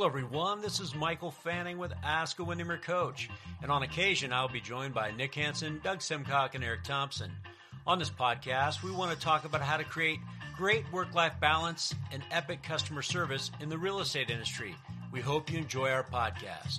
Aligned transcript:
Hello, 0.00 0.08
everyone. 0.08 0.62
This 0.62 0.80
is 0.80 0.94
Michael 0.94 1.30
Fanning 1.30 1.76
with 1.76 1.92
Ask 2.02 2.38
a 2.38 2.44
Windermere 2.44 2.78
Coach. 2.78 3.28
And 3.60 3.70
on 3.70 3.82
occasion, 3.82 4.32
I'll 4.32 4.48
be 4.48 4.62
joined 4.62 4.94
by 4.94 5.10
Nick 5.10 5.34
Hansen, 5.34 5.78
Doug 5.84 5.98
Simcock, 5.98 6.54
and 6.54 6.64
Eric 6.64 6.84
Thompson. 6.84 7.30
On 7.86 7.98
this 7.98 8.08
podcast, 8.08 8.82
we 8.82 8.92
want 8.92 9.12
to 9.12 9.22
talk 9.22 9.44
about 9.44 9.60
how 9.60 9.76
to 9.76 9.84
create 9.84 10.18
great 10.56 10.90
work 10.90 11.14
life 11.14 11.34
balance 11.38 11.94
and 12.12 12.22
epic 12.30 12.62
customer 12.62 13.02
service 13.02 13.50
in 13.60 13.68
the 13.68 13.76
real 13.76 14.00
estate 14.00 14.30
industry. 14.30 14.74
We 15.12 15.20
hope 15.20 15.52
you 15.52 15.58
enjoy 15.58 15.90
our 15.90 16.04
podcast. 16.04 16.78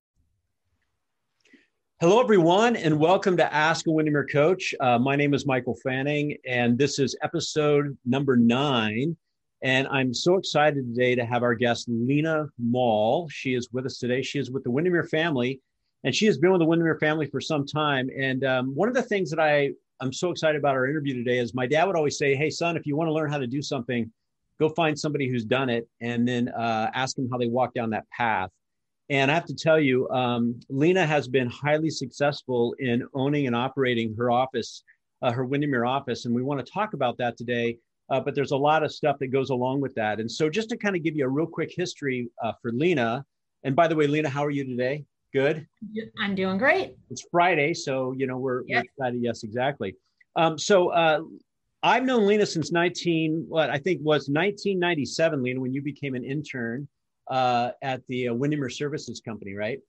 Hello, 2.01 2.19
everyone, 2.19 2.75
and 2.77 2.97
welcome 2.97 3.37
to 3.37 3.53
Ask 3.53 3.85
a 3.85 3.91
Windermere 3.91 4.25
Coach. 4.25 4.73
Uh, 4.79 4.97
my 4.97 5.15
name 5.15 5.35
is 5.35 5.45
Michael 5.45 5.77
Fanning, 5.83 6.35
and 6.47 6.75
this 6.75 6.97
is 6.97 7.15
episode 7.21 7.95
number 8.07 8.35
nine. 8.35 9.15
And 9.61 9.87
I'm 9.89 10.11
so 10.11 10.37
excited 10.37 10.83
today 10.83 11.13
to 11.13 11.23
have 11.23 11.43
our 11.43 11.53
guest, 11.53 11.85
Lena 11.87 12.47
Mall. 12.57 13.29
She 13.29 13.53
is 13.53 13.69
with 13.71 13.85
us 13.85 13.99
today. 13.99 14.23
She 14.23 14.39
is 14.39 14.49
with 14.49 14.63
the 14.63 14.71
Windermere 14.71 15.03
family, 15.03 15.61
and 16.03 16.15
she 16.15 16.25
has 16.25 16.39
been 16.39 16.51
with 16.51 16.61
the 16.61 16.65
Windermere 16.65 16.97
family 16.97 17.27
for 17.27 17.39
some 17.39 17.67
time. 17.67 18.09
And 18.17 18.43
um, 18.45 18.73
one 18.73 18.89
of 18.89 18.95
the 18.95 19.03
things 19.03 19.29
that 19.29 19.39
I 19.39 19.69
I'm 19.99 20.11
so 20.11 20.31
excited 20.31 20.57
about 20.57 20.73
our 20.73 20.87
interview 20.87 21.13
today 21.13 21.37
is 21.37 21.53
my 21.53 21.67
dad 21.67 21.85
would 21.85 21.95
always 21.95 22.17
say, 22.17 22.33
"Hey, 22.33 22.49
son, 22.49 22.77
if 22.77 22.87
you 22.87 22.95
want 22.95 23.09
to 23.09 23.13
learn 23.13 23.29
how 23.29 23.37
to 23.37 23.45
do 23.45 23.61
something, 23.61 24.11
go 24.59 24.69
find 24.69 24.97
somebody 24.97 25.29
who's 25.29 25.45
done 25.45 25.69
it, 25.69 25.87
and 25.99 26.27
then 26.27 26.49
uh, 26.49 26.89
ask 26.95 27.15
them 27.15 27.29
how 27.31 27.37
they 27.37 27.45
walk 27.45 27.75
down 27.75 27.91
that 27.91 28.09
path." 28.09 28.49
And 29.11 29.29
I 29.29 29.33
have 29.33 29.45
to 29.47 29.53
tell 29.53 29.77
you, 29.77 30.07
um, 30.09 30.57
Lena 30.69 31.05
has 31.05 31.27
been 31.27 31.49
highly 31.49 31.89
successful 31.89 32.73
in 32.79 33.05
owning 33.13 33.45
and 33.45 33.53
operating 33.53 34.15
her 34.15 34.31
office, 34.31 34.83
uh, 35.21 35.33
her 35.33 35.45
Windermere 35.45 35.85
office. 35.85 36.23
And 36.23 36.33
we 36.33 36.41
want 36.41 36.65
to 36.65 36.71
talk 36.71 36.93
about 36.93 37.17
that 37.17 37.37
today. 37.37 37.77
Uh, 38.09 38.21
but 38.21 38.35
there's 38.35 38.51
a 38.51 38.57
lot 38.57 38.83
of 38.83 38.91
stuff 38.91 39.17
that 39.19 39.27
goes 39.27 39.49
along 39.49 39.81
with 39.81 39.93
that. 39.95 40.21
And 40.21 40.31
so, 40.31 40.49
just 40.49 40.69
to 40.69 40.77
kind 40.77 40.95
of 40.95 41.03
give 41.03 41.17
you 41.17 41.25
a 41.25 41.29
real 41.29 41.45
quick 41.45 41.73
history 41.75 42.29
uh, 42.41 42.53
for 42.61 42.71
Lena, 42.71 43.25
and 43.63 43.75
by 43.75 43.87
the 43.87 43.95
way, 43.95 44.07
Lena, 44.07 44.29
how 44.29 44.45
are 44.45 44.49
you 44.49 44.65
today? 44.65 45.05
Good. 45.33 45.65
I'm 46.19 46.35
doing 46.35 46.57
great. 46.57 46.95
It's 47.09 47.25
Friday, 47.31 47.73
so 47.73 48.13
you 48.17 48.27
know 48.27 48.37
we're, 48.37 48.63
we're 48.67 48.81
excited. 48.81 49.21
Yes, 49.21 49.43
exactly. 49.43 49.95
Um, 50.35 50.57
so 50.57 50.89
uh, 50.89 51.21
I've 51.83 52.03
known 52.03 52.27
Lena 52.27 52.45
since 52.45 52.71
19. 52.71 53.45
What 53.47 53.69
I 53.69 53.77
think 53.77 53.99
was 54.01 54.27
1997, 54.27 55.41
Lena, 55.41 55.61
when 55.61 55.71
you 55.73 55.81
became 55.81 56.15
an 56.15 56.25
intern 56.25 56.89
uh, 57.31 57.71
at 57.81 58.05
the 58.07 58.27
uh, 58.27 58.33
Windermere 58.33 58.69
Services 58.69 59.21
Company, 59.21 59.55
right? 59.55 59.79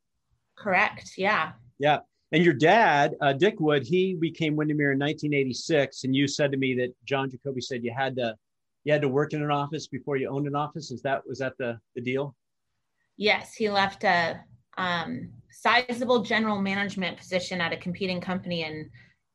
Correct. 0.56 1.12
Yeah. 1.19 1.53
Yeah. 1.78 1.98
And 2.30 2.42
your 2.42 2.54
dad, 2.54 3.16
uh, 3.20 3.34
Dick 3.34 3.60
Wood, 3.60 3.84
he 3.84 4.14
became 4.14 4.56
Windermere 4.56 4.92
in 4.92 4.98
1986. 4.98 6.04
And 6.04 6.16
you 6.16 6.26
said 6.26 6.53
to 6.53 6.56
me 6.56 6.75
that 6.76 6.94
John 7.04 7.28
Jacobi 7.28 7.62
said 7.62 7.84
you 7.84 7.92
had 7.94 8.16
to 8.16 8.36
you 8.84 8.92
had 8.92 9.03
to 9.03 9.08
work 9.08 9.32
in 9.32 9.42
an 9.42 9.50
office 9.50 9.86
before 9.86 10.16
you 10.16 10.28
owned 10.28 10.47
an 10.47 10.56
office. 10.56 10.91
Is 10.91 11.03
that 11.03 11.26
was 11.26 11.41
that 11.41 11.54
the 11.58 11.78
the 11.94 12.00
deal? 12.00 12.34
Yes, 13.16 13.54
he 13.54 13.69
left 13.69 14.04
a 14.04 14.41
um, 14.78 15.30
sizable 15.50 16.22
general 16.22 16.60
management 16.60 17.19
position 17.19 17.60
at 17.60 17.72
a 17.72 17.76
competing 17.76 18.20
company, 18.20 18.64
and 18.64 18.88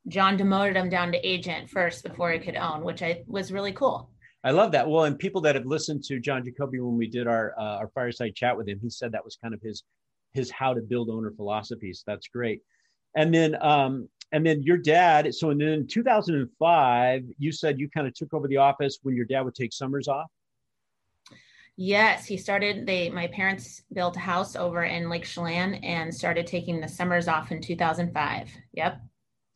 John 0.07 0.35
demoted 0.35 0.75
him 0.75 0.89
down 0.89 1.11
to 1.11 1.27
agent 1.27 1.69
first 1.69 2.03
before 2.03 2.31
he 2.31 2.39
could 2.39 2.55
own, 2.55 2.83
which 2.83 3.03
I 3.03 3.23
was 3.27 3.51
really 3.51 3.73
cool. 3.73 4.09
I 4.47 4.51
love 4.51 4.71
that. 4.71 4.89
Well, 4.89 5.03
and 5.03 5.19
people 5.19 5.41
that 5.41 5.55
have 5.55 5.65
listened 5.65 6.05
to 6.05 6.21
John 6.21 6.41
Jacobi 6.41 6.79
when 6.79 6.95
we 6.95 7.05
did 7.05 7.27
our 7.27 7.53
uh, 7.59 7.79
our 7.79 7.89
fireside 7.89 8.33
chat 8.33 8.55
with 8.55 8.65
him, 8.65 8.79
he 8.81 8.89
said 8.89 9.11
that 9.11 9.25
was 9.25 9.37
kind 9.43 9.53
of 9.53 9.61
his 9.61 9.83
his 10.31 10.49
how 10.49 10.73
to 10.73 10.79
build 10.79 11.09
owner 11.09 11.33
philosophies. 11.35 12.05
That's 12.07 12.29
great. 12.29 12.61
And 13.13 13.33
then 13.33 13.61
um, 13.61 14.07
and 14.31 14.45
then 14.45 14.63
your 14.63 14.77
dad. 14.77 15.35
So 15.35 15.49
in 15.49 15.85
2005, 15.85 17.23
you 17.37 17.51
said 17.51 17.77
you 17.77 17.89
kind 17.89 18.07
of 18.07 18.13
took 18.13 18.33
over 18.33 18.47
the 18.47 18.55
office 18.55 18.99
when 19.03 19.17
your 19.17 19.25
dad 19.25 19.41
would 19.41 19.53
take 19.53 19.73
summers 19.73 20.07
off. 20.07 20.31
Yes, 21.75 22.25
he 22.25 22.37
started. 22.37 22.87
They 22.87 23.09
my 23.09 23.27
parents 23.27 23.83
built 23.91 24.15
a 24.15 24.21
house 24.21 24.55
over 24.55 24.85
in 24.85 25.09
Lake 25.09 25.25
Chelan 25.25 25.73
and 25.83 26.15
started 26.15 26.47
taking 26.47 26.79
the 26.79 26.87
summers 26.87 27.27
off 27.27 27.51
in 27.51 27.61
2005. 27.61 28.49
Yep. 28.71 29.01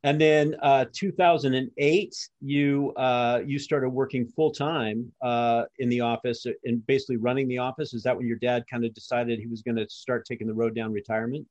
And 0.04 0.20
then 0.20 0.56
uh, 0.64 0.86
2008, 0.94 2.30
you 2.42 2.92
uh, 2.98 3.42
you 3.46 3.60
started 3.60 3.90
working 3.90 4.26
full 4.26 4.52
time 4.52 5.12
uh, 5.22 5.66
in 5.78 5.90
the 5.90 6.02
office 6.02 6.46
and 6.64 6.86
basically 6.88 7.18
running 7.18 7.48
the 7.48 7.60
office. 7.60 7.94
Is 7.94 8.04
that 8.04 8.18
when 8.18 8.28
your 8.28 8.38
dad 8.38 8.66
kind 8.70 8.84
of 8.84 8.94
decided 8.96 9.40
he 9.40 9.46
was 9.46 9.62
going 9.62 9.78
to 9.78 9.88
start 9.90 10.26
taking 10.26 10.48
the 10.48 10.54
road 10.54 10.76
down 10.76 10.92
retirement? 10.92 11.46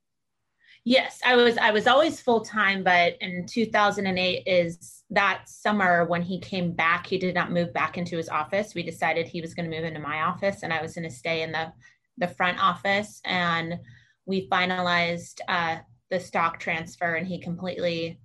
Yes, 0.85 1.21
I 1.25 1.37
was. 1.37 1.59
I 1.59 1.71
was 1.71 1.87
always 1.87 2.21
full 2.21 2.41
time, 2.41 2.83
but 2.83 3.17
in 3.21 3.47
2008 3.47 4.43
is 4.47 5.05
that 5.11 5.49
summer 5.49 6.07
when 6.07 6.23
he 6.23 6.41
came 6.41 6.73
back. 6.73 7.07
He 7.07 7.19
did 7.19 7.35
not 7.37 7.53
move 7.53 7.73
back 7.73 7.99
into 7.99 8.17
his 8.17 8.29
office. 8.29 8.75
We 8.75 8.83
decided 8.83 9.29
he 9.29 9.41
was 9.41 9.55
going 9.55 9.71
to 9.71 9.77
move 9.77 9.85
into 9.85 10.01
my 10.01 10.23
office, 10.23 10.65
and 10.65 10.73
I 10.73 10.83
was 10.83 10.95
going 10.95 11.09
to 11.09 11.15
stay 11.15 11.43
in 11.43 11.53
the 11.53 11.73
the 12.19 12.29
front 12.29 12.61
office. 12.61 13.21
And 13.25 13.79
we 14.27 14.49
finalized 14.49 15.41
uh, 15.47 15.77
the 16.11 16.19
stock 16.19 16.59
transfer, 16.59 17.15
and 17.15 17.29
he 17.29 17.39
completely 17.39 18.19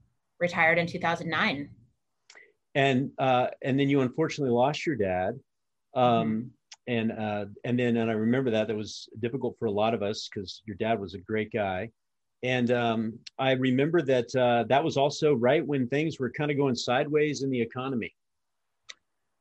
retired 0.47 0.77
in 0.77 0.87
2009 0.87 1.69
and 2.75 3.09
uh, 3.17 3.47
and 3.63 3.79
then 3.79 3.89
you 3.89 4.01
unfortunately 4.01 4.53
lost 4.53 4.85
your 4.85 4.95
dad 4.95 5.39
um, 5.95 6.03
mm-hmm. 6.03 6.41
and 6.87 7.11
uh, 7.11 7.45
and 7.63 7.79
then 7.79 7.97
and 7.97 8.11
i 8.11 8.13
remember 8.13 8.51
that 8.51 8.67
that 8.67 8.75
was 8.75 9.09
difficult 9.19 9.55
for 9.57 9.65
a 9.65 9.71
lot 9.71 9.93
of 9.93 10.03
us 10.03 10.29
because 10.29 10.61
your 10.65 10.75
dad 10.75 10.99
was 10.99 11.13
a 11.13 11.19
great 11.19 11.51
guy. 11.51 11.89
And 12.43 12.69
um, 12.71 13.17
i 13.39 13.53
remember 13.53 14.01
that 14.03 14.35
uh, 14.35 14.65
that 14.69 14.83
was 14.83 14.97
also 14.97 15.33
right 15.33 15.65
when 15.65 15.87
things 15.87 16.19
were 16.19 16.29
kind 16.29 16.51
of 16.51 16.57
going 16.57 16.75
sideways 16.75 17.43
in 17.43 17.49
the 17.49 17.61
economy. 17.61 18.13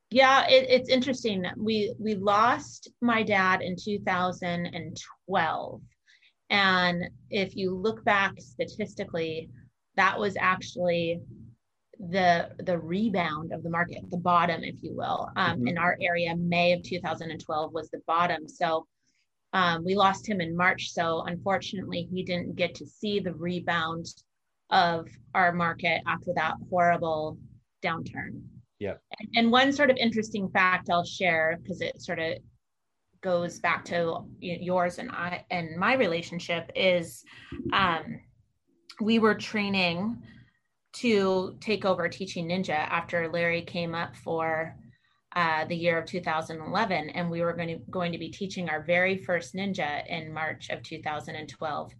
Yeah 0.09 0.47
it, 0.47 0.67
it's 0.69 0.89
interesting. 0.89 1.45
We 1.57 1.93
we 1.99 2.15
lost 2.15 2.89
my 3.01 3.21
dad 3.21 3.61
in 3.61 3.75
2012 3.75 5.81
and 6.51 7.09
if 7.29 7.55
you 7.55 7.75
look 7.75 8.03
back 8.05 8.33
statistically 8.39 9.49
that 9.95 10.19
was 10.19 10.35
actually 10.39 11.21
the 12.09 12.49
the 12.59 12.77
rebound 12.77 13.53
of 13.53 13.63
the 13.63 13.69
market 13.69 13.99
the 14.11 14.17
bottom 14.17 14.63
if 14.63 14.75
you 14.83 14.93
will 14.93 15.29
um, 15.37 15.59
mm-hmm. 15.59 15.67
in 15.69 15.77
our 15.77 15.97
area 16.01 16.35
may 16.35 16.73
of 16.73 16.83
2012 16.83 17.73
was 17.73 17.89
the 17.89 18.01
bottom. 18.05 18.47
So 18.47 18.85
um, 19.53 19.85
we 19.85 19.95
lost 19.95 20.27
him 20.27 20.41
in 20.41 20.57
march. 20.57 20.91
So 20.91 21.23
unfortunately 21.25 22.09
he 22.11 22.23
didn't 22.23 22.57
get 22.57 22.75
to 22.75 22.85
see 22.85 23.21
the 23.21 23.33
rebound 23.33 24.07
of 24.69 25.07
our 25.33 25.53
market 25.53 26.01
after 26.05 26.33
that 26.35 26.55
horrible 26.69 27.37
downturn. 27.81 28.41
Yeah 28.79 28.95
and, 29.19 29.29
and 29.35 29.51
one 29.51 29.71
sort 29.71 29.89
of 29.89 29.97
interesting 29.97 30.49
fact 30.49 30.89
i'll 30.89 31.05
share 31.05 31.59
because 31.61 31.81
it 31.81 32.01
sort 32.01 32.19
of 32.19 32.37
goes 33.21 33.59
back 33.59 33.83
to 33.85 34.23
yours 34.39 34.99
and 34.99 35.09
i 35.11 35.43
and 35.49 35.77
my 35.77 35.95
relationship 35.95 36.71
is 36.75 37.23
um, 37.73 38.19
we 39.01 39.19
were 39.19 39.35
training 39.35 40.21
to 40.93 41.57
take 41.59 41.85
over 41.85 42.07
teaching 42.07 42.47
ninja 42.47 42.69
after 42.69 43.27
larry 43.27 43.61
came 43.61 43.93
up 43.93 44.15
for 44.15 44.75
uh, 45.35 45.65
the 45.65 45.75
year 45.75 45.97
of 45.97 46.05
2011 46.05 47.09
and 47.09 47.29
we 47.29 47.41
were 47.41 47.51
going 47.51 47.67
to 47.67 47.77
going 47.91 48.11
to 48.11 48.17
be 48.17 48.29
teaching 48.29 48.69
our 48.69 48.81
very 48.81 49.17
first 49.17 49.53
ninja 49.53 50.05
in 50.07 50.33
march 50.33 50.69
of 50.69 50.81
2012 50.83 51.91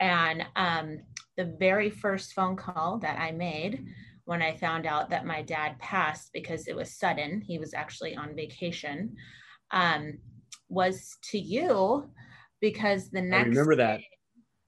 and 0.00 0.44
um, 0.56 0.98
the 1.36 1.56
very 1.58 1.88
first 1.88 2.34
phone 2.34 2.56
call 2.56 2.98
that 2.98 3.18
i 3.18 3.30
made 3.30 3.86
when 4.24 4.42
i 4.42 4.54
found 4.54 4.86
out 4.86 5.08
that 5.08 5.24
my 5.24 5.40
dad 5.40 5.78
passed 5.78 6.30
because 6.34 6.68
it 6.68 6.76
was 6.76 6.98
sudden 6.98 7.40
he 7.40 7.58
was 7.58 7.72
actually 7.72 8.14
on 8.14 8.36
vacation 8.36 9.16
um, 9.70 10.18
was 10.68 11.16
to 11.22 11.38
you 11.38 12.10
because 12.60 13.10
the 13.10 13.22
next 13.22 13.46
I 13.46 13.48
remember 13.48 13.76
that 13.76 14.00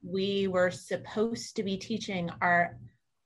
we 0.04 0.46
were 0.48 0.70
supposed 0.70 1.56
to 1.56 1.62
be 1.62 1.76
teaching 1.76 2.30
our 2.40 2.78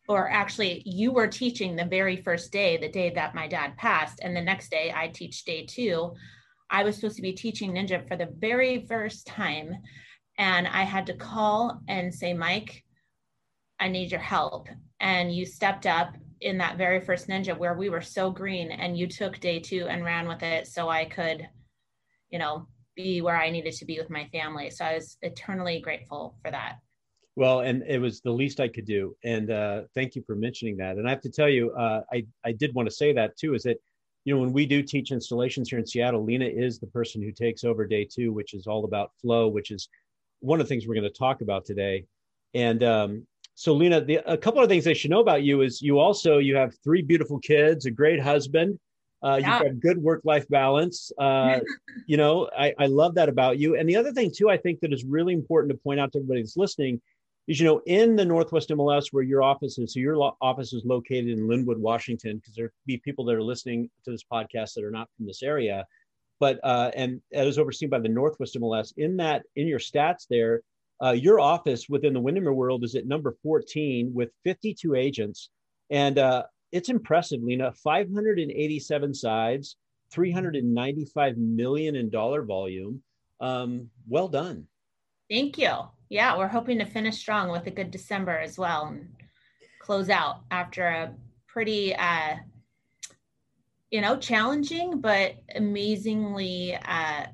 or 0.09 0.31
actually 0.31 0.83
you 0.87 1.13
were 1.13 1.27
teaching 1.27 1.77
the 1.77 1.85
very 1.85 2.17
first 2.17 2.51
day 2.53 2.77
the 2.77 2.89
day 2.89 3.11
that 3.11 3.35
my 3.35 3.47
dad 3.47 3.77
passed 3.77 4.21
and 4.23 4.35
the 4.35 4.41
next 4.41 4.71
day 4.71 4.93
i 4.95 5.09
teach 5.09 5.45
day 5.45 5.67
two 5.67 6.15
I 6.71 6.85
was 6.85 6.97
supposed 6.97 7.17
to 7.17 7.23
be 7.23 7.33
teaching 7.33 7.73
Ninja 7.73 8.07
for 8.07 8.17
the 8.17 8.29
very 8.39 8.87
first 8.87 9.27
time. 9.27 9.77
And 10.37 10.67
I 10.69 10.83
had 10.83 11.07
to 11.07 11.15
call 11.15 11.81
and 11.89 12.15
say, 12.15 12.35
Mike, 12.35 12.85
I 13.81 13.89
need 13.89 14.11
your 14.11 14.21
help. 14.21 14.69
And 15.01 15.35
you 15.35 15.47
stepped 15.47 15.87
up 15.87 16.15
in 16.41 16.59
that 16.59 16.77
very 16.77 17.01
first 17.01 17.27
Ninja 17.29 17.57
where 17.57 17.75
we 17.75 17.89
were 17.89 18.01
so 18.01 18.31
green 18.31 18.71
and 18.71 18.97
you 18.97 19.07
took 19.07 19.41
day 19.41 19.59
two 19.59 19.87
and 19.89 20.05
ran 20.05 20.29
with 20.29 20.43
it 20.43 20.69
so 20.69 20.89
I 20.89 21.07
could, 21.07 21.49
you 22.31 22.39
know, 22.39 22.69
be 22.99 23.23
where 23.23 23.41
I 23.41 23.49
needed 23.49 23.75
to 23.75 23.85
be 23.87 23.97
with 23.99 24.11
my 24.11 24.27
family. 24.33 24.69
So 24.71 24.85
I 24.85 24.95
was 24.95 25.17
eternally 25.23 25.81
grateful 25.81 26.35
for 26.43 26.51
that. 26.51 26.79
Well, 27.37 27.61
and 27.61 27.85
it 27.87 28.01
was 28.01 28.21
the 28.21 28.33
least 28.33 28.59
I 28.59 28.67
could 28.67 28.85
do. 28.85 29.15
And 29.23 29.53
uh, 29.53 29.83
thank 29.95 30.17
you 30.17 30.23
for 30.27 30.35
mentioning 30.35 30.77
that. 30.79 30.97
And 30.97 31.07
I 31.07 31.11
have 31.11 31.21
to 31.21 31.31
tell 31.31 31.49
you, 31.49 31.71
uh, 31.71 32.01
I, 32.13 32.27
I 32.45 32.51
did 32.51 32.75
want 32.75 32.89
to 32.89 32.95
say 32.95 33.13
that 33.13 33.37
too, 33.39 33.55
is 33.55 33.63
that, 33.63 33.77
you 34.25 34.35
know, 34.35 34.41
when 34.41 34.53
we 34.53 34.67
do 34.67 34.83
teach 34.83 35.13
installations 35.13 35.71
here 35.71 35.79
in 35.79 35.87
Seattle, 35.87 36.25
Lena 36.25 36.47
is 36.47 36.81
the 36.81 36.89
person 36.89 37.23
who 37.23 37.31
takes 37.31 37.63
over 37.63 37.87
day 37.87 38.05
two, 38.05 38.33
which 38.33 38.53
is 38.53 38.67
all 38.67 38.85
about 38.85 39.13
flow, 39.23 39.47
which 39.47 39.71
is 39.71 39.89
one 40.41 40.61
of 40.61 40.67
the 40.67 40.69
things 40.69 40.89
we're 40.89 40.95
going 40.95 41.05
to 41.05 41.19
talk 41.19 41.41
about 41.41 41.65
today. 41.65 42.05
And 42.55 42.83
um, 42.83 43.27
so, 43.55 43.73
Lena, 43.73 44.01
the, 44.01 44.17
a 44.27 44.37
couple 44.37 44.61
of 44.61 44.69
things 44.69 44.85
they 44.85 44.95
should 44.95 45.13
know 45.13 45.21
about 45.21 45.45
you 45.45 45.63
is 45.63 45.81
you 45.81 46.01
also 46.01 46.39
you 46.39 46.57
have 46.57 46.75
three 46.83 47.03
beautiful 47.03 47.39
kids, 47.39 47.87
a 47.87 47.91
great 47.93 48.21
husband, 48.21 48.81
uh, 49.23 49.39
yeah. 49.41 49.59
You've 49.59 49.63
got 49.63 49.81
good 49.81 50.03
work 50.03 50.23
life 50.25 50.49
balance. 50.49 51.11
Uh, 51.19 51.61
you 52.07 52.17
know, 52.17 52.49
I, 52.57 52.75
I 52.79 52.87
love 52.87 53.15
that 53.17 53.29
about 53.29 53.59
you. 53.59 53.77
And 53.77 53.89
the 53.89 53.97
other 53.97 54.13
thing, 54.13 54.31
too, 54.35 54.49
I 54.49 54.57
think 54.57 54.81
that 54.81 54.93
is 54.93 55.05
really 55.05 55.35
important 55.35 55.73
to 55.73 55.79
point 55.79 56.01
out 56.01 56.13
to 56.13 56.19
everybody 56.19 56.43
that's 56.43 56.57
listening 56.57 57.01
is, 57.49 57.59
you 57.59 57.67
know, 57.67 57.81
in 57.87 58.15
the 58.15 58.25
Northwest 58.25 58.69
MLS 58.71 59.09
where 59.11 59.25
your 59.25 59.43
office 59.43 59.79
is, 59.79 59.95
so 59.95 60.01
your 60.01 60.17
lo- 60.17 60.37
office 60.41 60.73
is 60.73 60.85
located 60.85 61.29
in 61.29 61.49
Lynnwood, 61.49 61.79
Washington, 61.79 62.37
because 62.37 62.55
there 62.55 62.73
be 62.87 62.99
people 62.99 63.25
that 63.25 63.35
are 63.35 63.43
listening 63.43 63.91
to 64.05 64.11
this 64.11 64.25
podcast 64.31 64.75
that 64.75 64.85
are 64.85 64.91
not 64.91 65.09
from 65.17 65.27
this 65.27 65.43
area. 65.43 65.85
But, 66.41 66.61
uh, 66.63 66.93
and 66.95 67.21
it 67.33 67.45
was 67.45 67.59
overseen 67.59 67.89
by 67.89 67.99
the 67.99 68.09
Northwest 68.09 68.57
MLS. 68.57 68.93
In 68.97 69.17
that, 69.17 69.43
in 69.57 69.67
your 69.67 69.81
stats 69.81 70.27
there, 70.31 70.63
uh, 71.03 71.11
your 71.11 71.41
office 71.41 71.89
within 71.89 72.13
the 72.13 72.21
Windermere 72.21 72.53
world 72.53 72.85
is 72.85 72.95
at 72.95 73.07
number 73.07 73.37
14 73.43 74.13
with 74.15 74.31
52 74.45 74.95
agents. 74.95 75.51
And 75.91 76.19
uh, 76.19 76.45
it's 76.73 76.89
impressive, 76.89 77.43
Lena. 77.43 77.73
587 77.73 79.15
sides, 79.15 79.77
395 80.13 81.37
million 81.37 81.97
in 81.97 82.11
dollar 82.11 82.43
volume. 82.43 83.03
Um, 83.41 83.91
well 84.09 84.29
done. 84.29 84.67
Thank 85.31 85.59
you. 85.59 85.73
Yeah, 86.09 86.37
we're 86.37 86.49
hoping 86.49 86.79
to 86.79 86.87
finish 86.87 87.19
strong 87.19 87.51
with 87.51 87.67
a 87.67 87.71
good 87.71 87.91
December 87.91 88.39
as 88.39 88.59
well 88.59 88.87
and 88.87 89.09
close 89.81 90.09
out 90.09 90.41
after 90.51 90.87
a 90.87 91.15
pretty, 91.47 91.95
uh, 91.95 92.37
you 93.91 94.01
know, 94.01 94.17
challenging 94.17 95.01
but 95.01 95.35
amazingly, 95.55 96.75
uh, 96.75 97.27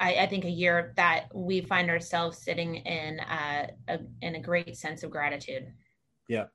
I, 0.00 0.14
I, 0.16 0.26
think, 0.26 0.44
a 0.44 0.50
year 0.50 0.92
that 0.96 1.26
we 1.32 1.60
find 1.60 1.88
ourselves 1.88 2.38
sitting 2.38 2.76
in 2.76 3.20
uh, 3.20 3.68
a, 3.88 3.98
in 4.20 4.34
a 4.34 4.40
great 4.40 4.76
sense 4.76 5.04
of 5.04 5.10
gratitude. 5.12 5.72
Yeah, 6.28 6.46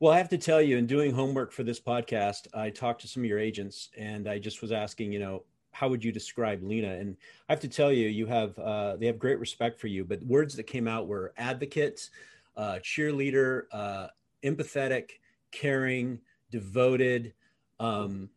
well, 0.00 0.12
I 0.12 0.18
have 0.18 0.28
to 0.30 0.38
tell 0.38 0.62
you, 0.62 0.76
in 0.76 0.86
doing 0.86 1.12
homework 1.12 1.52
for 1.52 1.62
this 1.62 1.80
podcast, 1.80 2.46
I 2.54 2.70
talked 2.70 3.00
to 3.02 3.08
some 3.08 3.22
of 3.22 3.28
your 3.28 3.38
agents 3.38 3.90
and 3.96 4.28
I 4.28 4.38
just 4.38 4.62
was 4.62 4.72
asking, 4.72 5.12
you 5.12 5.18
know, 5.18 5.44
how 5.72 5.88
would 5.88 6.04
you 6.04 6.12
describe 6.12 6.62
Lena? 6.62 6.94
And 6.94 7.16
I 7.48 7.52
have 7.52 7.60
to 7.60 7.68
tell 7.68 7.92
you, 7.92 8.08
you 8.08 8.26
have, 8.26 8.58
uh, 8.58 8.96
they 8.96 9.06
have 9.06 9.18
great 9.18 9.38
respect 9.38 9.78
for 9.78 9.86
you, 9.86 10.04
but 10.04 10.22
words 10.22 10.54
that 10.56 10.64
came 10.64 10.88
out 10.88 11.08
were 11.08 11.32
advocate, 11.36 12.10
uh, 12.56 12.78
cheerleader, 12.82 13.64
uh, 13.72 14.08
empathetic, 14.44 15.10
caring, 15.50 16.20
devoted, 16.50 17.34
um, 17.80 18.28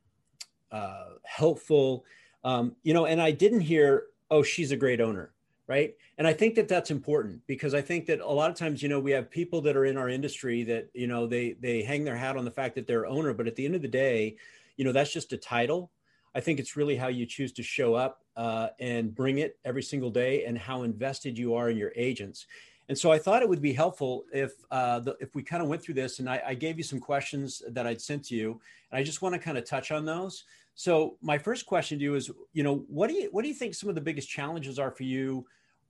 uh, 0.71 1.05
helpful. 1.23 2.05
Um, 2.43 2.75
you 2.83 2.93
know, 2.93 3.05
and 3.05 3.21
I 3.21 3.31
didn't 3.31 3.61
hear, 3.61 4.07
oh, 4.29 4.43
she's 4.43 4.71
a 4.71 4.77
great 4.77 5.01
owner 5.01 5.31
right? 5.67 5.93
And 6.17 6.27
i 6.27 6.33
think 6.33 6.55
that 6.55 6.67
that's 6.67 6.91
important 6.91 7.41
because 7.47 7.73
i 7.73 7.81
think 7.81 8.05
that 8.07 8.19
a 8.19 8.27
lot 8.27 8.51
of 8.51 8.57
times 8.57 8.83
you 8.83 8.89
know 8.89 8.99
we 8.99 9.11
have 9.11 9.31
people 9.31 9.61
that 9.61 9.75
are 9.75 9.85
in 9.85 9.97
our 9.97 10.09
industry 10.09 10.63
that 10.63 10.89
you 10.93 11.07
know 11.07 11.27
they 11.27 11.53
they 11.53 11.81
hang 11.81 12.03
their 12.03 12.17
hat 12.17 12.37
on 12.37 12.45
the 12.45 12.51
fact 12.51 12.75
that 12.75 12.85
they're 12.87 13.07
owner 13.07 13.33
but 13.33 13.47
at 13.47 13.55
the 13.55 13.65
end 13.65 13.75
of 13.75 13.81
the 13.81 13.87
day 13.87 14.35
you 14.81 14.85
know 14.85 14.91
that's 14.91 15.13
just 15.13 15.31
a 15.31 15.37
title. 15.37 15.91
I 16.33 16.39
think 16.39 16.59
it's 16.59 16.75
really 16.75 16.95
how 16.95 17.07
you 17.07 17.27
choose 17.27 17.51
to 17.53 17.61
show 17.61 17.93
up 17.93 18.23
uh, 18.35 18.69
and 18.79 19.13
bring 19.13 19.37
it 19.37 19.59
every 19.63 19.83
single 19.83 20.09
day 20.09 20.45
and 20.45 20.57
how 20.57 20.81
invested 20.81 21.37
you 21.37 21.53
are 21.53 21.69
in 21.69 21.77
your 21.77 21.91
agents. 21.95 22.47
And 22.89 22.97
so 22.97 23.11
I 23.11 23.19
thought 23.19 23.43
it 23.43 23.47
would 23.47 23.61
be 23.61 23.73
helpful 23.73 24.25
if 24.33 24.53
uh, 24.71 25.01
the, 25.01 25.15
if 25.19 25.35
we 25.35 25.43
kind 25.43 25.61
of 25.61 25.69
went 25.69 25.83
through 25.83 25.93
this, 25.93 26.17
and 26.17 26.27
I, 26.27 26.41
I, 26.47 26.53
gave 26.55 26.77
you 26.77 26.83
some 26.83 26.99
questions 26.99 27.61
that 27.69 27.85
I'd 27.85 28.01
sent 28.01 28.25
to 28.25 28.35
you, 28.35 28.59
and 28.91 28.99
I 28.99 29.03
just 29.03 29.21
want 29.21 29.33
to 29.33 29.39
kind 29.39 29.57
of 29.57 29.65
touch 29.65 29.91
on 29.91 30.03
those. 30.03 30.45
So 30.75 31.17
my 31.21 31.37
first 31.37 31.65
question 31.65 31.99
to 31.99 32.03
you 32.03 32.15
is, 32.15 32.31
you 32.53 32.63
know, 32.63 32.85
what 32.87 33.09
do 33.09 33.15
you 33.15 33.29
what 33.31 33.43
do 33.43 33.47
you 33.47 33.53
think 33.53 33.75
some 33.75 33.89
of 33.89 33.95
the 33.95 34.01
biggest 34.01 34.29
challenges 34.29 34.79
are 34.79 34.91
for 34.91 35.03
you? 35.03 35.45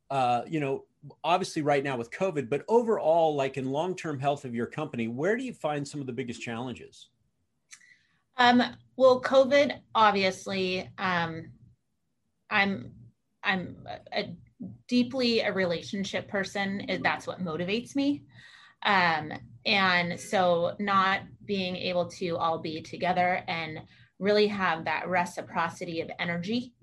Uh, 0.09 0.41
you 0.47 0.59
know, 0.59 0.83
obviously 1.23 1.61
right 1.61 1.83
now 1.83 1.97
with 1.97 2.11
COVID, 2.11 2.49
but 2.49 2.63
overall, 2.67 3.35
like 3.35 3.57
in 3.57 3.71
long 3.71 3.95
term 3.95 4.19
health 4.19 4.45
of 4.45 4.53
your 4.53 4.65
company, 4.65 5.07
where 5.07 5.37
do 5.37 5.43
you 5.43 5.53
find 5.53 5.87
some 5.87 6.01
of 6.01 6.07
the 6.07 6.13
biggest 6.13 6.41
challenges? 6.41 7.09
Um, 8.37 8.61
well, 8.95 9.21
COVID, 9.21 9.79
obviously, 9.93 10.89
um, 10.97 11.51
I'm 12.49 12.91
I'm 13.43 13.87
a, 14.13 14.35
deeply 14.87 15.39
a 15.41 15.51
relationship 15.51 16.27
person. 16.27 16.99
That's 17.03 17.27
what 17.27 17.43
motivates 17.43 17.95
me. 17.95 18.23
Um, 18.83 19.31
and 19.65 20.19
so, 20.19 20.75
not 20.79 21.21
being 21.45 21.75
able 21.75 22.07
to 22.09 22.37
all 22.37 22.59
be 22.59 22.81
together 22.81 23.43
and 23.47 23.81
really 24.21 24.47
have 24.47 24.85
that 24.85 25.09
reciprocity 25.09 25.99
of 25.99 26.11
energy 26.19 26.73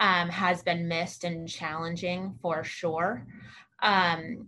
um, 0.00 0.28
has 0.28 0.62
been 0.62 0.88
missed 0.88 1.24
and 1.24 1.48
challenging 1.48 2.34
for 2.42 2.64
sure. 2.64 3.26
Um, 3.80 4.46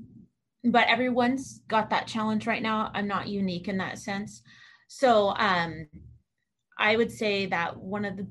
but 0.65 0.89
everyone's 0.89 1.61
got 1.69 1.91
that 1.91 2.09
challenge 2.09 2.47
right 2.47 2.63
now. 2.63 2.91
I'm 2.95 3.07
not 3.07 3.29
unique 3.29 3.69
in 3.69 3.79
that 3.79 3.99
sense. 3.99 4.43
So 4.89 5.35
um, 5.37 5.87
I 6.79 6.97
would 6.97 7.13
say 7.13 7.47
that 7.47 7.77
one 7.77 8.05
of 8.05 8.17
the 8.17 8.27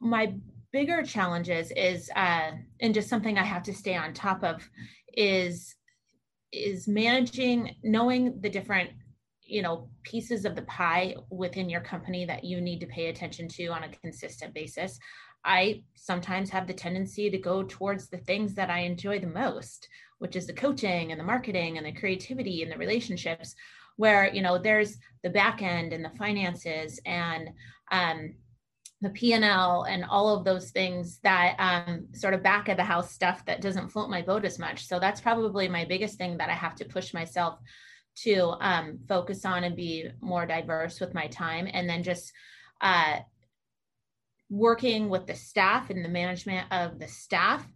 my 0.00 0.32
bigger 0.72 1.02
challenges 1.02 1.70
is 1.76 2.10
uh, 2.16 2.52
and 2.80 2.94
just 2.94 3.08
something 3.08 3.36
I 3.36 3.44
have 3.44 3.62
to 3.64 3.74
stay 3.74 3.96
on 3.96 4.14
top 4.14 4.42
of 4.42 4.66
is 5.14 5.74
is 6.52 6.88
managing 6.88 7.76
knowing 7.82 8.40
the 8.40 8.48
different 8.48 8.90
you 9.42 9.60
know 9.60 9.89
pieces 10.02 10.44
of 10.44 10.54
the 10.54 10.62
pie 10.62 11.14
within 11.30 11.68
your 11.68 11.80
company 11.80 12.24
that 12.24 12.44
you 12.44 12.60
need 12.60 12.80
to 12.80 12.86
pay 12.86 13.08
attention 13.08 13.48
to 13.48 13.66
on 13.68 13.84
a 13.84 13.88
consistent 13.88 14.54
basis 14.54 14.98
i 15.44 15.82
sometimes 15.94 16.50
have 16.50 16.66
the 16.66 16.72
tendency 16.72 17.30
to 17.30 17.38
go 17.38 17.62
towards 17.62 18.08
the 18.08 18.18
things 18.18 18.54
that 18.54 18.70
i 18.70 18.80
enjoy 18.80 19.18
the 19.18 19.26
most 19.26 19.88
which 20.18 20.36
is 20.36 20.46
the 20.46 20.52
coaching 20.52 21.10
and 21.10 21.20
the 21.20 21.24
marketing 21.24 21.78
and 21.78 21.86
the 21.86 21.92
creativity 21.92 22.62
and 22.62 22.70
the 22.70 22.76
relationships 22.76 23.54
where 23.96 24.32
you 24.32 24.42
know 24.42 24.58
there's 24.58 24.96
the 25.22 25.30
back 25.30 25.62
end 25.62 25.92
and 25.92 26.04
the 26.04 26.16
finances 26.18 27.00
and 27.04 27.50
um, 27.90 28.34
the 29.02 29.10
p&l 29.10 29.82
and 29.84 30.04
all 30.04 30.36
of 30.36 30.44
those 30.44 30.70
things 30.70 31.18
that 31.22 31.56
um, 31.58 32.06
sort 32.12 32.34
of 32.34 32.42
back 32.42 32.68
of 32.68 32.76
the 32.76 32.84
house 32.84 33.10
stuff 33.10 33.44
that 33.46 33.60
doesn't 33.60 33.88
float 33.88 34.10
my 34.10 34.20
boat 34.20 34.44
as 34.44 34.58
much. 34.58 34.86
So 34.86 35.00
that's 35.00 35.20
probably 35.20 35.68
my 35.68 35.84
biggest 35.84 36.18
thing 36.18 36.36
that 36.38 36.50
i 36.50 36.54
have 36.54 36.74
to 36.76 36.84
push 36.84 37.14
myself 37.14 37.58
to 38.16 38.54
um, 38.60 38.98
focus 39.08 39.44
on 39.44 39.64
and 39.64 39.76
be 39.76 40.08
more 40.20 40.46
diverse 40.46 41.00
with 41.00 41.14
my 41.14 41.26
time. 41.28 41.68
And 41.72 41.88
then 41.88 42.02
just 42.02 42.32
uh, 42.80 43.20
working 44.48 45.08
with 45.08 45.26
the 45.26 45.34
staff 45.34 45.90
and 45.90 46.04
the 46.04 46.08
management 46.08 46.66
of 46.72 46.98
the 46.98 47.08
staff 47.08 47.66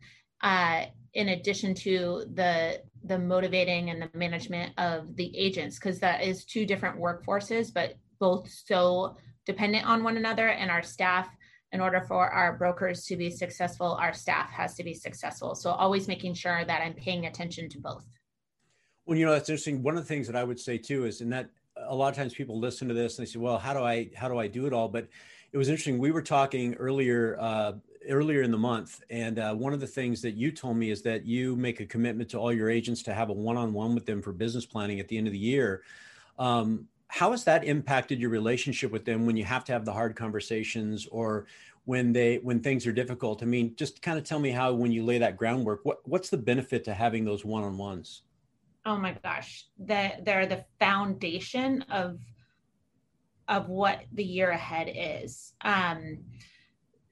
uh, 0.43 0.85
in 1.15 1.29
addition 1.29 1.75
to 1.75 2.25
the 2.35 2.83
the 3.05 3.19
motivating 3.19 3.91
and 3.91 4.03
the 4.03 4.11
management 4.19 4.73
of 4.79 5.15
the 5.17 5.37
agents 5.37 5.79
because 5.79 6.01
that 6.01 6.23
is 6.23 6.45
two 6.45 6.67
different 6.67 6.99
workforces 6.99 7.73
but 7.73 7.95
both 8.19 8.51
so 8.51 9.17
dependent 9.47 9.87
on 9.87 10.03
one 10.03 10.17
another. 10.17 10.49
And 10.49 10.71
our 10.71 10.83
staff 10.83 11.29
in 11.73 11.81
order 11.81 12.01
for 12.01 12.29
our 12.31 12.57
brokers 12.57 13.05
to 13.05 13.17
be 13.17 13.31
successful 13.31 13.93
our 14.01 14.13
staff 14.13 14.51
has 14.51 14.75
to 14.75 14.85
be 14.85 14.95
successful. 14.95 15.55
So 15.55 15.71
always 15.71 16.09
making 16.09 16.35
sure 16.35 16.65
that 16.65 16.83
i'm 16.83 16.95
paying 16.95 17.27
attention 17.27 17.69
to 17.71 17.81
both 17.81 18.05
well, 19.07 19.19
you 19.19 19.27
know, 19.27 19.33
that's 19.33 19.49
interesting. 19.49 19.83
One 19.83 19.97
of 19.97 20.03
the 20.03 20.09
things 20.09 20.27
that 20.27 20.37
I 20.37 20.45
would 20.45 20.59
say 20.59 20.79
too 20.79 21.05
is, 21.05 21.21
and 21.21 21.33
that 21.33 21.51
a 21.77 21.95
lot 21.95 22.09
of 22.09 22.17
times 22.17 22.35
people 22.35 22.59
listen 22.59 22.89
to 22.89 22.95
this 22.95 23.19
and 23.19 23.27
they 23.27 23.31
say, 23.31 23.39
"Well, 23.39 23.59
how 23.59 23.75
do 23.75 23.81
I 23.81 24.11
how 24.15 24.29
do 24.29 24.39
I 24.39 24.47
do 24.47 24.67
it 24.67 24.73
all?" 24.73 24.89
But 24.89 25.09
it 25.53 25.59
was 25.59 25.69
interesting. 25.69 25.99
We 25.99 26.11
were 26.11 26.23
talking 26.23 26.75
earlier 26.75 27.37
uh, 27.39 27.73
earlier 28.09 28.43
in 28.43 28.51
the 28.51 28.59
month, 28.59 29.03
and 29.11 29.39
uh, 29.39 29.55
one 29.55 29.73
of 29.73 29.81
the 29.81 29.87
things 29.87 30.23
that 30.23 30.33
you 30.33 30.51
told 30.51 30.77
me 30.77 30.91
is 30.91 31.03
that 31.03 31.25
you 31.27 31.57
make 31.57 31.81
a 31.81 31.87
commitment 31.87 32.31
to 32.31 32.39
all 32.39 32.53
your 32.53 32.71
agents 32.71 33.03
to 33.05 33.15
have 33.15 33.31
a 33.31 33.33
one-on-one 33.33 33.95
with 33.95 34.07
them 34.07 34.23
for 34.23 34.33
business 34.33 34.67
planning 34.67 35.01
at 35.01 35.09
the 35.09 35.19
end 35.19 35.27
of 35.27 35.33
the 35.33 35.39
year. 35.39 35.83
Um, 36.39 36.89
how 37.09 37.31
has 37.31 37.45
that 37.45 37.65
impacted 37.65 38.19
your 38.19 38.31
relationship 38.31 38.91
with 38.91 39.05
them 39.05 39.27
when 39.27 39.37
you 39.37 39.45
have 39.45 39.65
to 39.67 39.73
have 39.73 39.85
the 39.85 39.93
hard 39.93 40.17
conversations 40.17 41.07
or 41.07 41.47
when 41.85 42.13
they 42.13 42.39
when 42.39 42.61
things 42.61 42.87
are 42.87 42.93
difficult? 42.93 43.43
I 43.43 43.47
mean, 43.47 43.75
just 43.77 44.03
kind 44.03 44.19
of 44.19 44.25
tell 44.25 44.41
me 44.41 44.51
how 44.51 44.73
when 44.73 44.93
you 44.93 45.05
lay 45.05 45.19
that 45.19 45.37
groundwork, 45.37 45.85
what 45.85 46.01
what's 46.09 46.31
the 46.31 46.39
benefit 46.39 46.85
to 46.85 46.95
having 46.95 47.25
those 47.25 47.45
one-on-ones? 47.45 48.23
Oh 48.85 48.97
my 48.97 49.17
gosh 49.23 49.67
that 49.79 50.25
they're 50.25 50.47
the 50.47 50.65
foundation 50.79 51.83
of 51.91 52.19
of 53.49 53.69
what 53.69 54.05
the 54.13 54.25
year 54.25 54.51
ahead 54.51 54.91
is. 54.95 55.53
Um 55.63 56.19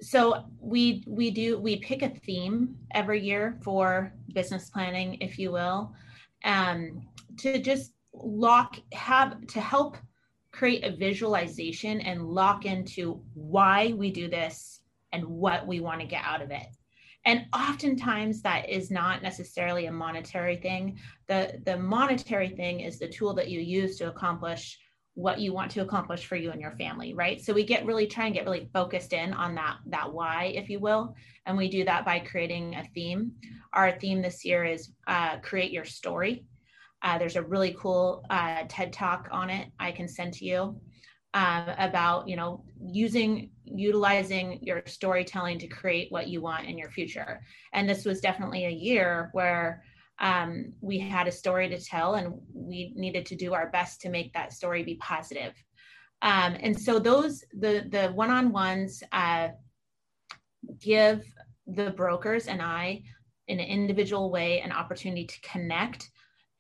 so 0.03 0.45
we 0.59 1.05
we 1.07 1.31
do 1.31 1.59
we 1.59 1.77
pick 1.77 2.03
a 2.03 2.09
theme 2.09 2.77
every 2.93 3.21
year 3.21 3.59
for 3.63 4.13
business 4.35 4.69
planning 4.69 5.17
if 5.21 5.39
you 5.39 5.53
will 5.53 5.95
um, 6.45 7.03
to 7.39 7.61
just 7.61 7.93
lock 8.13 8.79
have 8.93 9.47
to 9.47 9.61
help 9.61 9.97
create 10.51 10.85
a 10.85 10.97
visualization 10.97 12.01
and 12.01 12.27
lock 12.27 12.67
into 12.67 13.23
why 13.35 13.95
we 13.97 14.11
do 14.11 14.29
this 14.29 14.81
and 15.13 15.25
what 15.25 15.67
we 15.67 15.81
want 15.81 16.01
to 16.01 16.07
get 16.07 16.23
out 16.25 16.43
of 16.43 16.51
it 16.51 16.67
and 17.25 17.47
oftentimes 17.55 18.43
that 18.43 18.69
is 18.69 18.91
not 18.91 19.23
necessarily 19.23 19.87
a 19.87 19.93
monetary 19.93 20.57
thing. 20.57 20.99
The 21.29 21.61
the 21.65 21.79
monetary 21.79 22.49
thing 22.49 22.81
is 22.81 22.99
the 22.99 23.09
tool 23.09 23.35
that 23.35 23.49
you 23.49 23.61
use 23.61 23.97
to 23.99 24.09
accomplish 24.09 24.79
what 25.15 25.39
you 25.39 25.53
want 25.53 25.71
to 25.71 25.83
accomplish 25.83 26.25
for 26.25 26.37
you 26.37 26.51
and 26.51 26.61
your 26.61 26.73
family 26.73 27.13
right? 27.13 27.41
So 27.41 27.53
we 27.53 27.65
get 27.65 27.85
really 27.85 28.07
try 28.07 28.27
and 28.27 28.35
get 28.35 28.45
really 28.45 28.71
focused 28.73 29.13
in 29.13 29.33
on 29.35 29.55
that 29.57 29.77
that 29.87 30.13
why 30.13 30.53
if 30.57 30.69
you 30.69 30.81
will. 30.81 31.15
And 31.47 31.57
we 31.57 31.69
do 31.69 31.85
that 31.85 32.05
by 32.05 32.19
creating 32.19 32.77
a 32.77 32.85
theme. 32.95 33.33
Our 33.73 33.93
theme 33.93 34.23
this 34.23 34.45
year 34.45 34.65
is 34.65 34.91
uh, 35.07 35.39
create 35.39 35.71
your 35.71 35.85
story. 35.85 36.45
Uh, 37.03 37.19
there's 37.19 37.37
a 37.37 37.43
really 37.43 37.77
cool 37.79 38.25
uh, 38.31 38.63
ted 38.69 38.93
talk 38.93 39.29
on 39.33 39.51
it 39.51 39.69
i 39.81 39.91
can 39.91 40.07
send 40.07 40.33
to 40.33 40.45
you 40.45 40.81
um, 41.35 41.71
about 41.79 42.29
you 42.29 42.37
know 42.37 42.65
using 42.81 43.51
utilizing 43.65 44.59
your 44.63 44.83
storytelling 44.87 45.59
to 45.59 45.67
create 45.67 46.13
what 46.13 46.29
you 46.29 46.41
want 46.41 46.67
in 46.67 46.77
your 46.77 46.91
future. 46.91 47.41
And 47.73 47.89
this 47.89 48.05
was 48.05 48.21
definitely 48.21 48.67
a 48.67 48.71
year 48.71 49.31
where 49.33 49.83
um, 50.19 50.73
we 50.81 50.99
had 50.99 51.27
a 51.27 51.33
story 51.33 51.69
to 51.71 51.83
tell 51.83 52.15
and 52.15 52.35
we 52.53 52.93
needed 52.95 53.25
to 53.27 53.37
do 53.37 53.55
our 53.55 53.71
best 53.71 54.01
to 54.03 54.11
make 54.11 54.33
that 54.35 54.53
story 54.53 54.83
be 54.83 54.97
positive. 54.97 55.55
Um, 56.21 56.57
and 56.61 56.79
so 56.79 56.99
those 56.99 57.45
the 57.59 57.87
the 57.91 58.09
one-on-ones 58.13 59.03
uh, 59.13 59.49
give 60.79 61.25
the 61.67 61.91
brokers 61.91 62.47
and 62.47 62.61
i 62.61 63.01
in 63.49 63.61
an 63.61 63.67
individual 63.67 64.31
way 64.31 64.61
an 64.61 64.73
opportunity 64.73 65.25
to 65.25 65.41
connect 65.41 66.11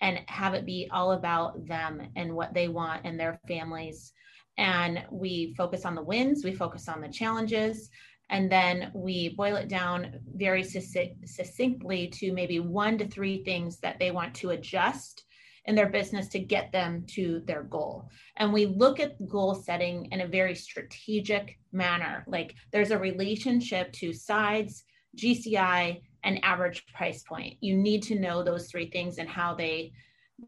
and 0.00 0.20
have 0.26 0.54
it 0.54 0.66
be 0.66 0.88
all 0.92 1.12
about 1.12 1.66
them 1.66 2.02
and 2.16 2.32
what 2.32 2.54
they 2.54 2.68
want 2.68 3.02
and 3.04 3.18
their 3.18 3.40
families 3.46 4.12
and 4.58 5.04
we 5.10 5.54
focus 5.56 5.84
on 5.84 5.94
the 5.94 6.02
wins 6.02 6.44
we 6.44 6.54
focus 6.54 6.88
on 6.88 7.00
the 7.00 7.08
challenges 7.08 7.90
and 8.30 8.50
then 8.50 8.90
we 8.94 9.30
boil 9.30 9.56
it 9.56 9.68
down 9.68 10.18
very 10.34 10.62
succinctly 10.62 12.08
to 12.08 12.32
maybe 12.32 12.60
one 12.60 12.96
to 12.96 13.06
three 13.06 13.44
things 13.44 13.78
that 13.80 13.98
they 13.98 14.10
want 14.10 14.34
to 14.36 14.50
adjust 14.50 15.24
in 15.66 15.74
their 15.74 15.88
business 15.88 16.28
to 16.28 16.38
get 16.38 16.72
them 16.72 17.04
to 17.06 17.42
their 17.44 17.62
goal. 17.62 18.08
And 18.36 18.52
we 18.52 18.66
look 18.66 19.00
at 19.00 19.28
goal 19.28 19.54
setting 19.54 20.06
in 20.10 20.22
a 20.22 20.26
very 20.26 20.54
strategic 20.54 21.58
manner. 21.72 22.24
Like 22.26 22.54
there's 22.72 22.90
a 22.90 22.98
relationship 22.98 23.92
to 23.94 24.12
sides, 24.12 24.84
GCI, 25.16 26.00
and 26.24 26.44
average 26.44 26.86
price 26.94 27.22
point. 27.22 27.58
You 27.60 27.76
need 27.76 28.02
to 28.04 28.18
know 28.18 28.42
those 28.42 28.68
three 28.70 28.90
things 28.90 29.18
and 29.18 29.28
how 29.28 29.54
they 29.54 29.92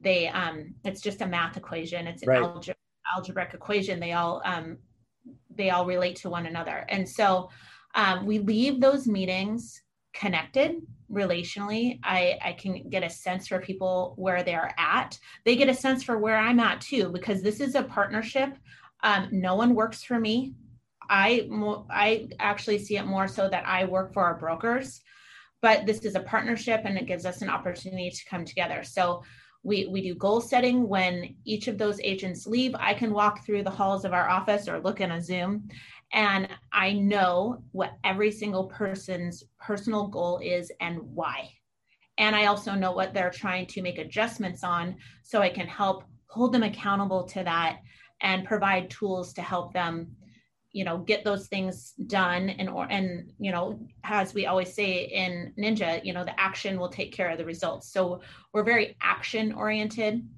they 0.00 0.26
um 0.28 0.74
it's 0.84 1.00
just 1.00 1.20
a 1.20 1.26
math 1.26 1.56
equation. 1.56 2.06
It's 2.06 2.22
an 2.22 2.28
right. 2.28 2.42
algebra, 2.42 2.74
algebraic 3.14 3.54
equation. 3.54 4.00
They 4.00 4.12
all 4.12 4.42
um 4.44 4.78
they 5.54 5.70
all 5.70 5.86
relate 5.86 6.16
to 6.16 6.30
one 6.30 6.46
another. 6.46 6.84
And 6.88 7.08
so 7.08 7.50
um, 7.94 8.26
we 8.26 8.40
leave 8.40 8.80
those 8.80 9.06
meetings 9.06 9.82
connected 10.14 10.76
relationally 11.10 11.98
I, 12.02 12.38
I 12.42 12.52
can 12.52 12.88
get 12.88 13.02
a 13.02 13.10
sense 13.10 13.48
for 13.48 13.60
people 13.60 14.14
where 14.16 14.42
they're 14.42 14.74
at 14.78 15.18
they 15.44 15.56
get 15.56 15.68
a 15.68 15.74
sense 15.74 16.02
for 16.02 16.18
where 16.18 16.38
i'm 16.38 16.60
at 16.60 16.80
too 16.80 17.10
because 17.10 17.42
this 17.42 17.60
is 17.60 17.74
a 17.74 17.82
partnership 17.82 18.56
um, 19.02 19.28
no 19.32 19.54
one 19.54 19.74
works 19.74 20.02
for 20.02 20.18
me 20.18 20.54
i 21.10 21.48
i 21.90 22.28
actually 22.38 22.78
see 22.78 22.96
it 22.96 23.06
more 23.06 23.28
so 23.28 23.48
that 23.48 23.66
i 23.66 23.84
work 23.84 24.14
for 24.14 24.24
our 24.24 24.38
brokers 24.38 25.02
but 25.60 25.84
this 25.84 26.04
is 26.04 26.14
a 26.14 26.20
partnership 26.20 26.82
and 26.84 26.96
it 26.96 27.06
gives 27.06 27.26
us 27.26 27.42
an 27.42 27.50
opportunity 27.50 28.10
to 28.10 28.24
come 28.30 28.44
together 28.44 28.82
so 28.82 29.22
we, 29.64 29.86
we 29.86 30.02
do 30.02 30.14
goal 30.14 30.40
setting 30.40 30.86
when 30.86 31.34
each 31.44 31.68
of 31.68 31.78
those 31.78 31.98
agents 32.00 32.46
leave 32.46 32.74
i 32.78 32.94
can 32.94 33.12
walk 33.12 33.44
through 33.44 33.62
the 33.62 33.70
halls 33.70 34.04
of 34.04 34.12
our 34.12 34.28
office 34.28 34.68
or 34.68 34.78
look 34.78 35.00
in 35.00 35.12
a 35.12 35.20
zoom 35.20 35.68
and 36.14 36.48
I 36.72 36.92
know 36.92 37.64
what 37.72 37.98
every 38.04 38.30
single 38.30 38.66
person's 38.66 39.42
personal 39.60 40.06
goal 40.06 40.38
is 40.42 40.70
and 40.80 40.98
why. 41.02 41.50
And 42.18 42.36
I 42.36 42.46
also 42.46 42.74
know 42.74 42.92
what 42.92 43.12
they're 43.12 43.30
trying 43.30 43.66
to 43.66 43.82
make 43.82 43.98
adjustments 43.98 44.62
on 44.62 44.96
so 45.24 45.42
I 45.42 45.48
can 45.48 45.66
help 45.66 46.04
hold 46.28 46.52
them 46.52 46.62
accountable 46.62 47.24
to 47.24 47.42
that 47.42 47.80
and 48.20 48.46
provide 48.46 48.90
tools 48.90 49.32
to 49.34 49.42
help 49.42 49.72
them 49.72 50.14
you 50.74 50.84
know 50.84 50.98
get 50.98 51.24
those 51.24 51.46
things 51.46 51.92
done 52.08 52.50
and 52.50 52.68
or 52.68 52.86
and 52.90 53.32
you 53.38 53.50
know 53.50 53.78
as 54.02 54.34
we 54.34 54.44
always 54.44 54.74
say 54.74 55.04
in 55.04 55.52
ninja 55.58 56.04
you 56.04 56.12
know 56.12 56.24
the 56.24 56.38
action 56.38 56.78
will 56.78 56.90
take 56.90 57.12
care 57.12 57.30
of 57.30 57.38
the 57.38 57.44
results 57.44 57.90
so 57.90 58.20
we're 58.52 58.64
very 58.64 58.96
action 59.00 59.52
oriented 59.52 60.28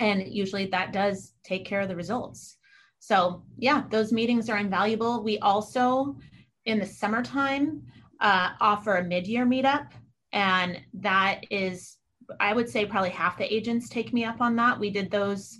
and 0.00 0.26
usually 0.26 0.66
that 0.66 0.92
does 0.92 1.34
take 1.44 1.64
care 1.64 1.80
of 1.80 1.88
the 1.88 1.94
results 1.94 2.58
so, 2.98 3.42
yeah, 3.56 3.84
those 3.90 4.12
meetings 4.12 4.50
are 4.50 4.58
invaluable. 4.58 5.22
We 5.22 5.38
also, 5.38 6.16
in 6.64 6.78
the 6.78 6.86
summertime, 6.86 7.82
uh, 8.20 8.50
offer 8.60 8.96
a 8.96 9.04
mid 9.04 9.26
year 9.26 9.46
meetup. 9.46 9.92
And 10.32 10.80
that 10.94 11.44
is, 11.50 11.96
I 12.40 12.52
would 12.52 12.68
say, 12.68 12.84
probably 12.84 13.10
half 13.10 13.38
the 13.38 13.52
agents 13.52 13.88
take 13.88 14.12
me 14.12 14.24
up 14.24 14.40
on 14.40 14.56
that. 14.56 14.78
We 14.78 14.90
did 14.90 15.10
those 15.10 15.58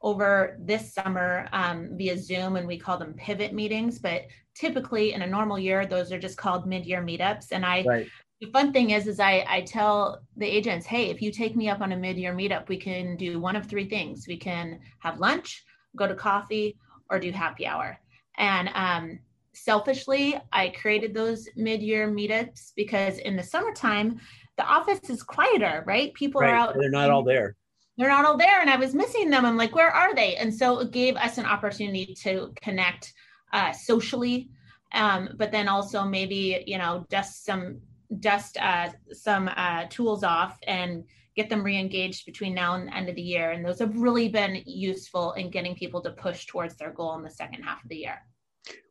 over 0.00 0.56
this 0.60 0.92
summer 0.94 1.48
um, 1.52 1.90
via 1.92 2.16
Zoom, 2.16 2.56
and 2.56 2.66
we 2.66 2.78
call 2.78 2.98
them 2.98 3.14
pivot 3.14 3.52
meetings. 3.52 3.98
But 3.98 4.22
typically, 4.54 5.12
in 5.12 5.22
a 5.22 5.26
normal 5.26 5.58
year, 5.58 5.86
those 5.86 6.12
are 6.12 6.18
just 6.18 6.36
called 6.36 6.66
mid 6.66 6.86
year 6.86 7.02
meetups. 7.02 7.48
And 7.52 7.64
I, 7.64 7.82
right. 7.82 8.08
the 8.40 8.50
fun 8.50 8.72
thing 8.72 8.90
is, 8.90 9.06
is 9.06 9.20
I, 9.20 9.44
I 9.48 9.62
tell 9.62 10.20
the 10.36 10.46
agents, 10.46 10.86
hey, 10.86 11.10
if 11.10 11.20
you 11.20 11.32
take 11.32 11.56
me 11.56 11.68
up 11.68 11.80
on 11.80 11.92
a 11.92 11.96
mid 11.96 12.16
year 12.16 12.34
meetup, 12.34 12.68
we 12.68 12.76
can 12.76 13.16
do 13.16 13.40
one 13.40 13.56
of 13.56 13.66
three 13.66 13.88
things. 13.88 14.26
We 14.28 14.36
can 14.36 14.80
have 15.00 15.20
lunch 15.20 15.64
go 15.96 16.06
to 16.06 16.14
coffee 16.14 16.76
or 17.10 17.18
do 17.18 17.32
happy 17.32 17.66
hour. 17.66 17.98
And 18.36 18.70
um, 18.74 19.18
selfishly, 19.52 20.40
I 20.52 20.68
created 20.68 21.14
those 21.14 21.48
mid 21.56 21.82
year 21.82 22.08
meetups 22.08 22.72
because 22.76 23.18
in 23.18 23.36
the 23.36 23.42
summertime, 23.42 24.20
the 24.56 24.64
office 24.64 25.10
is 25.10 25.22
quieter, 25.22 25.84
right? 25.86 26.12
People 26.14 26.40
right. 26.40 26.50
are 26.50 26.54
out. 26.54 26.74
They're 26.78 26.90
not 26.90 27.10
all 27.10 27.22
there. 27.22 27.56
They're 27.98 28.08
not 28.08 28.24
all 28.24 28.38
there. 28.38 28.60
And 28.60 28.70
I 28.70 28.76
was 28.76 28.94
missing 28.94 29.28
them. 29.28 29.44
I'm 29.44 29.56
like, 29.56 29.74
where 29.74 29.90
are 29.90 30.14
they? 30.14 30.36
And 30.36 30.54
so 30.54 30.78
it 30.78 30.92
gave 30.92 31.16
us 31.16 31.36
an 31.36 31.44
opportunity 31.44 32.14
to 32.22 32.54
connect 32.62 33.12
uh, 33.52 33.72
socially, 33.72 34.48
um, 34.92 35.30
but 35.36 35.50
then 35.50 35.68
also 35.68 36.04
maybe, 36.04 36.62
you 36.66 36.78
know, 36.78 37.04
dust 37.10 37.44
some 37.44 37.80
dust 38.20 38.56
uh, 38.60 38.88
some 39.12 39.50
uh, 39.56 39.84
tools 39.90 40.24
off 40.24 40.58
and 40.66 41.04
get 41.36 41.48
them 41.48 41.62
re-engaged 41.62 42.26
between 42.26 42.54
now 42.54 42.74
and 42.74 42.88
the 42.88 42.96
end 42.96 43.08
of 43.08 43.14
the 43.14 43.22
year 43.22 43.52
and 43.52 43.64
those 43.64 43.78
have 43.78 43.96
really 43.96 44.28
been 44.28 44.60
useful 44.66 45.32
in 45.34 45.50
getting 45.50 45.74
people 45.74 46.00
to 46.00 46.10
push 46.10 46.46
towards 46.46 46.74
their 46.76 46.90
goal 46.90 47.16
in 47.16 47.22
the 47.22 47.30
second 47.30 47.62
half 47.62 47.82
of 47.82 47.88
the 47.90 47.96
year 47.96 48.20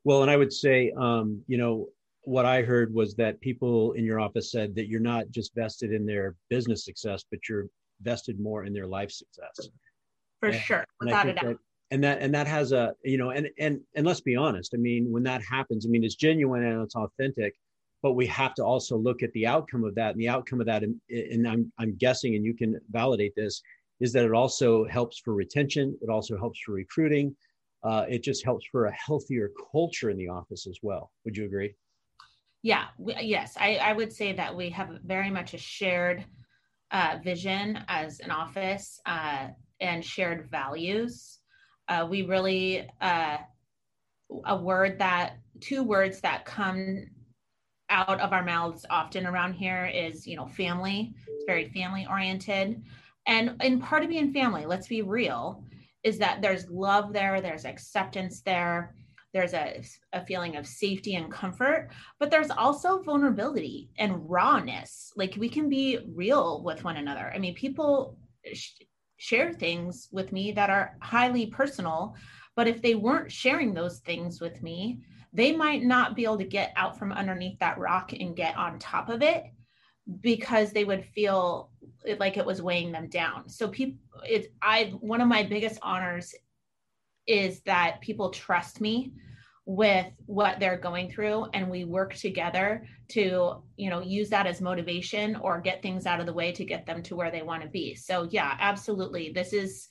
well 0.06 0.22
and 0.22 0.32
i 0.32 0.38
would 0.38 0.54
say 0.54 0.92
um, 0.98 1.42
you 1.48 1.58
know 1.58 1.88
what 2.22 2.46
i 2.46 2.62
heard 2.62 2.94
was 2.94 3.16
that 3.16 3.40
people 3.42 3.92
in 3.94 4.06
your 4.06 4.20
office 4.20 4.52
said 4.52 4.74
that 4.76 4.88
you're 4.88 5.02
not 5.02 5.30
just 5.30 5.54
vested 5.56 5.92
in 5.92 6.06
their 6.06 6.36
business 6.50 6.86
success 6.86 7.26
but 7.30 7.50
you're 7.50 7.68
vested 8.02 8.40
more 8.40 8.66
in 8.66 8.74
their 8.74 8.88
life 8.88 9.12
success. 9.12 9.70
For 10.40 10.50
and, 10.50 10.58
sure 10.58 10.86
without 11.02 11.28
a 11.28 11.34
doubt. 11.34 11.44
that, 11.46 11.58
and 11.92 12.04
that 12.04 12.22
and 12.22 12.34
that 12.34 12.48
has 12.48 12.72
a 12.72 12.94
you 13.04 13.18
know 13.18 13.32
and 13.32 13.50
and 13.60 13.80
and 13.96 14.06
let's 14.06 14.22
be 14.22 14.36
honest 14.36 14.74
i 14.76 14.78
mean 14.78 15.12
when 15.12 15.24
that 15.24 15.42
happens 15.42 15.86
i 15.86 15.90
mean 15.90 16.04
it's 16.04 16.16
genuine 16.16 16.64
and 16.64 16.84
it's 16.84 16.96
authentic 16.96 17.56
but 18.04 18.14
we 18.14 18.28
have 18.28 18.54
to 18.54 18.64
also 18.64 18.96
look 18.96 19.24
at 19.24 19.32
the 19.34 19.48
outcome 19.48 19.84
of 19.84 19.96
that. 19.96 20.12
And 20.12 20.20
the 20.20 20.30
outcome 20.30 20.60
of 20.62 20.68
that 20.68 20.84
and, 20.84 20.96
and 21.10 21.48
I'm, 21.48 21.72
I'm 21.80 21.96
guessing 21.98 22.36
and 22.36 22.46
you 22.46 22.54
can 22.54 22.80
validate 22.92 23.34
this 23.36 23.62
is 24.00 24.14
that 24.14 24.26
it 24.26 24.34
also 24.34 24.86
helps 24.86 25.20
for 25.20 25.34
retention 25.34 25.98
it 26.02 26.10
also 26.10 26.38
helps 26.38 26.60
for 26.66 26.74
recruiting 26.74 27.36
uh, 27.84 28.06
it 28.10 28.24
just 28.24 28.44
helps 28.44 28.66
for 28.72 28.86
a 28.86 28.94
healthier 28.94 29.52
culture 29.72 30.10
in 30.10 30.18
the 30.18 30.28
office 30.28 30.66
as 30.68 30.80
well. 30.82 31.12
Would 31.26 31.38
you 31.38 31.46
agree? 31.46 31.74
Yeah 32.62 32.86
we, 32.98 33.16
yes 33.22 33.56
I, 33.60 33.78
I 33.78 33.94
would 33.94 34.14
say 34.14 34.34
that 34.34 34.56
we 34.56 34.70
have 34.72 35.00
very 35.04 35.30
much 35.30 35.54
a 35.54 35.58
shared 35.58 36.26
uh, 36.92 37.18
vision 37.24 37.84
as 37.88 38.20
an 38.20 38.32
office 38.32 39.00
uh, 39.06 39.48
and 39.80 40.04
shared 40.04 40.50
values. 40.50 41.40
Uh, 41.88 42.08
we 42.10 42.24
really 42.24 42.88
uh, 43.02 43.38
a 44.46 44.58
word 44.58 45.00
that 45.00 45.38
two 45.60 45.84
words 45.84 46.20
that 46.22 46.46
come 46.46 47.06
out 47.90 48.20
of 48.20 48.34
our 48.34 48.44
mouths 48.44 48.86
often 48.90 49.26
around 49.26 49.54
here 49.54 49.86
is 49.86 50.28
you 50.28 50.36
know 50.36 50.48
family. 50.48 51.14
It's 51.28 51.46
very 51.46 51.70
family 51.70 52.06
oriented. 52.10 52.84
And 53.26 53.56
and 53.62 53.82
part 53.82 54.04
of 54.04 54.10
being 54.10 54.34
family 54.34 54.66
let's 54.66 54.88
be 54.88 55.02
real 55.02 55.64
is 56.04 56.18
that 56.20 56.42
there's 56.42 56.70
love 56.70 57.14
there 57.14 57.42
there's 57.42 57.66
acceptance 57.66 58.42
there 58.42 58.96
there's 59.38 59.54
a, 59.54 59.84
a 60.14 60.26
feeling 60.26 60.56
of 60.56 60.66
safety 60.66 61.16
and 61.16 61.32
comfort 61.32 61.90
but 62.20 62.32
there's 62.32 62.50
also 62.50 63.02
vulnerability 63.04 63.90
and 63.98 64.30
rawness 64.30 65.14
like 65.16 65.36
we 65.38 65.48
can 65.48 65.70
be 65.70 66.00
real 66.16 66.64
with 66.64 66.84
one 66.84 66.98
another 66.98 67.32
i 67.36 67.38
mean 67.38 67.54
people 67.54 68.18
sh- 68.54 68.82
share 69.18 69.54
things 69.54 70.10
with 70.12 70.32
me 70.32 70.52
that 70.52 70.70
are 70.70 70.98
highly 71.02 71.46
personal 71.46 72.16
but 72.56 72.68
if 72.68 72.82
they 72.82 72.96
weren't 72.96 73.32
sharing 73.32 73.74
those 73.74 74.00
things 74.00 74.42
with 74.42 74.64
me 74.64 75.00
they 75.34 75.52
might 75.56 75.84
not 75.84 76.16
be 76.16 76.24
able 76.24 76.38
to 76.38 76.44
get 76.44 76.74
out 76.76 76.98
from 76.98 77.12
underneath 77.12 77.60
that 77.60 77.78
rock 77.78 78.14
and 78.14 78.36
get 78.36 78.58
on 78.58 78.80
top 78.80 79.10
of 79.10 79.22
it 79.22 79.44
because 80.22 80.72
they 80.72 80.84
would 80.84 81.06
feel 81.06 81.70
like 82.18 82.38
it 82.38 82.46
was 82.46 82.62
weighing 82.62 82.92
them 82.92 83.10
down. 83.10 83.50
So 83.50 83.68
people 83.68 84.00
it 84.24 84.54
I 84.62 84.94
one 85.00 85.22
of 85.22 85.28
my 85.28 85.44
biggest 85.44 85.80
honors 85.82 86.34
is 87.28 87.60
that 87.62 88.02
people 88.02 88.30
trust 88.30 88.80
me 88.80 89.12
with 89.68 90.08
what 90.28 90.62
they're 90.62 90.78
going 90.78 91.12
through 91.12 91.46
and 91.54 91.70
we 91.70 91.84
work 91.84 92.16
together 92.16 92.88
to 93.10 93.62
you 93.76 93.90
know 93.90 94.02
use 94.02 94.30
that 94.30 94.48
as 94.48 94.62
motivation 94.62 95.36
or 95.36 95.60
get 95.60 95.82
things 95.82 96.06
out 96.06 96.22
of 96.22 96.26
the 96.26 96.32
way 96.32 96.54
to 96.54 96.64
get 96.64 96.86
them 96.86 97.04
to 97.04 97.18
where 97.18 97.30
they 97.30 97.42
want 97.42 97.62
to 97.62 97.68
be. 97.68 97.94
So 97.94 98.30
yeah 98.32 98.56
absolutely. 98.62 99.34
This 99.34 99.52
is 99.52 99.90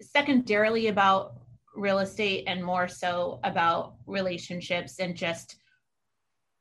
secondarily 0.00 0.88
about 0.88 1.34
real 1.76 1.98
estate 1.98 2.44
and 2.46 2.64
more 2.64 2.88
so 2.88 3.40
about 3.44 3.96
relationships 4.06 4.98
and 5.00 5.14
just 5.14 5.56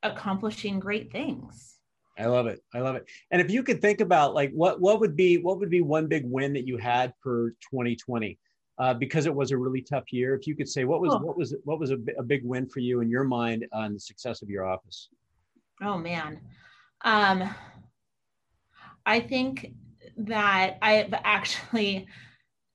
accomplishing 0.04 0.82
great 0.82 1.10
things. 1.10 1.76
I 2.20 2.26
love 2.26 2.48
it. 2.48 2.62
I 2.74 2.80
love 2.80 2.98
it. 2.98 3.06
And 3.32 3.40
if 3.40 3.50
you 3.50 3.64
could 3.64 3.82
think 3.82 4.02
about 4.02 4.34
like 4.34 4.52
what 4.52 4.82
what 4.82 5.00
would 5.00 5.16
be 5.16 5.38
what 5.38 5.60
would 5.60 5.70
be 5.70 5.82
one 5.82 6.08
big 6.08 6.26
win 6.26 6.52
that 6.54 6.68
you 6.68 6.76
had 6.76 7.14
for 7.24 7.52
2020 7.72 8.38
uh, 8.80 8.94
because 8.94 9.26
it 9.26 9.34
was 9.34 9.52
a 9.52 9.58
really 9.58 9.82
tough 9.82 10.12
year. 10.12 10.36
If 10.36 10.48
you 10.48 10.56
could 10.56 10.70
say 10.70 10.86
what 10.86 11.02
was 11.02 11.12
what 11.22 11.38
was 11.38 11.56
what 11.64 11.80
was 11.80 11.92
a, 11.92 11.98
a, 12.18 12.24
big 12.24 12.44
win 12.44 12.68
for 12.68 12.80
you 12.80 13.02
in 13.02 13.10
your 13.10 13.24
mind 13.24 13.66
on 13.74 13.94
the 13.94 14.00
success 14.00 14.42
of 14.42 14.50
your 14.50 14.66
office? 14.66 15.10
Oh 15.82 15.98
man, 15.98 16.40
um, 17.04 17.50
I 19.06 19.20
think 19.20 19.74
that 20.18 20.78
I've 20.82 21.14
actually 21.24 22.08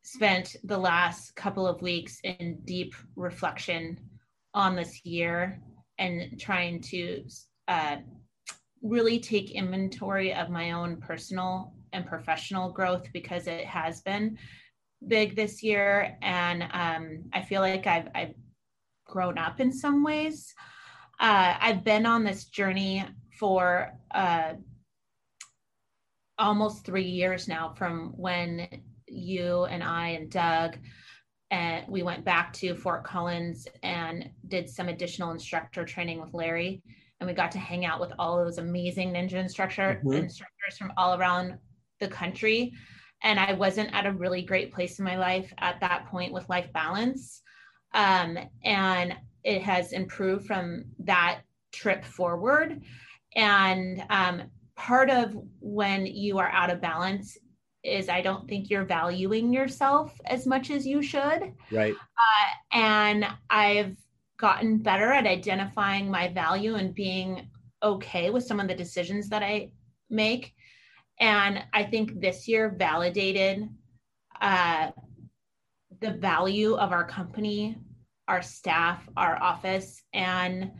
spent 0.03 0.57
the 0.65 0.79
last 0.79 1.35
couple 1.37 1.67
of 1.67 1.81
weeks 1.81 2.19
in 2.25 2.59
deep 2.65 2.95
reflection 3.17 3.99
on 4.55 4.75
this 4.77 5.05
year 5.05 5.61
and 5.99 6.39
trying 6.41 6.81
to 6.81 7.25
uh, 7.69 7.97
really 8.83 9.21
take 9.21 9.53
inventory 9.53 10.35
of 10.35 10.51
my 10.51 10.73
own 10.73 10.97
personal 10.97 11.73
and 11.93 12.05
professional 12.07 12.73
growth 12.73 13.07
because 13.13 13.47
it 13.47 13.65
has 13.65 14.01
been 14.01 14.37
big 15.07 15.37
this 15.37 15.63
year, 15.63 16.17
and 16.23 16.63
um, 16.73 17.25
I 17.33 17.43
feel 17.43 17.61
like 17.61 17.87
I've, 17.87 18.09
I've 18.15 18.35
grown 19.07 19.39
up 19.39 19.61
in 19.61 19.73
some 19.73 20.03
ways. 20.03 20.55
Uh, 21.21 21.55
I've 21.61 21.85
been 21.85 22.07
on 22.07 22.25
this 22.25 22.45
journey 22.45 23.05
for 23.39 23.93
uh, 24.13 24.55
almost 26.39 26.85
three 26.85 27.05
years 27.05 27.49
now 27.49 27.75
from 27.77 28.13
when 28.17 28.69
you 29.07 29.65
and 29.65 29.83
I 29.83 30.09
and 30.09 30.31
Doug 30.31 30.79
and 31.53 31.85
we 31.87 32.03
went 32.03 32.25
back 32.25 32.53
to 32.55 32.75
Fort 32.75 33.05
Collins 33.05 33.69
and 33.83 34.31
did 34.49 34.71
some 34.71 34.89
additional 34.89 35.33
instructor 35.33 35.85
training 35.85 36.19
with 36.19 36.33
Larry. 36.33 36.83
And 37.21 37.29
we 37.29 37.35
got 37.35 37.53
to 37.53 37.59
hang 37.59 37.85
out 37.85 38.01
with 38.01 38.11
all 38.19 38.43
those 38.43 38.57
amazing 38.57 39.13
ninja 39.13 39.35
instructor 39.35 40.01
mm-hmm. 40.03 40.15
instructors 40.15 40.79
from 40.79 40.93
all 40.97 41.15
around 41.15 41.59
the 42.01 42.09
country 42.09 42.73
and 43.23 43.39
I 43.39 43.53
wasn't 43.53 43.95
at 43.95 44.07
a 44.07 44.13
really 44.13 44.43
great 44.43 44.73
place 44.73 44.99
in 44.99 45.05
my 45.05 45.17
life 45.17 45.53
at 45.59 45.81
that 45.81 46.07
point 46.07 46.33
with 46.33 46.49
life 46.49 46.73
balance. 46.73 47.43
Um, 47.95 48.39
and 48.65 49.15
it 49.45 49.63
has 49.63 49.93
improved 49.93 50.47
from 50.47 50.85
that 51.01 51.41
trip 51.73 52.05
forward. 52.05 52.83
And 53.35 54.03
um, 54.11 54.43
part 54.77 55.11
of 55.11 55.37
when 55.61 56.07
you 56.07 56.39
are 56.39 56.49
out 56.49 56.71
of 56.71 56.81
balance 56.81 57.37
is 57.85 58.09
I 58.09 58.23
don't 58.23 58.49
think 58.49 58.71
you're 58.71 58.85
valuing 58.85 59.53
yourself 59.53 60.19
as 60.25 60.47
much 60.47 60.71
as 60.71 60.87
you 60.87 61.03
should. 61.03 61.53
Right. 61.71 61.95
Uh, 61.95 62.77
and 62.77 63.27
I've 63.51 63.97
gotten 64.39 64.79
better 64.79 65.13
at 65.13 65.27
identifying 65.27 66.11
my 66.11 66.29
value 66.29 66.75
and 66.75 66.95
being 66.95 67.49
okay 67.83 68.31
with 68.31 68.45
some 68.45 68.61
of 68.61 68.69
the 68.69 68.75
decisions 68.75 69.29
that 69.29 69.43
I 69.43 69.71
make 70.11 70.55
and 71.21 71.63
I 71.73 71.85
think 71.85 72.21
this 72.21 72.49
year 72.49 72.75
validated 72.77 73.69
uh, 74.41 74.91
the 76.01 76.13
value 76.13 76.75
of 76.75 76.93
our 76.93 77.07
company, 77.07 77.77
our 78.29 78.43
staff, 78.43 79.09
our 79.17 79.41
office, 79.43 80.03
and 80.13 80.73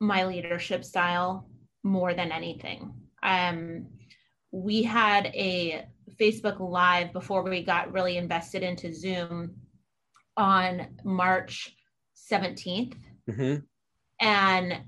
my 0.00 0.24
leadership 0.24 0.84
style 0.84 1.48
more 1.82 2.14
than 2.14 2.32
anything. 2.32 2.94
Um, 3.22 3.86
we 4.50 4.82
had 4.82 5.26
a 5.26 5.86
Facebook 6.18 6.58
Live 6.60 7.12
before 7.12 7.42
we 7.42 7.62
got 7.62 7.92
really 7.92 8.16
invested 8.16 8.62
into 8.62 8.92
Zoom 8.92 9.54
on 10.36 10.88
March 11.04 11.74
17th. 12.30 12.94
Mm-hmm. 13.30 13.56
And 14.20 14.80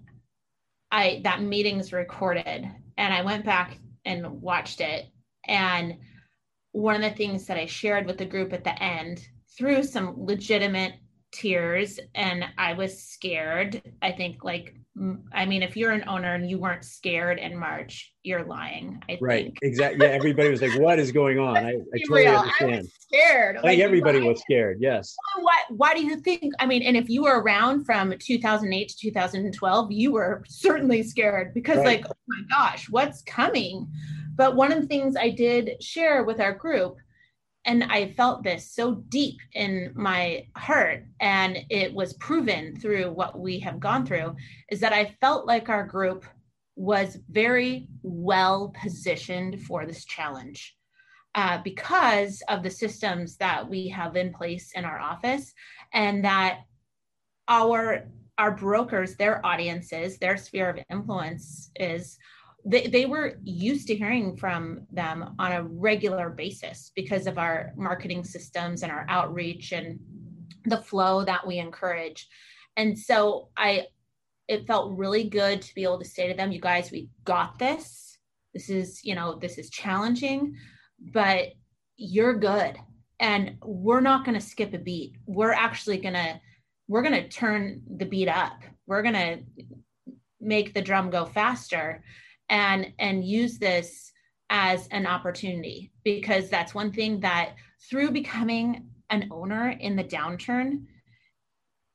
I 0.90 1.20
that 1.24 1.42
meeting's 1.42 1.92
recorded. 1.92 2.68
And 2.96 3.14
I 3.14 3.22
went 3.22 3.44
back 3.44 3.78
and 4.11 4.42
watched 4.42 4.81
it. 4.81 5.07
And 5.46 5.99
one 6.73 6.96
of 6.96 7.03
the 7.03 7.16
things 7.16 7.46
that 7.46 7.57
I 7.57 7.66
shared 7.66 8.07
with 8.07 8.18
the 8.18 8.25
group 8.25 8.53
at 8.53 8.64
the 8.64 8.83
end 8.83 9.27
through 9.57 9.83
some 9.83 10.14
legitimate 10.16 10.94
tears 11.33 11.99
and 12.14 12.44
I 12.59 12.75
was 12.75 13.03
scared. 13.03 13.83
I 14.03 14.12
think 14.12 14.44
like 14.44 14.75
I 15.32 15.46
mean 15.46 15.62
if 15.62 15.76
you're 15.76 15.92
an 15.92 16.04
owner 16.06 16.34
and 16.34 16.48
you 16.48 16.58
weren't 16.58 16.84
scared 16.84 17.38
in 17.38 17.56
March, 17.56 18.12
you're 18.22 18.44
lying. 18.44 19.02
I 19.08 19.18
right. 19.20 19.44
Think. 19.46 19.58
Exactly. 19.62 20.06
Yeah, 20.06 20.12
everybody 20.12 20.50
was 20.50 20.60
like, 20.60 20.78
what 20.78 20.98
is 20.98 21.10
going 21.10 21.38
on? 21.38 21.56
I, 21.56 21.70
I 21.70 21.72
totally 22.06 22.26
real. 22.26 22.36
understand. 22.36 22.72
I 22.72 22.78
was 22.78 22.92
scared. 23.00 23.56
I 23.56 23.60
think 23.62 23.82
everybody 23.82 24.20
was 24.20 24.40
scared. 24.40 24.78
Yes. 24.80 25.14
Why 25.40 25.56
why 25.70 25.94
do 25.94 26.04
you 26.04 26.16
think 26.16 26.52
I 26.58 26.66
mean 26.66 26.82
and 26.82 26.96
if 26.96 27.08
you 27.08 27.22
were 27.22 27.40
around 27.40 27.84
from 27.84 28.14
2008 28.18 28.88
to 28.88 28.96
2012, 28.98 29.92
you 29.92 30.12
were 30.12 30.44
certainly 30.48 31.02
scared 31.02 31.54
because 31.54 31.78
right. 31.78 32.02
like 32.02 32.06
oh 32.06 32.14
my 32.28 32.42
gosh, 32.50 32.88
what's 32.90 33.22
coming? 33.22 33.88
But 34.36 34.56
one 34.56 34.72
of 34.72 34.80
the 34.80 34.86
things 34.86 35.16
I 35.16 35.30
did 35.30 35.82
share 35.82 36.24
with 36.24 36.40
our 36.40 36.52
group 36.52 36.96
and 37.64 37.85
I 37.85 38.12
felt 38.12 38.42
this 38.42 38.73
so 38.73 38.94
deep 39.09 39.38
in 39.53 39.92
my 39.94 40.46
heart, 40.57 41.05
and 41.20 41.59
it 41.68 41.92
was 41.92 42.14
proven 42.14 42.77
through 42.77 43.12
what 43.12 43.38
we 43.38 43.59
have 43.61 43.79
gone 43.79 44.07
through, 44.07 44.37
is 44.70 44.81
that 44.81 44.92
I 44.92 45.16
felt 45.20 45.46
like 45.46 45.68
our 45.68 45.85
group 45.85 46.25
was 46.77 47.18
very 47.29 47.88
well 48.03 48.73
positioned 48.83 49.62
for 49.62 49.85
this 49.85 50.07
challenge 50.07 50.75
uh, 51.35 51.59
because 51.62 52.42
of 52.49 52.62
the 52.62 52.70
systems 52.70 53.37
that 53.37 53.68
we 53.68 53.88
have 53.88 54.16
in 54.16 54.33
place 54.33 54.73
in 54.75 54.85
our 54.85 54.99
office, 54.99 55.53
and 55.92 56.25
that 56.25 56.61
our 57.49 58.07
our 58.38 58.53
brokers, 58.53 59.16
their 59.16 59.44
audiences, 59.44 60.16
their 60.16 60.38
sphere 60.38 60.70
of 60.70 60.79
influence 60.88 61.70
is 61.77 62.16
they, 62.64 62.87
they 62.87 63.07
were 63.07 63.38
used 63.42 63.87
to 63.88 63.96
hearing 63.96 64.37
from 64.37 64.87
them 64.90 65.35
on 65.38 65.53
a 65.53 65.62
regular 65.62 66.31
basis 66.31 66.92
because 66.94 67.27
of 67.27 67.38
our 67.38 67.73
marketing 67.77 68.25
systems 68.25 68.83
and 68.83 68.92
our 68.92 69.07
outreach 69.09 69.73
and 69.73 69.99
the 70.66 70.77
flow 70.77 71.25
that 71.25 71.46
we 71.46 71.59
encourage. 71.59 72.29
And 72.77 72.99
so 72.99 73.49
I 73.57 73.87
it 74.49 74.66
felt 74.66 74.99
really 74.99 75.25
good 75.25 75.62
to 75.62 75.75
be 75.77 75.85
able 75.85 76.01
to 76.01 76.05
say 76.05 76.27
to 76.27 76.35
them, 76.35 76.51
you 76.51 76.61
guys, 76.61 76.90
we 76.90 77.09
got 77.25 77.57
this. 77.61 78.18
This 78.53 78.68
is, 78.68 79.05
you 79.05 79.14
know, 79.14 79.38
this 79.38 79.59
is 79.59 79.70
challenging, 79.70 80.57
but 81.12 81.51
you're 81.96 82.37
good. 82.37 82.77
And 83.20 83.59
we're 83.62 84.01
not 84.01 84.25
going 84.25 84.38
to 84.38 84.44
skip 84.44 84.75
a 84.75 84.79
beat. 84.79 85.14
We're 85.25 85.53
actually 85.53 85.99
going 85.99 86.14
to 86.14 86.40
we're 86.88 87.03
going 87.03 87.23
to 87.23 87.29
turn 87.29 87.83
the 87.99 88.05
beat 88.05 88.27
up. 88.27 88.62
We're 88.88 89.03
going 89.03 89.14
to 89.14 89.38
make 90.40 90.75
the 90.75 90.83
drum 90.83 91.11
go 91.11 91.25
faster 91.25 92.03
and 92.50 92.92
and 92.98 93.24
use 93.24 93.58
this 93.58 94.12
as 94.50 94.86
an 94.88 95.06
opportunity 95.06 95.92
because 96.04 96.50
that's 96.50 96.74
one 96.74 96.92
thing 96.92 97.20
that 97.20 97.54
through 97.88 98.10
becoming 98.10 98.88
an 99.08 99.28
owner 99.30 99.70
in 99.70 99.96
the 99.96 100.04
downturn 100.04 100.84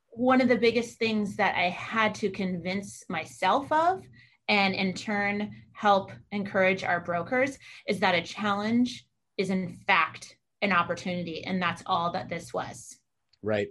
one 0.09 0.41
of 0.41 0.47
the 0.47 0.57
biggest 0.57 0.97
things 0.97 1.35
that 1.35 1.55
i 1.55 1.69
had 1.69 2.15
to 2.15 2.29
convince 2.29 3.03
myself 3.09 3.71
of 3.71 4.01
and 4.47 4.73
in 4.73 4.93
turn 4.93 5.51
help 5.73 6.11
encourage 6.31 6.83
our 6.83 7.01
brokers 7.01 7.57
is 7.87 7.99
that 7.99 8.15
a 8.15 8.21
challenge 8.21 9.05
is 9.37 9.49
in 9.49 9.77
fact 9.85 10.37
an 10.61 10.71
opportunity 10.71 11.43
and 11.43 11.61
that's 11.61 11.83
all 11.85 12.11
that 12.11 12.29
this 12.29 12.53
was. 12.53 12.97
Right. 13.43 13.67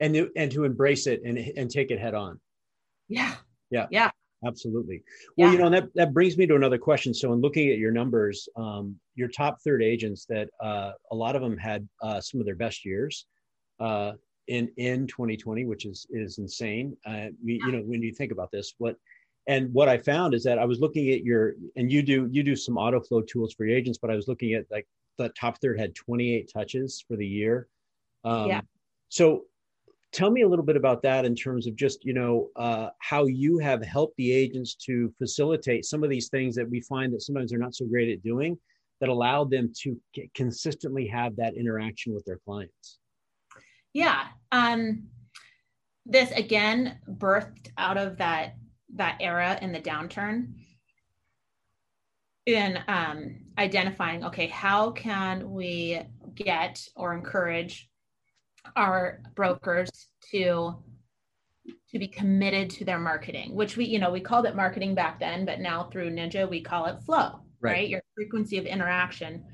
And 0.00 0.14
to, 0.14 0.30
and 0.36 0.50
to 0.52 0.64
embrace 0.64 1.06
it 1.06 1.22
and 1.24 1.38
and 1.38 1.70
take 1.70 1.90
it 1.90 1.98
head 1.98 2.14
on. 2.14 2.40
Yeah. 3.08 3.34
Yeah. 3.70 3.86
Yeah 3.90 4.10
Absolutely. 4.46 5.02
Well, 5.36 5.48
yeah. 5.48 5.52
you 5.52 5.58
know, 5.58 5.70
that, 5.70 5.88
that 5.94 6.12
brings 6.12 6.36
me 6.36 6.46
to 6.46 6.54
another 6.54 6.78
question. 6.78 7.14
So 7.14 7.32
in 7.32 7.40
looking 7.40 7.70
at 7.70 7.78
your 7.78 7.92
numbers, 7.92 8.48
um, 8.56 8.96
your 9.14 9.28
top 9.28 9.60
third 9.62 9.82
agents 9.82 10.26
that 10.26 10.48
uh, 10.62 10.92
a 11.10 11.14
lot 11.14 11.36
of 11.36 11.42
them 11.42 11.56
had 11.56 11.88
uh, 12.02 12.20
some 12.20 12.40
of 12.40 12.46
their 12.46 12.54
best 12.54 12.84
years 12.84 13.26
uh, 13.80 14.12
in, 14.48 14.70
in 14.76 15.06
2020, 15.06 15.64
which 15.64 15.86
is, 15.86 16.06
is 16.10 16.38
insane. 16.38 16.96
Uh, 17.06 17.28
you 17.42 17.72
know, 17.72 17.80
when 17.80 18.02
you 18.02 18.12
think 18.12 18.32
about 18.32 18.50
this, 18.50 18.74
what, 18.78 18.96
and 19.46 19.72
what 19.72 19.88
I 19.88 19.98
found 19.98 20.34
is 20.34 20.42
that 20.44 20.58
I 20.58 20.64
was 20.64 20.80
looking 20.80 21.10
at 21.10 21.22
your, 21.22 21.54
and 21.76 21.90
you 21.90 22.02
do, 22.02 22.28
you 22.30 22.42
do 22.42 22.56
some 22.56 22.76
auto 22.76 23.00
flow 23.00 23.22
tools 23.22 23.54
for 23.54 23.64
your 23.64 23.76
agents, 23.76 23.98
but 24.00 24.10
I 24.10 24.16
was 24.16 24.28
looking 24.28 24.54
at 24.54 24.64
like 24.70 24.86
the 25.18 25.28
top 25.30 25.60
third 25.60 25.78
had 25.78 25.94
28 25.94 26.50
touches 26.52 27.04
for 27.06 27.16
the 27.16 27.26
year. 27.26 27.68
Um, 28.24 28.48
yeah. 28.48 28.60
So 29.08 29.44
tell 30.14 30.30
me 30.30 30.42
a 30.42 30.48
little 30.48 30.64
bit 30.64 30.76
about 30.76 31.02
that 31.02 31.24
in 31.24 31.34
terms 31.34 31.66
of 31.66 31.74
just 31.74 32.04
you 32.04 32.14
know 32.14 32.48
uh, 32.56 32.88
how 33.00 33.26
you 33.26 33.58
have 33.58 33.84
helped 33.84 34.16
the 34.16 34.32
agents 34.32 34.74
to 34.76 35.12
facilitate 35.18 35.84
some 35.84 36.04
of 36.04 36.08
these 36.08 36.28
things 36.28 36.54
that 36.54 36.70
we 36.70 36.80
find 36.80 37.12
that 37.12 37.20
sometimes 37.20 37.50
they're 37.50 37.58
not 37.58 37.74
so 37.74 37.84
great 37.84 38.08
at 38.08 38.22
doing 38.22 38.56
that 39.00 39.08
allow 39.08 39.44
them 39.44 39.72
to 39.82 40.00
consistently 40.34 41.06
have 41.06 41.34
that 41.36 41.54
interaction 41.56 42.14
with 42.14 42.24
their 42.24 42.38
clients. 42.44 42.98
Yeah 43.92 44.26
um, 44.52 45.08
this 46.06 46.30
again 46.30 46.98
birthed 47.10 47.70
out 47.76 47.98
of 47.98 48.16
that 48.18 48.54
that 48.94 49.16
era 49.20 49.58
in 49.60 49.72
the 49.72 49.80
downturn 49.80 50.52
in 52.46 52.78
um, 52.86 53.40
identifying 53.58 54.24
okay 54.24 54.46
how 54.46 54.92
can 54.92 55.50
we 55.50 56.00
get 56.36 56.86
or 56.94 57.14
encourage 57.14 57.88
our 58.76 59.20
brokers 59.34 59.90
to 60.30 60.74
to 61.90 61.98
be 61.98 62.08
committed 62.08 62.68
to 62.68 62.84
their 62.84 62.98
marketing 62.98 63.54
which 63.54 63.76
we 63.76 63.84
you 63.84 63.98
know 63.98 64.10
we 64.10 64.20
called 64.20 64.46
it 64.46 64.56
marketing 64.56 64.94
back 64.94 65.18
then 65.18 65.44
but 65.44 65.60
now 65.60 65.84
through 65.84 66.10
ninja 66.10 66.48
we 66.48 66.60
call 66.60 66.86
it 66.86 67.00
flow 67.00 67.40
right, 67.60 67.72
right? 67.72 67.88
your 67.88 68.02
frequency 68.14 68.58
of 68.58 68.66
interaction 68.66 69.44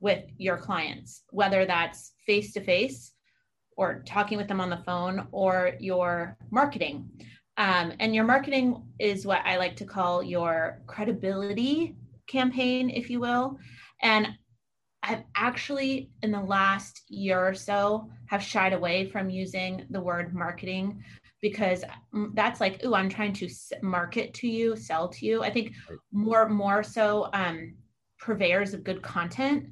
with 0.00 0.24
your 0.36 0.56
clients 0.56 1.22
whether 1.30 1.64
that's 1.64 2.12
face 2.26 2.52
to 2.52 2.60
face 2.60 3.14
or 3.76 4.02
talking 4.06 4.38
with 4.38 4.48
them 4.48 4.60
on 4.60 4.70
the 4.70 4.82
phone 4.84 5.26
or 5.32 5.72
your 5.80 6.36
marketing. 6.50 7.08
Um, 7.56 7.92
and 8.00 8.14
your 8.14 8.24
marketing 8.24 8.82
is 8.98 9.24
what 9.24 9.42
i 9.44 9.56
like 9.56 9.76
to 9.76 9.84
call 9.84 10.22
your 10.22 10.80
credibility 10.86 11.96
campaign 12.26 12.90
if 12.90 13.08
you 13.10 13.20
will. 13.20 13.58
And 14.02 14.28
I've 15.06 15.24
actually, 15.36 16.10
in 16.22 16.30
the 16.30 16.40
last 16.40 17.02
year 17.08 17.46
or 17.46 17.54
so, 17.54 18.08
have 18.26 18.42
shied 18.42 18.72
away 18.72 19.06
from 19.06 19.28
using 19.28 19.86
the 19.90 20.00
word 20.00 20.34
marketing 20.34 21.04
because 21.42 21.84
that's 22.32 22.58
like, 22.58 22.80
oh, 22.84 22.94
I'm 22.94 23.10
trying 23.10 23.34
to 23.34 23.48
market 23.82 24.32
to 24.34 24.48
you, 24.48 24.76
sell 24.76 25.08
to 25.08 25.26
you. 25.26 25.42
I 25.42 25.50
think 25.50 25.72
more 26.10 26.48
more 26.48 26.82
so 26.82 27.28
um, 27.34 27.74
purveyors 28.18 28.72
of 28.72 28.82
good 28.82 29.02
content 29.02 29.66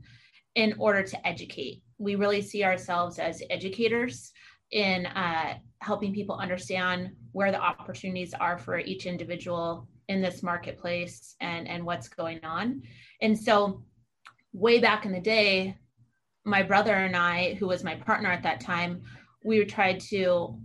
in 0.55 0.75
order 0.79 1.03
to 1.03 1.27
educate. 1.27 1.83
We 1.97 2.15
really 2.15 2.43
see 2.43 2.63
ourselves 2.63 3.19
as 3.19 3.43
educators 3.49 4.33
in 4.71 5.07
uh, 5.07 5.55
helping 5.81 6.13
people 6.13 6.37
understand 6.37 7.13
where 7.33 7.51
the 7.51 7.61
opportunities 7.61 8.35
are 8.35 8.59
for 8.59 8.79
each 8.79 9.07
individual 9.07 9.89
in 10.09 10.21
this 10.21 10.43
marketplace 10.43 11.37
and 11.41 11.67
and 11.67 11.87
what's 11.87 12.09
going 12.09 12.45
on. 12.45 12.83
And 13.23 13.39
so 13.39 13.83
way 14.53 14.79
back 14.79 15.05
in 15.07 15.13
the 15.13 15.21
day, 15.21 15.77
my 16.45 16.63
brother 16.63 16.95
and 16.95 17.17
I, 17.17 17.55
who 17.55 17.69
was 17.69 17.85
my 17.85 17.95
partner 17.95 18.31
at 18.31 18.43
that 18.43 18.61
time, 18.61 19.03
we 19.45 19.65
tried 19.65 20.01
to 20.01 20.59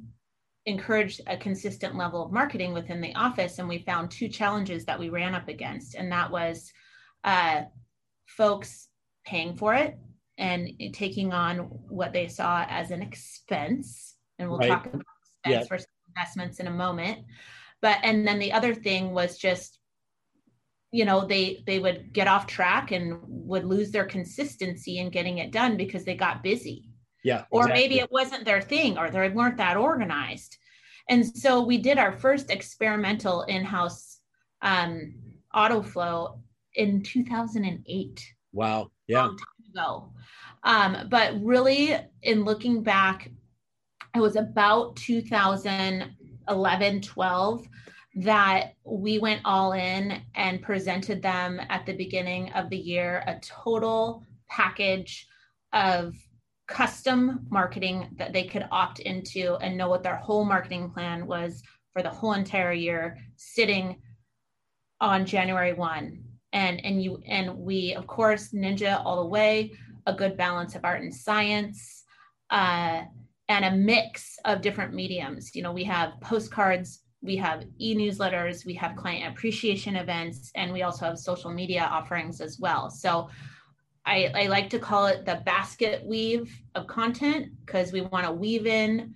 encourage 0.65 1.21
a 1.27 1.37
consistent 1.37 1.95
level 1.95 2.25
of 2.25 2.31
marketing 2.31 2.73
within 2.73 2.99
the 2.99 3.15
office. 3.15 3.59
And 3.59 3.67
we 3.67 3.79
found 3.79 4.11
two 4.11 4.27
challenges 4.27 4.85
that 4.85 4.99
we 4.99 5.09
ran 5.09 5.33
up 5.33 5.47
against. 5.47 5.95
And 5.95 6.11
that 6.11 6.29
was 6.29 6.71
uh, 7.23 7.63
folks 8.25 8.89
paying 9.25 9.55
for 9.55 9.73
it 9.73 9.97
and 10.37 10.69
taking 10.93 11.33
on 11.33 11.57
what 11.89 12.13
they 12.13 12.27
saw 12.27 12.65
as 12.67 12.91
an 12.91 13.01
expense. 13.01 14.15
And 14.37 14.49
we'll 14.49 14.59
right. 14.59 14.69
talk 14.69 14.85
about 14.85 15.03
expense 15.45 15.63
yeah. 15.63 15.63
versus 15.69 15.87
investments 16.09 16.59
in 16.59 16.67
a 16.67 16.71
moment. 16.71 17.19
But, 17.81 17.99
and 18.03 18.27
then 18.27 18.39
the 18.39 18.51
other 18.51 18.73
thing 18.73 19.11
was 19.11 19.37
just 19.37 19.79
you 20.91 21.05
know 21.05 21.25
they 21.25 21.63
they 21.65 21.79
would 21.79 22.13
get 22.13 22.27
off 22.27 22.45
track 22.47 22.91
and 22.91 23.19
would 23.27 23.65
lose 23.65 23.91
their 23.91 24.05
consistency 24.05 24.99
in 24.99 25.09
getting 25.09 25.39
it 25.39 25.51
done 25.51 25.77
because 25.77 26.05
they 26.05 26.15
got 26.15 26.43
busy. 26.43 26.89
Yeah 27.23 27.45
or 27.51 27.63
exactly. 27.63 27.81
maybe 27.81 27.99
it 27.99 28.11
wasn't 28.11 28.45
their 28.45 28.61
thing 28.61 28.97
or 28.97 29.09
they 29.09 29.29
weren't 29.29 29.57
that 29.57 29.77
organized. 29.77 30.57
And 31.09 31.25
so 31.25 31.63
we 31.63 31.77
did 31.77 31.97
our 31.97 32.11
first 32.11 32.51
experimental 32.51 33.43
in-house 33.43 34.19
um, 34.61 35.15
auto 35.53 35.81
flow 35.81 36.41
in 36.75 37.01
2008 37.01 38.33
wow 38.53 38.91
yeah. 39.07 39.21
long 39.21 39.37
time 39.37 39.71
ago. 39.73 40.11
Um, 40.63 41.07
but 41.09 41.41
really 41.43 41.95
in 42.21 42.43
looking 42.43 42.83
back 42.83 43.31
it 44.15 44.19
was 44.19 44.35
about 44.35 44.95
2011 44.95 47.01
12 47.01 47.67
that 48.17 48.73
we 48.83 49.19
went 49.19 49.41
all 49.45 49.73
in 49.73 50.21
and 50.33 50.63
presented 50.63 51.21
them 51.21 51.61
at 51.69 51.85
the 51.85 51.93
beginning 51.93 52.51
of 52.53 52.67
the 52.71 52.77
year 52.77 53.23
a 53.27 53.39
total 53.41 54.23
package 54.49 55.27
of 55.71 56.15
custom 56.67 57.45
marketing 57.51 58.09
that 58.17 58.33
they 58.33 58.43
could 58.43 58.67
opt 58.71 58.99
into 58.99 59.55
and 59.57 59.77
know 59.77 59.87
what 59.87 60.01
their 60.01 60.15
whole 60.15 60.43
marketing 60.43 60.89
plan 60.89 61.27
was 61.27 61.61
for 61.93 62.01
the 62.01 62.09
whole 62.09 62.33
entire 62.33 62.73
year 62.73 63.15
sitting 63.35 64.01
on 64.99 65.23
January 65.23 65.73
1 65.73 66.23
and 66.53 66.83
and 66.83 67.03
you 67.03 67.21
and 67.27 67.55
we 67.55 67.93
of 67.93 68.07
course 68.07 68.49
ninja 68.51 68.99
all 69.05 69.21
the 69.21 69.29
way 69.29 69.71
a 70.07 70.13
good 70.13 70.35
balance 70.35 70.73
of 70.73 70.83
art 70.83 71.01
and 71.01 71.13
science 71.13 72.03
uh, 72.49 73.03
and 73.49 73.65
a 73.65 73.71
mix 73.71 74.39
of 74.45 74.61
different 74.61 74.93
mediums. 74.93 75.55
You 75.55 75.61
know 75.61 75.71
we 75.71 75.83
have 75.83 76.19
postcards 76.19 77.03
we 77.21 77.35
have 77.35 77.65
e-newsletters 77.79 78.65
we 78.65 78.73
have 78.73 78.95
client 78.95 79.33
appreciation 79.33 79.95
events 79.95 80.51
and 80.55 80.71
we 80.71 80.83
also 80.83 81.05
have 81.05 81.17
social 81.17 81.51
media 81.51 81.87
offerings 81.91 82.41
as 82.41 82.59
well. 82.59 82.89
So 82.89 83.29
i, 84.05 84.31
I 84.33 84.47
like 84.47 84.69
to 84.69 84.79
call 84.79 85.07
it 85.07 85.25
the 85.25 85.41
basket 85.45 86.05
weave 86.05 86.61
of 86.75 86.87
content 86.87 87.47
because 87.65 87.91
we 87.91 88.01
want 88.01 88.25
to 88.25 88.31
weave 88.31 88.65
in 88.65 89.13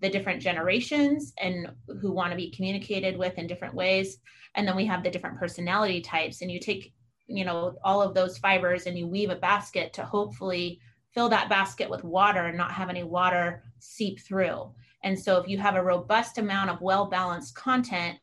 the 0.00 0.10
different 0.10 0.42
generations 0.42 1.32
and 1.40 1.70
who 2.00 2.12
want 2.12 2.30
to 2.30 2.36
be 2.36 2.50
communicated 2.50 3.16
with 3.16 3.38
in 3.38 3.46
different 3.46 3.74
ways. 3.74 4.18
And 4.54 4.68
then 4.68 4.76
we 4.76 4.84
have 4.84 5.02
the 5.02 5.10
different 5.10 5.38
personality 5.38 6.00
types 6.00 6.42
and 6.42 6.50
you 6.50 6.60
take 6.60 6.92
you 7.26 7.44
know 7.44 7.76
all 7.82 8.02
of 8.02 8.14
those 8.14 8.38
fibers 8.38 8.86
and 8.86 8.98
you 8.98 9.06
weave 9.06 9.30
a 9.30 9.36
basket 9.36 9.92
to 9.94 10.04
hopefully 10.04 10.80
fill 11.14 11.28
that 11.28 11.48
basket 11.48 11.88
with 11.88 12.04
water 12.04 12.46
and 12.46 12.58
not 12.58 12.72
have 12.72 12.90
any 12.90 13.04
water 13.04 13.62
seep 13.78 14.20
through 14.20 14.70
and 15.04 15.18
so 15.18 15.38
if 15.38 15.48
you 15.48 15.58
have 15.58 15.76
a 15.76 15.82
robust 15.82 16.38
amount 16.38 16.70
of 16.70 16.80
well 16.80 17.06
balanced 17.06 17.54
content, 17.54 18.18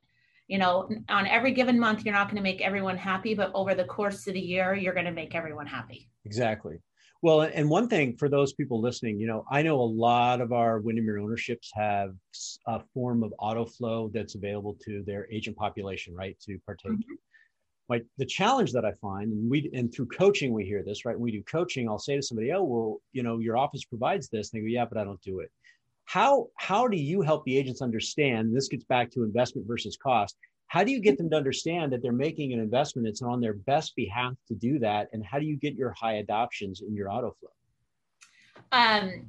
you 0.48 0.58
know, 0.58 0.90
on 1.08 1.28
every 1.28 1.54
given 1.54 1.80
month, 1.80 2.04
you're 2.04 2.14
not 2.14 2.28
going 2.28 2.36
to 2.36 2.44
make 2.44 2.60
everyone 2.60 2.98
happy, 2.98 3.34
but 3.34 3.52
over 3.54 3.74
the 3.74 3.86
course 3.86 4.28
of 4.28 4.34
the 4.34 4.42
year, 4.42 4.74
you're 4.74 4.94
going 4.94 5.06
to 5.06 5.12
make 5.12 5.34
everyone 5.34 5.68
happy. 5.68 6.10
Exactly. 6.26 6.78
Well, 7.22 7.42
and 7.42 7.70
one 7.70 7.88
thing 7.88 8.18
for 8.18 8.28
those 8.28 8.52
people 8.54 8.82
listening, 8.82 9.20
you 9.20 9.28
know, 9.28 9.46
I 9.50 9.62
know 9.62 9.80
a 9.80 9.84
lot 9.84 10.42
of 10.42 10.52
our 10.52 10.80
Windermere 10.80 11.20
ownerships 11.20 11.70
have 11.76 12.16
a 12.66 12.82
form 12.96 13.22
of 13.22 13.32
auto 13.38 13.64
flow 13.64 14.10
that's 14.12 14.34
available 14.34 14.76
to 14.86 15.04
their 15.06 15.32
agent 15.32 15.56
population, 15.56 16.16
right, 16.16 16.36
to 16.48 16.58
partake. 16.66 16.94
Mm-hmm. 16.94 17.14
Like 17.90 18.06
the 18.18 18.26
challenge 18.26 18.72
that 18.74 18.86
I 18.86 18.94
find, 18.94 19.32
and 19.32 19.52
we 19.52 19.70
and 19.74 19.94
through 19.94 20.08
coaching 20.08 20.54
we 20.54 20.66
hear 20.66 20.82
this, 20.82 21.06
right? 21.06 21.16
When 21.16 21.24
we 21.24 21.32
do 21.32 21.44
coaching, 21.44 21.88
I'll 21.88 22.00
say 22.00 22.16
to 22.16 22.22
somebody, 22.24 22.52
"Oh, 22.54 22.64
well, 22.64 23.02
you 23.12 23.22
know, 23.22 23.40
your 23.40 23.58
office 23.58 23.84
provides 23.84 24.30
this," 24.30 24.52
and 24.52 24.60
they 24.60 24.66
go, 24.66 24.72
"Yeah, 24.72 24.86
but 24.86 24.98
I 24.98 25.04
don't 25.04 25.22
do 25.22 25.42
it." 25.42 25.52
How 26.06 26.48
how 26.58 26.88
do 26.88 26.98
you 26.98 27.22
help 27.22 27.44
the 27.46 27.58
agents 27.58 27.82
understand 27.82 28.56
this 28.56 28.68
gets 28.68 28.84
back 28.86 29.10
to 29.12 29.24
investment 29.24 29.68
versus 29.68 29.98
cost 30.02 30.38
how 30.72 30.86
do 30.86 30.92
you 30.94 31.02
get 31.02 31.18
them 31.18 31.30
to 31.30 31.36
understand 31.36 31.92
that 31.92 32.02
they're 32.02 32.14
making 32.14 32.54
an 32.54 32.60
investment 32.62 33.06
it's 33.06 33.22
on 33.22 33.42
their 33.42 33.56
best 33.56 33.94
behalf 33.94 34.36
to 34.48 34.56
do 34.56 34.80
that? 34.80 35.10
And 35.12 35.22
how 35.22 35.38
do 35.38 35.46
you 35.46 35.58
get 35.58 35.76
your 35.76 35.92
high 35.92 36.14
adoptions 36.14 36.80
in 36.80 36.96
your 36.96 37.12
auto 37.12 37.36
flow? 37.42 37.50
Um, 38.72 39.26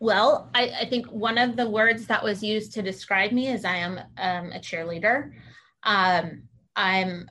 well 0.00 0.48
I, 0.54 0.70
I, 0.80 0.84
think 0.86 1.06
one 1.08 1.36
of 1.36 1.54
the 1.54 1.68
words 1.68 2.06
that 2.06 2.24
was 2.24 2.42
used 2.42 2.72
to 2.72 2.82
describe 2.82 3.32
me 3.32 3.48
is 3.48 3.64
i 3.64 3.76
am 3.76 3.98
um, 4.16 4.52
a 4.52 4.58
cheerleader. 4.58 5.32
Um, 5.82 6.44
i'm 6.76 7.28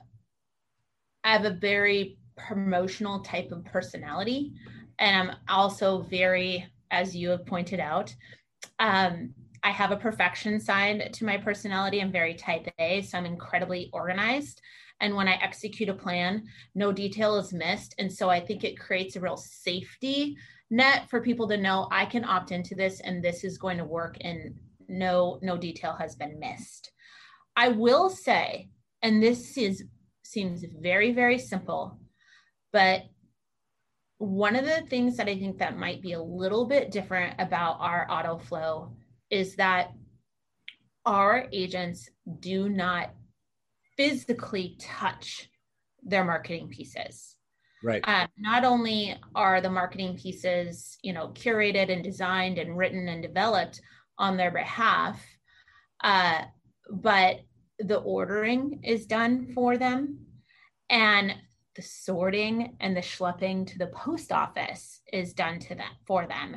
i 1.24 1.32
have 1.32 1.44
a 1.44 1.50
very 1.50 2.18
promotional 2.36 3.20
type 3.20 3.50
of 3.50 3.64
personality 3.64 4.52
and 4.98 5.30
i'm 5.30 5.36
also 5.48 6.02
very 6.02 6.66
as 6.90 7.16
you 7.16 7.30
have 7.30 7.46
pointed 7.46 7.80
out 7.80 8.14
um, 8.78 9.34
I 9.62 9.70
have 9.70 9.90
a 9.90 9.96
perfection 9.96 10.60
side 10.60 11.12
to 11.14 11.24
my 11.24 11.36
personality. 11.36 12.00
I'm 12.00 12.12
very 12.12 12.34
type 12.34 12.68
A, 12.78 13.02
so 13.02 13.18
I'm 13.18 13.26
incredibly 13.26 13.90
organized. 13.92 14.60
And 15.00 15.14
when 15.14 15.28
I 15.28 15.34
execute 15.42 15.88
a 15.88 15.94
plan, 15.94 16.44
no 16.74 16.92
detail 16.92 17.36
is 17.36 17.52
missed. 17.52 17.94
And 17.98 18.12
so 18.12 18.30
I 18.30 18.40
think 18.40 18.64
it 18.64 18.78
creates 18.78 19.16
a 19.16 19.20
real 19.20 19.36
safety 19.36 20.36
net 20.70 21.08
for 21.08 21.20
people 21.20 21.48
to 21.48 21.56
know 21.56 21.88
I 21.90 22.06
can 22.06 22.24
opt 22.24 22.50
into 22.50 22.74
this 22.74 23.00
and 23.00 23.22
this 23.22 23.44
is 23.44 23.58
going 23.58 23.78
to 23.78 23.84
work 23.84 24.16
and 24.20 24.54
no 24.88 25.38
no 25.42 25.56
detail 25.56 25.94
has 25.98 26.14
been 26.16 26.38
missed. 26.38 26.90
I 27.56 27.68
will 27.68 28.10
say, 28.10 28.68
and 29.02 29.22
this 29.22 29.56
is 29.56 29.84
seems 30.24 30.64
very, 30.80 31.12
very 31.12 31.38
simple, 31.38 31.98
but 32.72 33.02
one 34.18 34.56
of 34.56 34.64
the 34.64 34.82
things 34.88 35.16
that 35.16 35.28
I 35.28 35.38
think 35.38 35.58
that 35.58 35.76
might 35.78 36.02
be 36.02 36.12
a 36.12 36.22
little 36.22 36.66
bit 36.66 36.90
different 36.90 37.34
about 37.38 37.78
our 37.80 38.06
auto 38.10 38.38
flow 38.38 38.96
is 39.30 39.56
that 39.56 39.92
our 41.04 41.46
agents 41.52 42.08
do 42.40 42.68
not 42.68 43.12
physically 43.96 44.76
touch 44.80 45.50
their 46.02 46.24
marketing 46.24 46.68
pieces. 46.68 47.36
Right. 47.82 48.02
Uh, 48.04 48.26
not 48.38 48.64
only 48.64 49.16
are 49.34 49.60
the 49.60 49.70
marketing 49.70 50.16
pieces, 50.16 50.98
you 51.02 51.12
know, 51.12 51.28
curated 51.28 51.92
and 51.92 52.02
designed 52.02 52.58
and 52.58 52.76
written 52.76 53.08
and 53.08 53.22
developed, 53.22 53.80
on 54.18 54.36
their 54.36 54.50
behalf. 54.50 55.22
Uh, 56.02 56.42
but 56.90 57.40
the 57.78 57.98
ordering 57.98 58.80
is 58.84 59.06
done 59.06 59.52
for 59.54 59.76
them. 59.76 60.18
And 60.88 61.34
the 61.76 61.82
sorting 61.82 62.76
and 62.80 62.96
the 62.96 63.00
schlepping 63.00 63.66
to 63.66 63.78
the 63.78 63.88
post 63.88 64.32
office 64.32 65.00
is 65.12 65.34
done 65.34 65.58
to 65.60 65.74
them 65.74 65.92
for 66.06 66.26
them. 66.26 66.56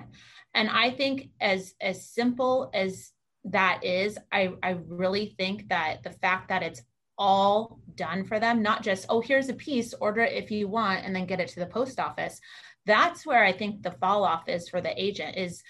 And 0.55 0.69
I 0.69 0.91
think 0.91 1.29
as 1.39 1.75
as 1.79 2.07
simple 2.07 2.71
as 2.73 3.11
that 3.45 3.83
is, 3.83 4.17
I, 4.31 4.53
I 4.63 4.77
really 4.87 5.35
think 5.37 5.69
that 5.69 6.03
the 6.03 6.11
fact 6.11 6.49
that 6.49 6.63
it's 6.63 6.81
all 7.17 7.79
done 7.95 8.23
for 8.23 8.39
them, 8.39 8.61
not 8.61 8.81
just, 8.81 9.05
oh, 9.09 9.21
here's 9.21 9.49
a 9.49 9.53
piece, 9.53 9.93
order 9.93 10.21
it 10.21 10.33
if 10.33 10.49
you 10.49 10.67
want, 10.67 11.05
and 11.05 11.15
then 11.15 11.25
get 11.25 11.39
it 11.39 11.49
to 11.49 11.59
the 11.59 11.65
post 11.65 11.99
office. 11.99 12.39
That's 12.85 13.25
where 13.25 13.43
I 13.43 13.51
think 13.51 13.83
the 13.83 13.91
fall 13.91 14.23
off 14.23 14.47
is 14.47 14.69
for 14.69 14.81
the 14.81 15.01
agent 15.01 15.37
is 15.37 15.61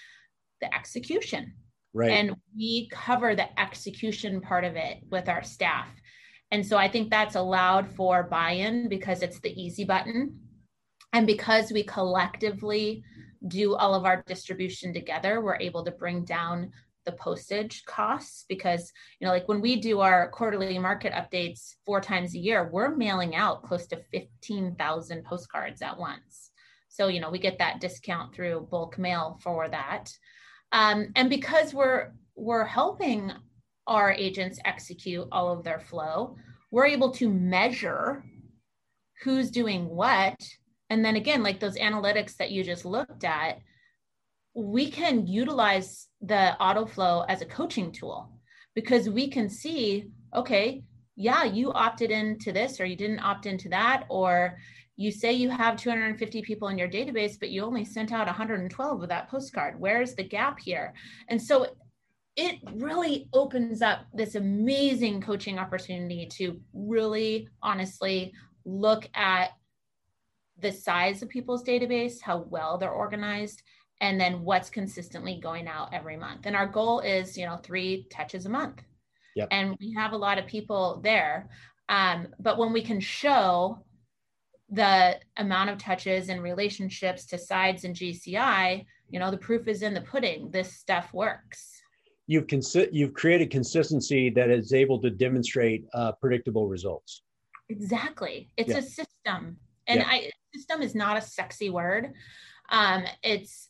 the 0.60 0.72
execution. 0.74 1.54
Right. 1.92 2.12
And 2.12 2.36
we 2.56 2.88
cover 2.92 3.34
the 3.34 3.60
execution 3.60 4.40
part 4.40 4.64
of 4.64 4.76
it 4.76 4.98
with 5.10 5.28
our 5.28 5.42
staff. 5.42 5.88
And 6.50 6.66
so 6.66 6.76
I 6.76 6.88
think 6.88 7.10
that's 7.10 7.36
allowed 7.36 7.88
for 7.88 8.24
buy 8.24 8.52
in 8.52 8.88
because 8.88 9.22
it's 9.22 9.40
the 9.40 9.60
easy 9.60 9.84
button. 9.84 10.38
And 11.12 11.26
because 11.26 11.72
we 11.72 11.82
collectively 11.84 13.04
do 13.46 13.74
all 13.74 13.94
of 13.94 14.04
our 14.04 14.22
distribution 14.26 14.92
together, 14.92 15.40
we're 15.40 15.56
able 15.56 15.84
to 15.84 15.90
bring 15.90 16.24
down 16.24 16.72
the 17.06 17.12
postage 17.12 17.84
costs 17.86 18.44
because 18.48 18.92
you 19.18 19.26
know 19.26 19.32
like 19.32 19.48
when 19.48 19.60
we 19.60 19.76
do 19.76 20.00
our 20.00 20.30
quarterly 20.30 20.78
market 20.78 21.12
updates 21.12 21.74
four 21.86 22.00
times 22.00 22.34
a 22.34 22.38
year 22.38 22.68
we're 22.70 22.94
mailing 22.94 23.34
out 23.34 23.62
close 23.62 23.86
to 23.86 24.02
15,000 24.12 25.24
postcards 25.24 25.80
at 25.80 25.98
once 25.98 26.50
so 26.88 27.08
you 27.08 27.20
know 27.20 27.30
we 27.30 27.38
get 27.38 27.58
that 27.58 27.80
discount 27.80 28.34
through 28.34 28.68
bulk 28.70 28.98
mail 28.98 29.40
for 29.42 29.68
that 29.68 30.12
um, 30.72 31.08
and 31.16 31.30
because 31.30 31.72
we're 31.72 32.12
we're 32.36 32.64
helping 32.64 33.32
our 33.90 34.12
agents 34.12 34.58
execute 34.64 35.28
all 35.30 35.52
of 35.52 35.62
their 35.62 35.80
flow 35.80 36.36
we're 36.70 36.86
able 36.86 37.10
to 37.10 37.28
measure 37.28 38.24
who's 39.22 39.50
doing 39.50 39.88
what. 39.88 40.40
And 40.88 41.04
then 41.04 41.16
again 41.16 41.42
like 41.42 41.60
those 41.60 41.76
analytics 41.76 42.36
that 42.36 42.50
you 42.50 42.64
just 42.64 42.84
looked 42.84 43.24
at 43.24 43.58
we 44.52 44.90
can 44.90 45.28
utilize 45.28 46.08
the 46.20 46.56
auto 46.60 46.84
flow 46.84 47.24
as 47.28 47.40
a 47.40 47.46
coaching 47.46 47.92
tool 47.92 48.32
because 48.74 49.08
we 49.08 49.28
can 49.28 49.48
see 49.48 50.10
okay 50.34 50.82
yeah 51.14 51.44
you 51.44 51.72
opted 51.72 52.10
into 52.10 52.50
this 52.50 52.80
or 52.80 52.84
you 52.84 52.96
didn't 52.96 53.20
opt 53.20 53.46
into 53.46 53.68
that. 53.68 54.04
Or 54.08 54.58
you 54.96 55.10
say 55.10 55.32
you 55.32 55.48
have 55.50 55.76
250 55.76 56.42
people 56.42 56.68
in 56.68 56.78
your 56.78 56.88
database 56.88 57.38
but 57.38 57.50
you 57.50 57.62
only 57.64 57.84
sent 57.84 58.12
out 58.12 58.26
112 58.26 59.02
of 59.02 59.08
that 59.08 59.28
postcard. 59.28 59.78
Where's 59.78 60.14
the 60.14 60.24
gap 60.24 60.60
here? 60.60 60.94
And 61.28 61.40
so 61.40 61.68
it 62.36 62.58
really 62.72 63.28
opens 63.32 63.82
up 63.82 64.06
this 64.14 64.34
amazing 64.34 65.20
coaching 65.20 65.58
opportunity 65.58 66.26
to 66.26 66.60
really 66.72 67.48
honestly 67.62 68.32
look 68.64 69.08
at 69.14 69.50
the 70.58 70.72
size 70.72 71.22
of 71.22 71.28
people's 71.28 71.64
database 71.64 72.20
how 72.20 72.38
well 72.48 72.78
they're 72.78 72.90
organized 72.90 73.62
and 74.00 74.20
then 74.20 74.42
what's 74.44 74.70
consistently 74.70 75.38
going 75.42 75.68
out 75.68 75.92
every 75.92 76.16
month. 76.16 76.46
And 76.46 76.56
our 76.56 76.66
goal 76.66 77.00
is, 77.00 77.36
you 77.36 77.44
know, 77.44 77.56
three 77.56 78.06
touches 78.10 78.46
a 78.46 78.48
month. 78.48 78.82
Yep. 79.36 79.48
And 79.50 79.76
we 79.78 79.92
have 79.94 80.12
a 80.12 80.16
lot 80.16 80.38
of 80.38 80.46
people 80.46 81.00
there. 81.04 81.50
Um, 81.88 82.28
but 82.38 82.56
when 82.56 82.72
we 82.72 82.82
can 82.82 83.00
show 83.00 83.84
the 84.70 85.18
amount 85.36 85.70
of 85.70 85.78
touches 85.78 86.28
and 86.28 86.42
relationships 86.42 87.26
to 87.26 87.38
sides 87.38 87.84
and 87.84 87.94
GCI, 87.94 88.86
you 89.10 89.18
know, 89.18 89.30
the 89.30 89.36
proof 89.36 89.68
is 89.68 89.82
in 89.82 89.92
the 89.92 90.00
pudding. 90.00 90.50
This 90.50 90.72
stuff 90.72 91.12
works. 91.12 91.79
You've 92.30 92.46
consi- 92.46 92.90
you've 92.92 93.12
created 93.12 93.50
consistency 93.50 94.30
that 94.30 94.50
is 94.50 94.72
able 94.72 95.00
to 95.00 95.10
demonstrate 95.10 95.84
uh, 95.92 96.12
predictable 96.12 96.68
results. 96.68 97.22
Exactly. 97.68 98.52
It's 98.56 98.68
yeah. 98.68 98.78
a 98.78 98.82
system. 98.82 99.56
And 99.88 99.98
yeah. 99.98 100.06
I 100.06 100.30
system 100.54 100.80
is 100.80 100.94
not 100.94 101.16
a 101.16 101.20
sexy 101.20 101.70
word. 101.70 102.12
Um, 102.68 103.02
it's 103.24 103.68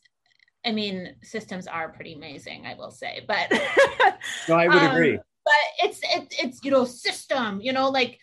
I 0.63 0.73
mean, 0.73 1.15
systems 1.23 1.65
are 1.65 1.89
pretty 1.89 2.13
amazing, 2.13 2.67
I 2.67 2.75
will 2.75 2.91
say, 2.91 3.25
but 3.27 3.51
no, 4.47 4.55
I 4.55 4.67
would 4.67 4.77
um, 4.77 4.91
agree. 4.91 5.17
But 5.17 5.63
it's 5.83 5.99
it, 6.03 6.31
it's 6.39 6.63
you 6.63 6.69
know 6.69 6.85
system, 6.85 7.61
you 7.61 7.73
know, 7.73 7.89
like 7.89 8.19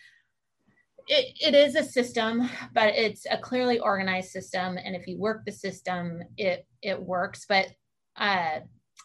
it, 1.07 1.35
it 1.41 1.53
is 1.53 1.75
a 1.75 1.83
system, 1.83 2.49
but 2.73 2.95
it's 2.95 3.25
a 3.29 3.37
clearly 3.37 3.79
organized 3.79 4.29
system, 4.29 4.77
and 4.77 4.95
if 4.95 5.05
you 5.05 5.17
work 5.17 5.43
the 5.45 5.51
system, 5.51 6.21
it 6.37 6.65
it 6.81 7.01
works. 7.01 7.45
But 7.49 7.67
uh, 8.15 8.59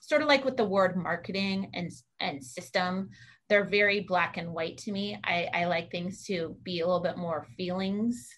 sort 0.07 0.23
of 0.23 0.29
like 0.29 0.45
with 0.45 0.57
the 0.57 0.65
word 0.65 0.97
marketing 0.97 1.71
and 1.75 1.91
and 2.21 2.43
system, 2.43 3.11
they're 3.49 3.65
very 3.65 4.01
black 4.01 4.37
and 4.37 4.53
white 4.53 4.79
to 4.79 4.93
me. 4.93 5.19
I, 5.25 5.49
I 5.53 5.65
like 5.67 5.91
things 5.91 6.25
to 6.27 6.57
be 6.63 6.81
a 6.81 6.87
little 6.87 7.03
bit 7.03 7.19
more 7.19 7.47
feelings. 7.57 8.29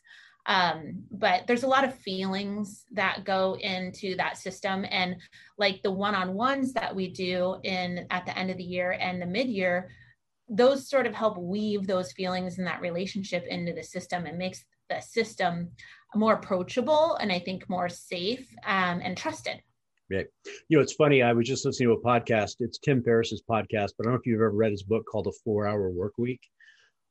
Um, 0.46 1.02
but 1.10 1.46
there's 1.46 1.64
a 1.64 1.68
lot 1.68 1.84
of 1.84 1.98
feelings 1.98 2.84
that 2.92 3.24
go 3.24 3.56
into 3.60 4.16
that 4.16 4.38
system. 4.38 4.84
And 4.88 5.16
like 5.58 5.82
the 5.82 5.90
one-on-ones 5.90 6.72
that 6.74 6.94
we 6.94 7.08
do 7.08 7.56
in 7.64 8.06
at 8.10 8.26
the 8.26 8.38
end 8.38 8.50
of 8.50 8.56
the 8.56 8.64
year 8.64 8.92
and 8.92 9.20
the 9.20 9.26
mid-year 9.26 9.90
those 10.48 10.88
sort 10.88 11.06
of 11.06 11.14
help 11.14 11.38
weave 11.38 11.86
those 11.86 12.12
feelings 12.12 12.58
and 12.58 12.66
that 12.66 12.80
relationship 12.80 13.44
into 13.48 13.72
the 13.72 13.82
system 13.82 14.26
and 14.26 14.38
makes 14.38 14.64
the 14.88 15.00
system 15.00 15.70
more 16.14 16.34
approachable 16.34 17.16
and 17.16 17.32
i 17.32 17.38
think 17.38 17.68
more 17.68 17.88
safe 17.88 18.46
um, 18.64 19.00
and 19.02 19.16
trusted 19.16 19.60
Right. 20.08 20.26
You 20.68 20.76
know, 20.76 20.82
it's 20.82 20.92
funny. 20.92 21.22
I 21.22 21.32
was 21.32 21.48
just 21.48 21.66
listening 21.66 21.88
to 21.88 21.94
a 21.94 22.00
podcast. 22.00 22.56
It's 22.60 22.78
Tim 22.78 23.02
Ferriss's 23.02 23.42
podcast, 23.42 23.90
but 23.98 24.00
I 24.00 24.04
don't 24.04 24.12
know 24.12 24.18
if 24.20 24.26
you've 24.26 24.36
ever 24.36 24.50
read 24.50 24.70
his 24.70 24.84
book 24.84 25.04
called 25.04 25.26
The 25.26 25.36
Four 25.44 25.66
Hour 25.66 25.90
Work 25.90 26.12
Week. 26.16 26.40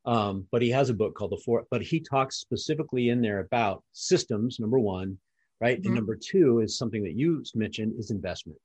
Um, 0.05 0.47
but 0.51 0.61
he 0.61 0.69
has 0.69 0.89
a 0.89 0.93
book 0.93 1.13
called 1.13 1.31
The 1.31 1.41
Four, 1.43 1.65
but 1.71 1.81
he 1.81 1.99
talks 1.99 2.37
specifically 2.37 3.09
in 3.09 3.21
there 3.21 3.39
about 3.39 3.83
systems, 3.91 4.59
number 4.61 4.79
one, 4.79 5.17
right? 5.59 5.77
Mm-hmm. 5.77 5.87
And 5.87 5.95
number 5.95 6.15
two 6.15 6.59
is 6.59 6.77
something 6.77 7.03
that 7.03 7.17
you 7.17 7.43
mentioned 7.53 7.95
is 7.97 8.11
investment. 8.11 8.59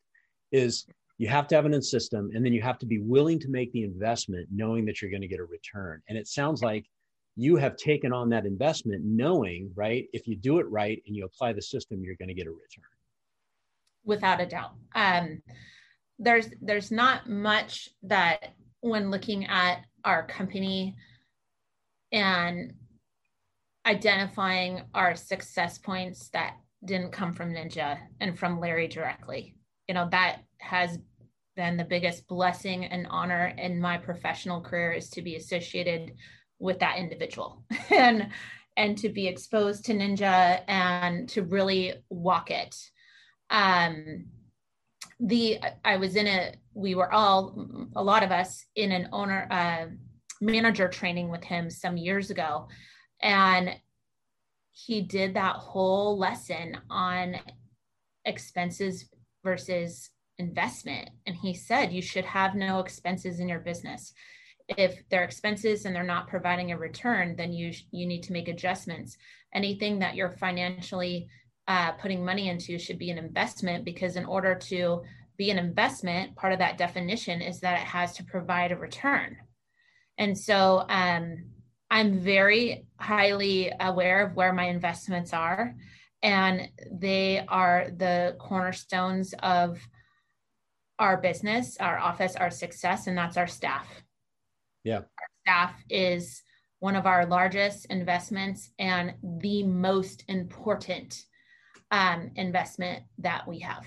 Is 0.53 0.87
you 1.19 1.27
have 1.27 1.49
to 1.49 1.57
have 1.57 1.64
an 1.64 1.83
system 1.83 2.31
and 2.33 2.45
then 2.45 2.53
you 2.53 2.62
have 2.62 2.79
to 2.79 2.87
be 2.87 2.99
willing 2.99 3.40
to 3.40 3.49
make 3.49 3.73
the 3.73 3.83
investment 3.83 4.49
knowing 4.53 4.85
that 4.85 5.03
you're 5.03 5.11
going 5.11 5.23
to 5.23 5.29
get 5.29 5.40
a 5.40 5.45
return. 5.45 6.03
And 6.09 6.16
it 6.16 6.29
sounds 6.29 6.62
like 6.62 6.87
you 7.37 7.57
have 7.57 7.77
taken 7.77 8.12
on 8.12 8.29
that 8.31 8.47
investment 8.47 9.05
knowing, 9.05 9.73
right? 9.75 10.07
If 10.12 10.29
you 10.29 10.37
do 10.37 10.61
it 10.61 10.71
right 10.71 11.03
and 11.07 11.16
you 11.16 11.25
apply 11.25 11.53
the 11.53 11.62
system, 11.62 12.03
you're 12.05 12.16
going 12.16 12.29
to 12.29 12.35
get 12.35 12.47
a 12.47 12.51
return. 12.51 12.85
Without 14.05 14.41
a 14.41 14.47
doubt. 14.47 14.73
Um, 14.95 15.43
there's 16.19 16.49
there's 16.61 16.91
not 16.91 17.29
much 17.29 17.89
that 18.03 18.55
when 18.81 19.11
looking 19.11 19.47
at 19.47 19.85
our 20.05 20.27
company 20.27 20.97
and 22.13 22.73
identifying 23.87 24.83
our 24.95 25.15
success 25.15 25.79
points 25.79 26.29
that 26.31 26.57
didn't 26.85 27.13
come 27.13 27.33
from 27.33 27.53
Ninja 27.53 27.99
and 28.21 28.39
from 28.39 28.61
Larry 28.61 28.89
directly. 28.89 29.55
You 29.89 29.95
know, 29.95 30.09
that 30.11 30.41
has 30.59 30.99
been 31.57 31.77
the 31.77 31.85
biggest 31.85 32.27
blessing 32.27 32.85
and 32.85 33.07
honor 33.11 33.53
in 33.59 33.81
my 33.81 33.99
professional 33.99 34.61
career 34.61 34.93
is 34.93 35.11
to 35.11 35.23
be 35.23 35.37
associated 35.37 36.13
with 36.59 36.79
that 36.79 36.99
individual 36.99 37.65
and 37.91 38.29
and 38.77 38.97
to 38.99 39.09
be 39.09 39.27
exposed 39.27 39.85
to 39.85 39.93
ninja 39.93 40.63
and 40.69 41.29
to 41.29 41.43
really 41.43 41.95
walk 42.09 42.51
it 42.51 42.77
um 43.51 44.27
the 45.19 45.59
i 45.85 45.97
was 45.97 46.17
in 46.17 46.27
a 46.27 46.55
we 46.73 46.95
were 46.95 47.13
all 47.13 47.67
a 47.97 48.03
lot 48.03 48.23
of 48.23 48.31
us 48.31 48.65
in 48.75 48.93
an 48.93 49.09
owner 49.13 49.47
uh 49.51 49.87
manager 50.41 50.89
training 50.89 51.29
with 51.29 51.45
him 51.45 51.71
some 51.71 51.97
years 51.97 52.31
ago. 52.31 52.69
And 53.21 53.77
he 54.73 55.03
did 55.03 55.35
that 55.35 55.57
whole 55.57 56.19
lesson 56.19 56.79
on 56.89 57.37
expenses 58.25 59.11
versus 59.45 60.11
investment. 60.39 61.11
And 61.27 61.37
he 61.37 61.53
said, 61.53 61.93
you 61.93 62.01
should 62.01 62.25
have 62.25 62.55
no 62.55 62.81
expenses 62.81 63.41
in 63.41 63.49
your 63.49 63.61
business. 63.61 64.15
If 64.69 65.03
they're 65.11 65.25
expenses 65.25 65.85
and 65.85 65.95
they're 65.95 66.05
not 66.05 66.29
providing 66.29 66.73
a 66.73 66.79
return, 66.79 67.37
then 67.37 67.53
you, 67.53 67.73
you 67.91 68.07
need 68.07 68.23
to 68.25 68.33
make 68.33 68.49
adjustments. 68.49 69.19
Anything 69.53 69.99
that 69.99 70.15
you're 70.15 70.31
financially 70.31 71.29
uh, 71.71 71.93
putting 71.93 72.25
money 72.25 72.49
into 72.49 72.81
should 72.81 72.99
be 72.99 73.11
an 73.11 73.19
investment 73.19 73.85
because, 73.85 74.17
in 74.17 74.25
order 74.25 74.57
to 74.57 75.03
be 75.37 75.53
an 75.53 75.59
investment, 75.59 76.35
part 76.35 76.53
of 76.53 76.59
that 76.59 76.77
definition 76.77 77.41
is 77.41 77.61
that 77.61 77.81
it 77.81 77.87
has 77.87 78.13
to 78.17 78.25
provide 78.25 78.73
a 78.73 78.77
return. 78.77 79.37
And 80.19 80.37
so 80.37 80.85
um, 80.89 81.45
I'm 81.89 82.19
very 82.19 82.87
highly 82.99 83.73
aware 83.79 84.27
of 84.27 84.35
where 84.35 84.53
my 84.53 84.65
investments 84.65 85.33
are, 85.33 85.77
and 86.25 86.69
they 86.91 87.45
are 87.47 87.87
the 87.97 88.35
cornerstones 88.41 89.33
of 89.41 89.79
our 90.99 91.19
business, 91.19 91.77
our 91.79 91.99
office, 92.01 92.35
our 92.35 92.51
success, 92.51 93.07
and 93.07 93.17
that's 93.17 93.37
our 93.37 93.47
staff. 93.47 93.87
Yeah. 94.83 95.03
Our 95.03 95.31
staff 95.47 95.85
is 95.89 96.43
one 96.81 96.97
of 96.97 97.07
our 97.07 97.27
largest 97.27 97.87
investments 97.91 98.73
and 98.77 99.15
the 99.23 99.63
most 99.63 100.25
important 100.27 101.23
um, 101.90 102.31
investment 102.37 103.03
that 103.18 103.46
we 103.46 103.59
have. 103.61 103.85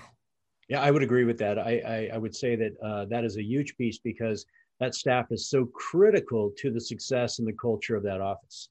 Yeah, 0.68 0.80
I 0.80 0.90
would 0.90 1.02
agree 1.02 1.24
with 1.24 1.38
that. 1.38 1.58
I, 1.58 1.82
I, 1.86 2.10
I 2.14 2.18
would 2.18 2.34
say 2.34 2.56
that 2.56 2.72
uh, 2.82 3.04
that 3.06 3.24
is 3.24 3.36
a 3.36 3.42
huge 3.42 3.76
piece 3.76 3.98
because 3.98 4.46
that 4.80 4.94
staff 4.94 5.26
is 5.30 5.48
so 5.48 5.66
critical 5.66 6.52
to 6.58 6.70
the 6.70 6.80
success 6.80 7.38
and 7.38 7.46
the 7.46 7.52
culture 7.52 7.96
of 7.96 8.02
that 8.04 8.20
office, 8.20 8.70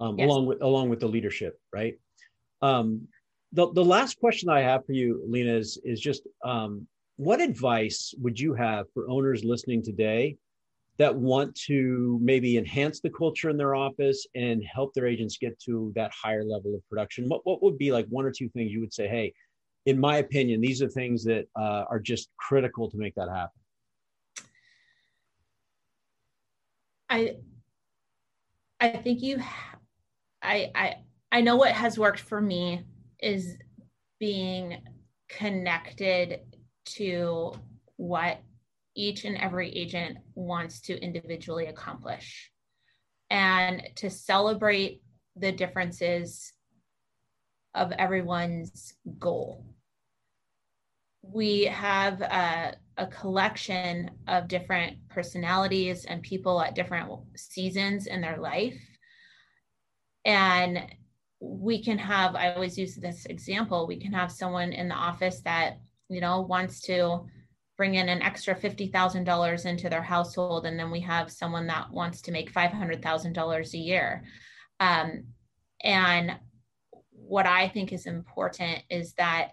um, 0.00 0.18
yes. 0.18 0.26
along 0.26 0.46
with 0.46 0.62
along 0.62 0.88
with 0.88 1.00
the 1.00 1.08
leadership, 1.08 1.60
right? 1.72 1.98
Um, 2.62 3.06
the 3.52 3.70
the 3.72 3.84
last 3.84 4.18
question 4.18 4.48
I 4.48 4.60
have 4.60 4.86
for 4.86 4.92
you, 4.92 5.22
Lena, 5.28 5.54
is 5.54 5.78
is 5.84 6.00
just 6.00 6.26
um, 6.44 6.86
what 7.16 7.40
advice 7.40 8.14
would 8.20 8.40
you 8.40 8.54
have 8.54 8.86
for 8.94 9.08
owners 9.08 9.44
listening 9.44 9.82
today 9.82 10.36
that 10.98 11.14
want 11.14 11.54
to 11.66 12.18
maybe 12.22 12.56
enhance 12.56 13.00
the 13.00 13.10
culture 13.10 13.50
in 13.50 13.56
their 13.56 13.74
office 13.74 14.26
and 14.34 14.62
help 14.64 14.94
their 14.94 15.06
agents 15.06 15.36
get 15.38 15.58
to 15.60 15.92
that 15.96 16.12
higher 16.12 16.44
level 16.44 16.74
of 16.74 16.88
production? 16.88 17.28
What 17.28 17.40
what 17.44 17.62
would 17.62 17.78
be 17.78 17.92
like 17.92 18.06
one 18.08 18.24
or 18.24 18.30
two 18.30 18.48
things 18.50 18.72
you 18.72 18.80
would 18.80 18.94
say, 18.94 19.08
hey, 19.08 19.32
in 19.86 19.98
my 19.98 20.18
opinion, 20.18 20.60
these 20.60 20.82
are 20.82 20.88
things 20.88 21.24
that 21.24 21.46
uh, 21.58 21.84
are 21.90 22.00
just 22.00 22.30
critical 22.36 22.90
to 22.90 22.96
make 22.96 23.14
that 23.16 23.28
happen. 23.28 23.60
I 27.10 27.36
I 28.80 28.88
think 28.88 29.22
you 29.22 29.40
I 30.42 30.70
I 30.74 30.94
I 31.32 31.40
know 31.40 31.56
what 31.56 31.72
has 31.72 31.98
worked 31.98 32.20
for 32.20 32.40
me 32.40 32.84
is 33.20 33.56
being 34.20 34.82
connected 35.28 36.40
to 36.84 37.52
what 37.96 38.40
each 38.94 39.24
and 39.24 39.36
every 39.36 39.70
agent 39.70 40.18
wants 40.34 40.80
to 40.82 40.98
individually 41.00 41.66
accomplish 41.66 42.50
and 43.30 43.82
to 43.96 44.10
celebrate 44.10 45.02
the 45.36 45.52
differences 45.52 46.52
of 47.74 47.90
everyone's 47.92 48.94
goal 49.18 49.74
we 51.32 51.64
have 51.64 52.20
a, 52.20 52.76
a, 52.96 53.06
collection 53.06 54.10
of 54.28 54.48
different 54.48 54.96
personalities 55.08 56.04
and 56.04 56.22
people 56.22 56.60
at 56.60 56.74
different 56.74 57.10
seasons 57.36 58.06
in 58.06 58.20
their 58.20 58.36
life. 58.36 58.78
And 60.24 60.86
we 61.40 61.82
can 61.82 61.98
have, 61.98 62.34
I 62.34 62.52
always 62.52 62.78
use 62.78 62.96
this 62.96 63.26
example, 63.26 63.86
we 63.86 63.98
can 63.98 64.12
have 64.12 64.32
someone 64.32 64.72
in 64.72 64.88
the 64.88 64.94
office 64.94 65.40
that, 65.40 65.78
you 66.08 66.20
know, 66.20 66.42
wants 66.42 66.80
to 66.82 67.26
bring 67.76 67.94
in 67.96 68.08
an 68.08 68.22
extra 68.22 68.54
$50,000 68.54 69.66
into 69.66 69.88
their 69.88 70.02
household. 70.02 70.66
And 70.66 70.78
then 70.78 70.90
we 70.90 71.00
have 71.00 71.30
someone 71.30 71.66
that 71.66 71.90
wants 71.90 72.20
to 72.22 72.32
make 72.32 72.52
$500,000 72.52 73.74
a 73.74 73.78
year. 73.78 74.24
Um, 74.80 75.24
and 75.82 76.36
what 77.10 77.46
I 77.46 77.68
think 77.68 77.92
is 77.92 78.06
important 78.06 78.82
is 78.90 79.14
that 79.14 79.50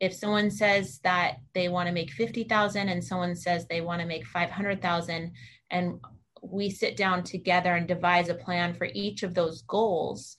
if 0.00 0.12
someone 0.12 0.50
says 0.50 0.98
that 1.04 1.36
they 1.54 1.68
want 1.68 1.86
to 1.86 1.94
make 1.94 2.10
50,000 2.10 2.88
and 2.88 3.04
someone 3.04 3.36
says 3.36 3.66
they 3.66 3.80
want 3.80 4.00
to 4.00 4.06
make 4.06 4.26
500,000 4.26 5.32
and 5.70 6.00
we 6.42 6.70
sit 6.70 6.96
down 6.96 7.22
together 7.22 7.76
and 7.76 7.86
devise 7.86 8.28
a 8.28 8.34
plan 8.34 8.74
for 8.74 8.88
each 8.92 9.22
of 9.22 9.34
those 9.34 9.62
goals, 9.62 10.36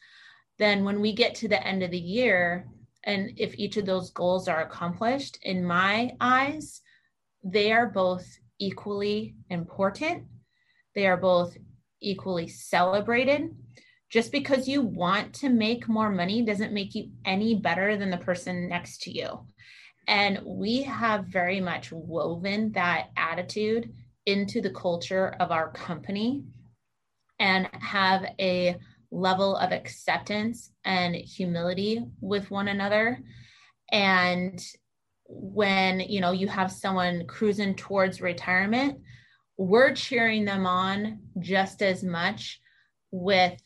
then 0.60 0.84
when 0.84 1.00
we 1.00 1.14
get 1.14 1.36
to 1.36 1.48
the 1.48 1.66
end 1.66 1.82
of 1.82 1.92
the 1.92 1.98
year, 1.98 2.68
and 3.06 3.32
if 3.38 3.56
each 3.58 3.78
of 3.78 3.86
those 3.86 4.12
goals 4.12 4.48
are 4.48 4.62
accomplished, 4.62 5.40
in 5.42 5.64
my 5.64 6.12
eyes, 6.20 6.82
they 7.44 7.72
are 7.72 7.88
both 7.88 8.26
equally 8.60 9.36
important. 9.50 10.26
They 10.96 11.08
are 11.08 11.18
both 11.18 11.58
equally 12.02 12.48
celebrated 12.48 13.50
just 14.14 14.32
because 14.32 14.68
you 14.68 14.84
want 14.84 15.34
to 15.34 15.50
make 15.50 15.90
more 15.90 16.12
money 16.12 16.44
doesn't 16.44 16.72
make 16.72 16.94
you 16.94 17.10
any 17.26 17.56
better 17.56 17.98
than 17.98 18.12
the 18.12 18.18
person 18.18 18.70
next 18.70 19.02
to 19.02 19.12
you. 19.12 19.48
And 20.08 20.40
we 20.46 20.84
have 20.84 21.26
very 21.26 21.60
much 21.60 21.92
woven 21.92 22.74
that 22.74 23.08
attitude 23.18 23.92
into 24.28 24.62
the 24.62 24.70
culture 24.70 25.36
of 25.40 25.52
our 25.52 25.72
company 25.72 26.44
and 27.40 27.68
have 27.74 28.26
a 28.40 28.78
level 29.10 29.56
of 29.56 29.72
acceptance 29.72 30.70
and 30.86 31.16
humility 31.16 32.06
with 32.22 32.52
one 32.52 32.68
another. 32.68 33.20
And 33.92 34.64
when 35.26 36.00
you 36.02 36.22
know 36.22 36.32
you 36.32 36.48
have 36.48 36.72
someone 36.72 37.26
cruising 37.28 37.76
towards 37.76 38.22
retirement, 38.22 39.00
we're 39.58 39.94
cheering 39.94 40.46
them 40.46 40.66
on 40.66 41.20
just 41.40 41.82
as 41.82 42.04
much 42.04 42.60
with 43.12 43.62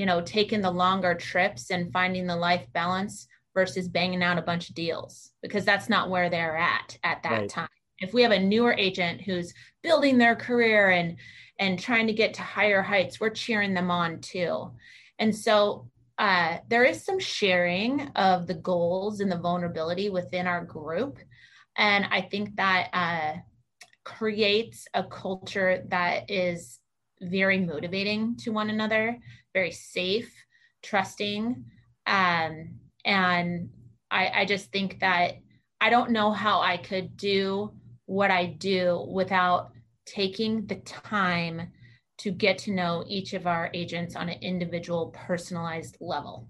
you 0.00 0.06
know, 0.06 0.22
taking 0.22 0.62
the 0.62 0.70
longer 0.70 1.14
trips 1.14 1.70
and 1.70 1.92
finding 1.92 2.26
the 2.26 2.34
life 2.34 2.66
balance 2.72 3.26
versus 3.54 3.86
banging 3.86 4.22
out 4.22 4.38
a 4.38 4.42
bunch 4.42 4.68
of 4.70 4.74
deals 4.74 5.32
because 5.42 5.64
that's 5.64 5.88
not 5.88 6.08
where 6.08 6.30
they're 6.30 6.56
at 6.56 6.96
at 7.04 7.22
that 7.22 7.40
right. 7.40 7.50
time. 7.50 7.68
If 7.98 8.14
we 8.14 8.22
have 8.22 8.32
a 8.32 8.38
newer 8.38 8.72
agent 8.72 9.20
who's 9.20 9.52
building 9.82 10.16
their 10.16 10.36
career 10.36 10.88
and 10.90 11.16
and 11.58 11.78
trying 11.78 12.06
to 12.06 12.14
get 12.14 12.32
to 12.34 12.42
higher 12.42 12.80
heights, 12.80 13.20
we're 13.20 13.28
cheering 13.28 13.74
them 13.74 13.90
on 13.90 14.20
too. 14.20 14.70
And 15.18 15.36
so 15.36 15.90
uh, 16.20 16.58
there 16.68 16.84
is 16.84 17.02
some 17.02 17.18
sharing 17.18 18.08
of 18.14 18.46
the 18.46 18.54
goals 18.54 19.20
and 19.20 19.32
the 19.32 19.38
vulnerability 19.38 20.10
within 20.10 20.46
our 20.46 20.62
group. 20.64 21.18
And 21.78 22.04
I 22.10 22.20
think 22.20 22.56
that 22.56 22.90
uh, 22.92 23.40
creates 24.04 24.86
a 24.92 25.02
culture 25.02 25.82
that 25.88 26.30
is 26.30 26.78
very 27.22 27.58
motivating 27.58 28.36
to 28.36 28.50
one 28.50 28.68
another 28.68 29.18
very 29.54 29.72
safe, 29.72 30.32
trusting. 30.82 31.64
Um, 32.06 32.74
and 33.04 33.70
I, 34.10 34.40
I 34.40 34.44
just 34.44 34.70
think 34.72 35.00
that 35.00 35.38
I 35.80 35.90
don't 35.90 36.10
know 36.10 36.32
how 36.32 36.60
I 36.60 36.76
could 36.76 37.16
do 37.16 37.72
what 38.06 38.30
I 38.30 38.44
do 38.44 39.06
without 39.10 39.70
taking 40.04 40.66
the 40.66 40.76
time 40.76 41.72
to 42.20 42.30
get 42.30 42.58
to 42.58 42.72
know 42.72 43.04
each 43.06 43.32
of 43.32 43.46
our 43.46 43.70
agents 43.74 44.16
on 44.16 44.28
an 44.28 44.38
individual 44.40 45.14
personalized 45.14 45.96
level. 46.00 46.48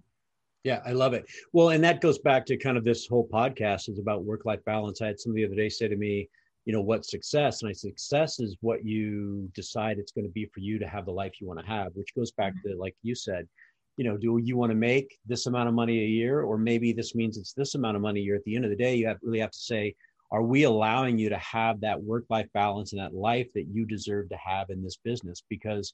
Yeah, 0.64 0.80
I 0.84 0.92
love 0.92 1.14
it. 1.14 1.24
Well, 1.52 1.70
and 1.70 1.82
that 1.84 2.00
goes 2.00 2.18
back 2.18 2.44
to 2.46 2.56
kind 2.56 2.76
of 2.76 2.84
this 2.84 3.06
whole 3.06 3.26
podcast 3.32 3.88
is 3.88 3.98
about 3.98 4.24
work 4.24 4.44
life 4.44 4.64
balance. 4.66 5.00
I 5.00 5.06
had 5.06 5.18
somebody 5.18 5.42
the 5.42 5.48
other 5.48 5.56
day 5.56 5.68
say 5.70 5.88
to 5.88 5.96
me, 5.96 6.28
you 6.66 6.72
know 6.72 6.82
what 6.82 7.04
success 7.04 7.62
and 7.62 7.68
i 7.68 7.72
said, 7.72 7.98
success 7.98 8.38
is 8.38 8.56
what 8.60 8.84
you 8.84 9.50
decide 9.54 9.98
it's 9.98 10.12
going 10.12 10.26
to 10.26 10.32
be 10.32 10.46
for 10.52 10.60
you 10.60 10.78
to 10.78 10.86
have 10.86 11.06
the 11.06 11.10
life 11.10 11.40
you 11.40 11.46
want 11.46 11.58
to 11.58 11.66
have 11.66 11.88
which 11.94 12.14
goes 12.14 12.32
back 12.32 12.52
to 12.62 12.76
like 12.76 12.94
you 13.02 13.14
said 13.14 13.48
you 13.96 14.04
know 14.04 14.16
do 14.16 14.38
you 14.42 14.56
want 14.56 14.70
to 14.70 14.76
make 14.76 15.18
this 15.26 15.46
amount 15.46 15.68
of 15.68 15.74
money 15.74 16.00
a 16.00 16.06
year 16.06 16.42
or 16.42 16.58
maybe 16.58 16.92
this 16.92 17.14
means 17.14 17.38
it's 17.38 17.52
this 17.54 17.74
amount 17.74 17.96
of 17.96 18.02
money 18.02 18.20
a 18.20 18.22
year 18.22 18.36
at 18.36 18.44
the 18.44 18.54
end 18.54 18.64
of 18.64 18.70
the 18.70 18.76
day 18.76 18.94
you 18.94 19.06
have 19.06 19.16
really 19.22 19.40
have 19.40 19.50
to 19.50 19.58
say 19.58 19.94
are 20.32 20.42
we 20.42 20.62
allowing 20.62 21.18
you 21.18 21.28
to 21.28 21.38
have 21.38 21.80
that 21.80 22.00
work 22.00 22.24
life 22.30 22.48
balance 22.54 22.92
and 22.92 23.00
that 23.00 23.14
life 23.14 23.48
that 23.54 23.66
you 23.68 23.84
deserve 23.84 24.28
to 24.28 24.36
have 24.36 24.70
in 24.70 24.82
this 24.82 24.96
business? 25.02 25.42
Because 25.48 25.92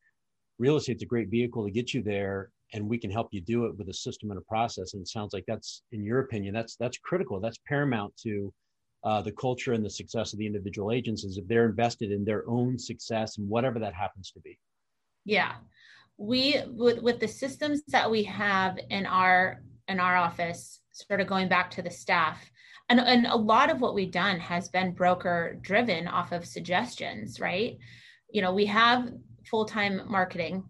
real 0.58 0.76
estate's 0.76 1.02
a 1.02 1.06
great 1.06 1.28
vehicle 1.28 1.64
to 1.64 1.70
get 1.70 1.94
you 1.94 2.02
there 2.02 2.50
and 2.72 2.86
we 2.86 2.98
can 2.98 3.10
help 3.10 3.28
you 3.30 3.40
do 3.40 3.66
it 3.66 3.76
with 3.78 3.88
a 3.88 3.94
system 3.94 4.30
and 4.30 4.38
a 4.38 4.42
process. 4.42 4.94
And 4.94 5.02
it 5.02 5.08
sounds 5.08 5.32
like 5.32 5.44
that's 5.46 5.82
in 5.92 6.04
your 6.04 6.20
opinion 6.20 6.54
that's 6.54 6.76
that's 6.76 6.98
critical. 6.98 7.40
That's 7.40 7.58
paramount 7.66 8.16
to 8.24 8.52
uh, 9.04 9.22
the 9.22 9.32
culture 9.32 9.72
and 9.72 9.84
the 9.84 9.90
success 9.90 10.32
of 10.32 10.38
the 10.38 10.46
individual 10.46 10.90
agents 10.90 11.24
is 11.24 11.38
if 11.38 11.46
they're 11.46 11.66
invested 11.66 12.10
in 12.10 12.24
their 12.24 12.48
own 12.48 12.78
success 12.78 13.38
and 13.38 13.48
whatever 13.48 13.78
that 13.78 13.94
happens 13.94 14.32
to 14.32 14.40
be. 14.40 14.58
Yeah, 15.24 15.52
we 16.18 16.60
with 16.66 17.00
with 17.02 17.20
the 17.20 17.28
systems 17.28 17.82
that 17.88 18.10
we 18.10 18.24
have 18.24 18.78
in 18.90 19.06
our 19.06 19.62
in 19.88 20.00
our 20.00 20.16
office, 20.16 20.80
sort 20.90 21.20
of 21.20 21.26
going 21.26 21.48
back 21.48 21.70
to 21.72 21.82
the 21.82 21.90
staff, 21.90 22.50
and 22.88 23.00
and 23.00 23.26
a 23.26 23.36
lot 23.36 23.70
of 23.70 23.80
what 23.80 23.94
we've 23.94 24.10
done 24.10 24.38
has 24.40 24.68
been 24.68 24.92
broker 24.92 25.58
driven 25.60 26.08
off 26.08 26.32
of 26.32 26.46
suggestions, 26.46 27.40
right? 27.40 27.78
You 28.30 28.42
know, 28.42 28.54
we 28.54 28.66
have 28.66 29.12
full 29.44 29.64
time 29.64 30.02
marketing 30.08 30.64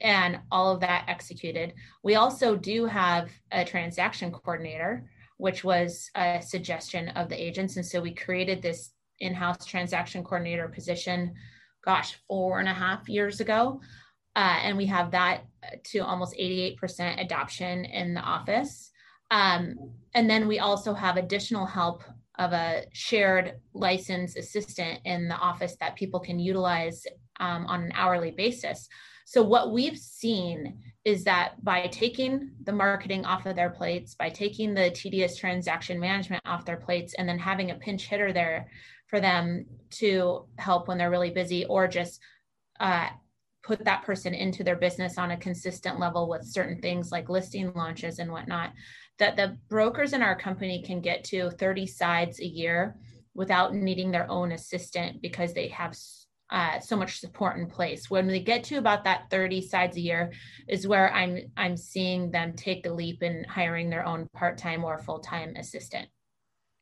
and 0.00 0.38
all 0.50 0.72
of 0.72 0.80
that 0.80 1.04
executed. 1.08 1.74
We 2.02 2.14
also 2.14 2.56
do 2.56 2.86
have 2.86 3.30
a 3.50 3.64
transaction 3.64 4.30
coordinator 4.30 5.08
which 5.38 5.64
was 5.64 6.10
a 6.16 6.42
suggestion 6.42 7.08
of 7.10 7.28
the 7.28 7.42
agents. 7.42 7.76
And 7.76 7.86
so 7.86 8.00
we 8.00 8.12
created 8.12 8.60
this 8.60 8.90
in 9.20 9.34
house 9.34 9.64
transaction 9.64 10.22
coordinator 10.22 10.68
position, 10.68 11.34
gosh, 11.84 12.18
four 12.28 12.60
and 12.60 12.68
a 12.68 12.74
half 12.74 13.08
years 13.08 13.40
ago. 13.40 13.80
Uh, 14.36 14.58
and 14.62 14.76
we 14.76 14.86
have 14.86 15.12
that 15.12 15.44
to 15.84 16.00
almost 16.00 16.36
88% 16.36 17.20
adoption 17.20 17.84
in 17.84 18.14
the 18.14 18.20
office. 18.20 18.90
Um, 19.30 19.74
and 20.14 20.28
then 20.28 20.48
we 20.48 20.58
also 20.58 20.94
have 20.94 21.16
additional 21.16 21.66
help 21.66 22.02
of 22.38 22.52
a 22.52 22.84
shared 22.92 23.54
license 23.74 24.36
assistant 24.36 25.00
in 25.04 25.28
the 25.28 25.36
office 25.36 25.76
that 25.80 25.96
people 25.96 26.20
can 26.20 26.38
utilize 26.38 27.04
um, 27.40 27.66
on 27.66 27.82
an 27.82 27.92
hourly 27.94 28.30
basis. 28.30 28.88
So, 29.26 29.42
what 29.42 29.72
we've 29.72 29.98
seen 29.98 30.80
is 31.04 31.24
that 31.24 31.62
by 31.62 31.86
taking 31.88 32.52
the 32.64 32.72
marketing 32.72 33.24
off 33.24 33.46
of 33.46 33.56
their 33.56 33.70
plates, 33.70 34.14
by 34.14 34.30
taking 34.30 34.72
the 34.72 34.90
tedious 34.90 35.36
transaction 35.36 36.00
management 36.00 36.42
off 36.46 36.64
their 36.64 36.76
plates, 36.76 37.14
and 37.14 37.28
then 37.28 37.38
having 37.38 37.70
a 37.70 37.76
pinch 37.76 38.06
hitter 38.06 38.32
there 38.32 38.68
for 39.08 39.20
them 39.20 39.66
to 39.90 40.46
help 40.58 40.88
when 40.88 40.98
they're 40.98 41.10
really 41.10 41.30
busy 41.30 41.64
or 41.66 41.88
just 41.88 42.20
uh, 42.80 43.08
put 43.62 43.84
that 43.84 44.04
person 44.04 44.32
into 44.34 44.64
their 44.64 44.76
business 44.76 45.18
on 45.18 45.32
a 45.32 45.36
consistent 45.36 45.98
level 45.98 46.28
with 46.28 46.44
certain 46.44 46.80
things 46.80 47.10
like 47.10 47.28
listing 47.28 47.72
launches 47.74 48.18
and 48.18 48.30
whatnot, 48.30 48.72
that 49.18 49.36
the 49.36 49.56
brokers 49.68 50.12
in 50.12 50.22
our 50.22 50.36
company 50.36 50.82
can 50.82 51.00
get 51.00 51.24
to 51.24 51.50
30 51.50 51.86
sides 51.86 52.40
a 52.40 52.46
year 52.46 52.96
without 53.34 53.74
needing 53.74 54.10
their 54.10 54.30
own 54.30 54.52
assistant 54.52 55.20
because 55.22 55.52
they 55.52 55.68
have 55.68 55.96
uh, 56.50 56.80
so 56.80 56.96
much 56.96 57.20
support 57.20 57.58
in 57.58 57.66
place. 57.66 58.10
When 58.10 58.26
they 58.26 58.40
get 58.40 58.64
to 58.64 58.76
about 58.76 59.04
that 59.04 59.30
30 59.30 59.60
sides 59.60 59.96
a 59.96 60.00
year, 60.00 60.32
is 60.66 60.86
where 60.86 61.12
I'm 61.12 61.40
I'm 61.56 61.76
seeing 61.76 62.30
them 62.30 62.54
take 62.54 62.82
the 62.82 62.92
leap 62.92 63.22
in 63.22 63.44
hiring 63.44 63.90
their 63.90 64.06
own 64.06 64.28
part-time 64.34 64.84
or 64.84 64.98
full-time 64.98 65.56
assistant. 65.56 66.08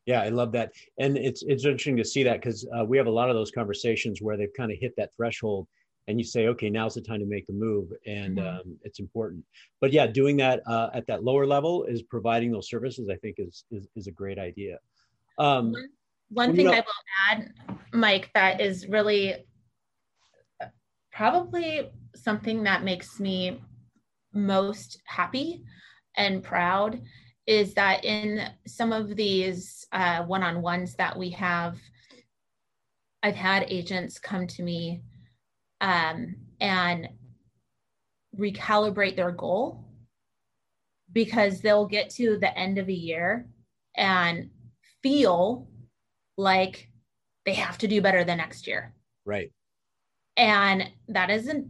Yeah, 0.05 0.21
I 0.21 0.29
love 0.29 0.53
that, 0.53 0.71
and 0.97 1.17
it's 1.17 1.43
it's 1.43 1.65
interesting 1.65 1.97
to 1.97 2.05
see 2.05 2.23
that 2.23 2.41
because 2.41 2.65
uh, 2.77 2.85
we 2.85 2.97
have 2.97 3.07
a 3.07 3.11
lot 3.11 3.29
of 3.29 3.35
those 3.35 3.51
conversations 3.51 4.21
where 4.21 4.37
they've 4.37 4.53
kind 4.55 4.71
of 4.71 4.77
hit 4.79 4.93
that 4.95 5.13
threshold, 5.15 5.67
and 6.07 6.17
you 6.19 6.25
say, 6.25 6.47
okay, 6.47 6.69
now's 6.69 6.93
the 6.93 7.01
time 7.01 7.19
to 7.19 7.25
make 7.25 7.47
the 7.47 7.53
move, 7.53 7.89
and 8.05 8.37
mm-hmm. 8.37 8.59
um, 8.69 8.77
it's 8.83 8.99
important. 8.99 9.43
But 9.81 9.91
yeah, 9.91 10.07
doing 10.07 10.37
that 10.37 10.61
uh, 10.67 10.89
at 10.93 11.05
that 11.07 11.23
lower 11.23 11.45
level 11.45 11.83
is 11.83 12.01
providing 12.01 12.51
those 12.51 12.69
services. 12.69 13.09
I 13.11 13.15
think 13.17 13.35
is 13.39 13.65
is, 13.71 13.87
is 13.95 14.07
a 14.07 14.11
great 14.11 14.39
idea. 14.39 14.77
Um, 15.37 15.71
one, 15.71 15.89
one 16.29 16.55
thing 16.55 16.65
know, 16.65 16.73
I 16.73 16.77
will 16.77 16.83
add, 17.31 17.53
Mike, 17.93 18.31
that 18.33 18.61
is 18.61 18.87
really 18.87 19.45
probably 21.11 21.89
something 22.15 22.63
that 22.63 22.83
makes 22.83 23.19
me 23.19 23.61
most 24.33 25.01
happy 25.05 25.63
and 26.15 26.43
proud 26.43 27.01
is 27.45 27.73
that 27.75 28.03
in 28.03 28.49
some 28.67 28.91
of 28.91 29.15
these 29.15 29.87
uh, 29.93 30.23
one-on-ones 30.23 30.95
that 30.95 31.17
we 31.17 31.29
have 31.31 31.79
i've 33.23 33.35
had 33.35 33.65
agents 33.67 34.19
come 34.19 34.45
to 34.45 34.61
me 34.63 35.01
um, 35.81 36.35
and 36.59 37.09
recalibrate 38.37 39.15
their 39.15 39.31
goal 39.31 39.85
because 41.11 41.61
they'll 41.61 41.87
get 41.87 42.09
to 42.11 42.37
the 42.37 42.55
end 42.57 42.77
of 42.77 42.87
a 42.87 42.93
year 42.93 43.47
and 43.95 44.49
feel 45.01 45.67
like 46.37 46.89
they 47.45 47.53
have 47.53 47.77
to 47.79 47.87
do 47.87 48.01
better 48.01 48.23
the 48.23 48.35
next 48.35 48.67
year. 48.67 48.93
Right. 49.25 49.51
And 50.35 50.89
that 51.07 51.29
isn't 51.29 51.67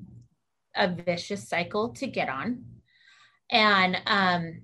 a 0.76 0.90
vicious 0.90 1.48
cycle 1.48 1.90
to 1.94 2.08
get 2.08 2.30
on. 2.30 2.66
And 3.50 4.02
um, 4.06 4.62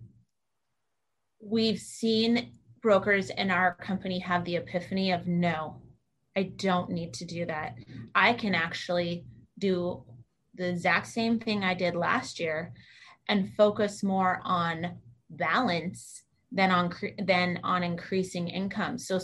we've 1.40 1.80
seen 1.80 2.54
brokers 2.82 3.30
in 3.30 3.50
our 3.50 3.76
company 3.76 4.20
have 4.20 4.44
the 4.44 4.58
epiphany 4.58 5.14
of 5.14 5.26
no 5.26 5.82
i 6.36 6.44
don't 6.44 6.90
need 6.90 7.14
to 7.16 7.26
do 7.26 7.46
that. 7.46 7.76
I 8.16 8.34
can 8.34 8.56
actually 8.56 9.26
do 9.58 10.04
the 10.56 10.70
exact 10.70 11.08
same 11.08 11.40
thing 11.40 11.64
i 11.64 11.74
did 11.74 11.96
last 11.96 12.40
year 12.40 12.74
and 13.30 13.54
focus 13.56 14.04
more 14.04 14.42
on 14.44 14.98
balance 15.30 16.24
than 16.52 16.70
on 16.72 16.94
than 17.26 17.60
on 17.64 17.84
increasing 17.84 18.48
income 18.48 18.98
so 18.98 19.20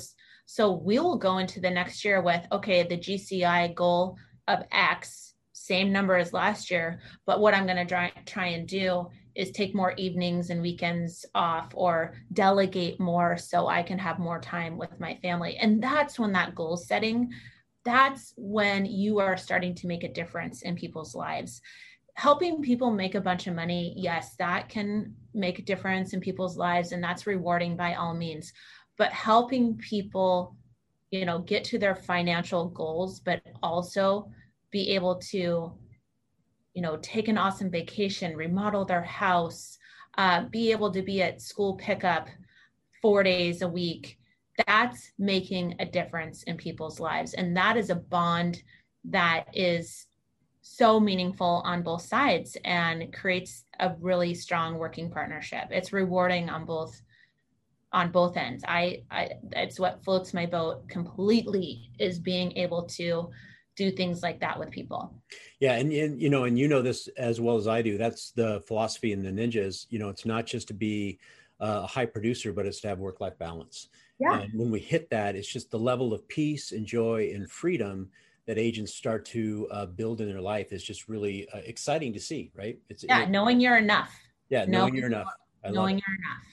so 0.46 0.72
we 0.72 0.98
will 0.98 1.18
go 1.18 1.38
into 1.38 1.60
the 1.60 1.70
next 1.70 2.04
year 2.04 2.22
with 2.22 2.46
okay 2.52 2.84
the 2.84 2.98
gci 2.98 3.76
goal 3.76 4.18
of 4.50 4.64
X, 4.72 5.36
same 5.54 5.94
number 5.94 6.18
as 6.18 6.34
last 6.34 6.72
year, 6.72 7.00
but 7.26 7.40
what 7.40 7.54
I'm 7.54 7.66
going 7.66 7.78
to 7.78 7.86
try, 7.86 8.12
try 8.26 8.48
and 8.48 8.68
do 8.68 9.08
is 9.36 9.52
take 9.52 9.76
more 9.76 9.94
evenings 9.94 10.50
and 10.50 10.62
weekends 10.62 11.26
off 11.36 11.72
or 11.76 12.16
delegate 12.34 13.00
more 13.00 13.38
so 13.38 13.68
I 13.68 13.84
can 13.84 14.00
have 14.00 14.18
more 14.18 14.42
time 14.42 14.78
with 14.78 15.00
my 15.00 15.18
family. 15.22 15.56
And 15.58 15.82
that's 15.82 16.18
when 16.18 16.32
that 16.34 16.56
goal 16.56 16.76
setting, 16.76 17.32
that's 17.86 18.34
when 18.38 18.86
you 18.86 19.20
are 19.20 19.38
starting 19.38 19.74
to 19.76 19.88
make 19.88 20.04
a 20.04 20.14
difference 20.14 20.62
in 20.62 20.76
people's 20.76 21.16
lives. 21.16 21.62
Helping 22.16 22.62
people 22.62 22.92
make 22.92 23.16
a 23.16 23.22
bunch 23.22 23.48
of 23.48 23.56
money, 23.56 23.94
yes, 23.96 24.36
that 24.36 24.68
can 24.68 25.16
make 25.34 25.60
a 25.60 25.64
difference 25.64 26.14
in 26.14 26.20
people's 26.20 26.58
lives 26.58 26.92
and 26.92 27.04
that's 27.04 27.28
rewarding 27.28 27.78
by 27.78 27.94
all 27.94 28.14
means. 28.14 28.52
But 28.98 29.14
helping 29.14 29.78
people, 29.78 30.58
you 31.12 31.26
know, 31.26 31.40
get 31.40 31.64
to 31.66 31.80
their 31.80 31.96
financial 31.96 32.68
goals, 32.68 33.22
but 33.22 33.42
also 33.64 34.30
be 34.72 34.90
able 34.90 35.16
to 35.16 35.74
you 36.74 36.82
know 36.82 36.98
take 37.02 37.28
an 37.28 37.38
awesome 37.38 37.70
vacation 37.70 38.36
remodel 38.36 38.86
their 38.86 39.04
house 39.04 39.78
uh, 40.18 40.44
be 40.46 40.72
able 40.72 40.92
to 40.92 41.02
be 41.02 41.22
at 41.22 41.42
school 41.42 41.76
pickup 41.76 42.28
four 43.02 43.24
days 43.24 43.62
a 43.62 43.68
week 43.68 44.19
that's 44.68 45.12
making 45.18 45.76
a 45.80 45.86
difference 45.86 46.44
in 46.44 46.58
people's 46.58 47.00
lives 47.00 47.34
and 47.34 47.56
that 47.56 47.78
is 47.78 47.90
a 47.90 47.96
bond 47.96 48.62
that 49.06 49.46
is 49.54 50.08
so 50.62 51.00
meaningful 51.00 51.62
on 51.66 51.82
both 51.82 52.02
sides 52.02 52.58
and 52.66 53.14
creates 53.14 53.66
a 53.80 53.94
really 54.00 54.34
strong 54.34 54.78
working 54.78 55.10
partnership 55.10 55.66
it's 55.72 55.94
rewarding 55.94 56.50
on 56.50 56.66
both 56.66 57.02
on 57.92 58.12
both 58.12 58.38
ends 58.38 58.64
i, 58.68 59.02
I 59.10 59.32
it's 59.54 59.80
what 59.80 60.04
floats 60.04 60.34
my 60.34 60.46
boat 60.46 60.88
completely 60.90 61.92
is 61.98 62.20
being 62.20 62.56
able 62.58 62.84
to 62.84 63.30
do 63.80 63.90
things 63.90 64.22
like 64.22 64.42
that 64.42 64.60
with 64.60 64.70
people. 64.72 65.14
Yeah, 65.62 65.76
and, 65.76 65.92
and 65.94 66.22
you 66.22 66.30
know, 66.30 66.44
and 66.44 66.60
you 66.60 66.68
know 66.68 66.82
this 66.82 67.08
as 67.18 67.40
well 67.40 67.56
as 67.56 67.66
I 67.66 67.82
do. 67.82 67.98
That's 67.98 68.32
the 68.32 68.62
philosophy 68.68 69.14
in 69.14 69.24
the 69.24 69.32
ninjas. 69.32 69.86
You 69.90 70.00
know, 70.00 70.10
it's 70.10 70.26
not 70.26 70.46
just 70.46 70.68
to 70.68 70.74
be 70.74 71.18
a 71.62 71.88
high 71.88 72.06
producer, 72.06 72.52
but 72.52 72.66
it's 72.66 72.82
to 72.82 72.90
have 72.90 73.00
work-life 73.00 73.40
balance. 73.40 73.88
Yeah. 74.20 74.42
And 74.42 74.54
when 74.54 74.70
we 74.70 74.80
hit 74.80 75.10
that, 75.12 75.36
it's 75.36 75.48
just 75.48 75.72
the 75.72 75.80
level 75.80 76.14
of 76.14 76.28
peace 76.28 76.72
and 76.72 76.86
joy 76.86 77.32
and 77.34 77.50
freedom 77.50 78.10
that 78.46 78.58
agents 78.58 78.94
start 78.94 79.26
to 79.26 79.68
uh, 79.72 79.86
build 79.86 80.22
in 80.22 80.28
their 80.28 80.42
life 80.42 80.74
is 80.74 80.84
just 80.84 81.08
really 81.08 81.48
uh, 81.54 81.60
exciting 81.66 82.12
to 82.14 82.20
see, 82.20 82.52
right? 82.56 82.80
It's 82.90 83.06
yeah, 83.08 83.22
it, 83.22 83.30
knowing 83.30 83.60
you're 83.60 83.78
enough. 83.78 84.14
Yeah, 84.50 84.66
knowing, 84.66 84.72
knowing 84.72 84.96
you're 84.96 85.06
enough. 85.06 85.28
I 85.64 85.70
knowing 85.70 86.02
you're 86.06 86.18
enough. 86.18 86.44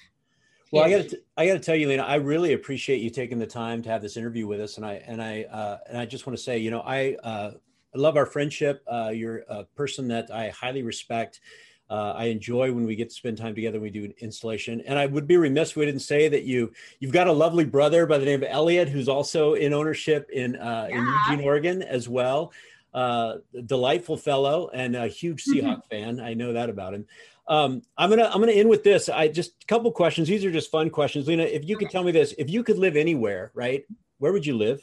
Well, 0.72 0.84
I 0.84 0.90
got 0.90 1.08
to 1.08 1.20
I 1.36 1.46
got 1.46 1.54
to 1.54 1.60
tell 1.60 1.76
you, 1.76 1.88
Lena, 1.88 2.02
I 2.02 2.16
really 2.16 2.52
appreciate 2.52 3.00
you 3.00 3.08
taking 3.08 3.38
the 3.38 3.46
time 3.46 3.82
to 3.82 3.88
have 3.88 4.02
this 4.02 4.16
interview 4.16 4.46
with 4.46 4.60
us, 4.60 4.76
and 4.76 4.84
I 4.84 4.94
and 5.06 5.22
I 5.22 5.44
uh, 5.44 5.78
and 5.88 5.96
I 5.96 6.06
just 6.06 6.26
want 6.26 6.36
to 6.36 6.42
say, 6.42 6.58
you 6.58 6.70
know, 6.70 6.80
I 6.80 7.16
uh, 7.22 7.52
I 7.94 7.98
love 7.98 8.16
our 8.16 8.26
friendship. 8.26 8.84
Uh, 8.86 9.10
you're 9.14 9.44
a 9.48 9.64
person 9.64 10.08
that 10.08 10.30
I 10.30 10.50
highly 10.50 10.82
respect. 10.82 11.40
Uh, 11.88 12.14
I 12.16 12.24
enjoy 12.26 12.72
when 12.72 12.84
we 12.84 12.96
get 12.96 13.10
to 13.10 13.14
spend 13.14 13.38
time 13.38 13.54
together. 13.54 13.78
we 13.78 13.90
do 13.90 14.04
an 14.04 14.14
installation, 14.18 14.80
and 14.82 14.98
I 14.98 15.06
would 15.06 15.26
be 15.26 15.36
remiss 15.36 15.70
if 15.70 15.76
we 15.76 15.86
didn't 15.86 16.00
say 16.00 16.28
that 16.28 16.42
you 16.42 16.72
you've 16.98 17.12
got 17.12 17.28
a 17.28 17.32
lovely 17.32 17.64
brother 17.64 18.06
by 18.06 18.18
the 18.18 18.24
name 18.24 18.42
of 18.42 18.48
Elliot, 18.50 18.88
who's 18.88 19.08
also 19.08 19.54
in 19.54 19.72
ownership 19.72 20.28
in 20.32 20.56
uh, 20.56 20.88
yeah. 20.90 20.98
in 20.98 21.06
Eugene, 21.06 21.46
Oregon, 21.46 21.82
as 21.82 22.08
well. 22.08 22.52
Uh, 22.92 23.36
delightful 23.66 24.16
fellow 24.16 24.70
and 24.72 24.96
a 24.96 25.06
huge 25.06 25.44
Seahawk 25.44 25.82
fan. 25.90 26.18
I 26.18 26.32
know 26.32 26.54
that 26.54 26.70
about 26.70 26.94
him. 26.94 27.06
Um, 27.48 27.82
I'm 27.96 28.10
gonna 28.10 28.24
I'm 28.32 28.40
gonna 28.40 28.52
end 28.52 28.68
with 28.68 28.82
this. 28.82 29.08
I 29.08 29.28
just 29.28 29.52
a 29.62 29.66
couple 29.66 29.92
questions. 29.92 30.26
These 30.26 30.44
are 30.44 30.50
just 30.50 30.70
fun 30.70 30.90
questions, 30.90 31.28
Lena. 31.28 31.44
If 31.44 31.68
you 31.68 31.76
could 31.76 31.90
tell 31.90 32.02
me 32.02 32.10
this, 32.10 32.34
if 32.38 32.50
you 32.50 32.64
could 32.64 32.78
live 32.78 32.96
anywhere, 32.96 33.52
right? 33.54 33.84
Where 34.18 34.32
would 34.32 34.44
you 34.44 34.56
live? 34.56 34.82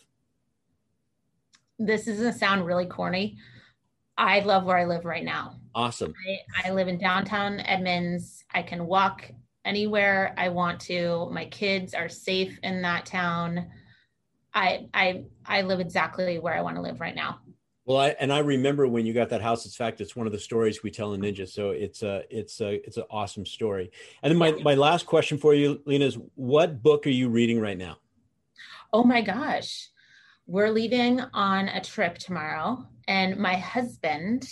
This 1.79 2.07
is 2.07 2.19
gonna 2.19 2.31
sound 2.31 2.65
really 2.65 2.85
corny. 2.85 3.37
I 4.17 4.39
love 4.39 4.63
where 4.63 4.77
I 4.77 4.85
live 4.85 5.05
right 5.05 5.23
now. 5.23 5.55
Awesome. 5.75 6.13
I, 6.27 6.67
I 6.67 6.71
live 6.71 6.87
in 6.87 6.97
downtown 6.97 7.59
Edmonds. 7.61 8.43
I 8.53 8.61
can 8.61 8.85
walk 8.85 9.31
anywhere 9.65 10.33
I 10.37 10.49
want 10.49 10.79
to. 10.81 11.29
My 11.31 11.45
kids 11.45 11.93
are 11.93 12.09
safe 12.09 12.59
in 12.63 12.81
that 12.83 13.05
town. 13.05 13.67
I 14.53 14.87
I 14.93 15.25
I 15.45 15.61
live 15.63 15.79
exactly 15.79 16.37
where 16.39 16.53
I 16.53 16.61
want 16.61 16.75
to 16.75 16.81
live 16.81 16.99
right 16.99 17.15
now. 17.15 17.39
Well, 17.85 17.97
I, 17.97 18.09
and 18.19 18.31
I 18.31 18.39
remember 18.39 18.87
when 18.87 19.05
you 19.05 19.13
got 19.13 19.29
that 19.29 19.41
house. 19.41 19.65
In 19.65 19.71
fact, 19.71 19.99
it's 19.99 20.15
one 20.15 20.25
of 20.25 20.31
the 20.31 20.39
stories 20.39 20.83
we 20.83 20.89
tell 20.89 21.13
in 21.13 21.21
Ninja. 21.21 21.47
So 21.47 21.71
it's 21.71 22.01
a, 22.01 22.23
it's 22.29 22.61
a, 22.61 22.75
it's 22.87 22.95
an 22.95 23.03
awesome 23.09 23.45
story. 23.45 23.91
And 24.21 24.31
then 24.31 24.37
my, 24.37 24.51
my 24.63 24.75
last 24.75 25.05
question 25.05 25.37
for 25.37 25.53
you, 25.53 25.81
Lena, 25.85 26.05
is 26.05 26.17
what 26.35 26.81
book 26.81 27.05
are 27.05 27.09
you 27.09 27.27
reading 27.27 27.59
right 27.59 27.77
now? 27.77 27.97
Oh 28.93 29.03
my 29.03 29.21
gosh. 29.21 29.89
We're 30.47 30.69
leaving 30.69 31.19
on 31.33 31.67
a 31.67 31.81
trip 31.81 32.17
tomorrow 32.17 32.87
and 33.09 33.37
my 33.37 33.55
husband 33.55 34.47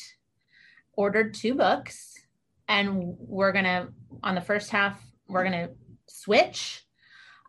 ordered 0.94 1.34
two 1.34 1.56
books 1.56 2.14
and 2.68 3.16
we're 3.20 3.52
to, 3.66 3.90
on 4.24 4.36
the 4.36 4.42
first 4.42 4.70
half, 4.70 5.02
we're 5.28 5.44
to 5.68 5.70
switch. 6.08 6.86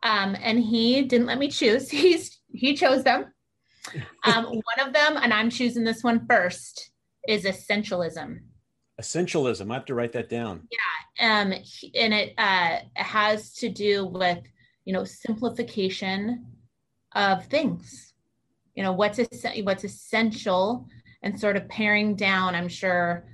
Um, 0.02 0.36
and 0.40 0.58
he 0.58 1.02
didn't 1.02 1.26
let 1.26 1.38
me 1.38 1.48
choose. 1.48 1.90
He's, 1.90 2.40
he 2.52 2.74
chose 2.74 3.04
them 3.04 3.32
um, 4.24 4.44
one 4.44 4.86
of 4.86 4.92
them, 4.92 5.16
and 5.16 5.32
I'm 5.32 5.50
choosing 5.50 5.84
this 5.84 6.02
one 6.02 6.26
first, 6.26 6.90
is 7.28 7.44
essentialism. 7.44 8.38
Essentialism. 9.00 9.70
I 9.70 9.74
have 9.74 9.84
to 9.86 9.94
write 9.94 10.12
that 10.12 10.28
down. 10.28 10.68
Yeah, 11.18 11.40
um, 11.40 11.52
and 11.94 12.14
it 12.14 12.34
uh, 12.38 12.78
has 12.94 13.52
to 13.54 13.68
do 13.68 14.06
with 14.06 14.38
you 14.84 14.92
know 14.92 15.04
simplification 15.04 16.46
of 17.14 17.46
things. 17.46 18.14
You 18.74 18.82
know 18.82 18.92
what's 18.92 19.18
what's 19.62 19.84
essential, 19.84 20.86
and 21.22 21.38
sort 21.38 21.56
of 21.56 21.68
paring 21.68 22.14
down. 22.14 22.54
I'm 22.54 22.68
sure 22.68 23.24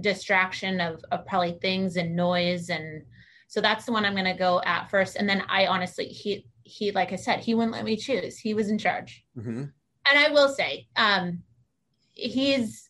distraction 0.00 0.80
of, 0.80 1.04
of 1.12 1.26
probably 1.26 1.58
things 1.60 1.96
and 1.96 2.16
noise 2.16 2.70
and 2.70 3.02
so 3.48 3.60
that's 3.60 3.84
the 3.84 3.92
one 3.92 4.04
i'm 4.04 4.14
going 4.14 4.24
to 4.24 4.34
go 4.34 4.60
at 4.64 4.90
first 4.90 5.16
and 5.16 5.28
then 5.28 5.42
i 5.48 5.66
honestly 5.66 6.06
he 6.06 6.46
he, 6.70 6.92
like 6.92 7.12
I 7.12 7.16
said, 7.16 7.40
he 7.40 7.54
wouldn't 7.54 7.72
let 7.72 7.84
me 7.84 7.96
choose. 7.96 8.38
He 8.38 8.54
was 8.54 8.70
in 8.70 8.78
charge. 8.78 9.24
Mm-hmm. 9.36 9.62
And 9.62 10.18
I 10.18 10.30
will 10.30 10.48
say, 10.48 10.86
um, 10.96 11.42
he's 12.12 12.88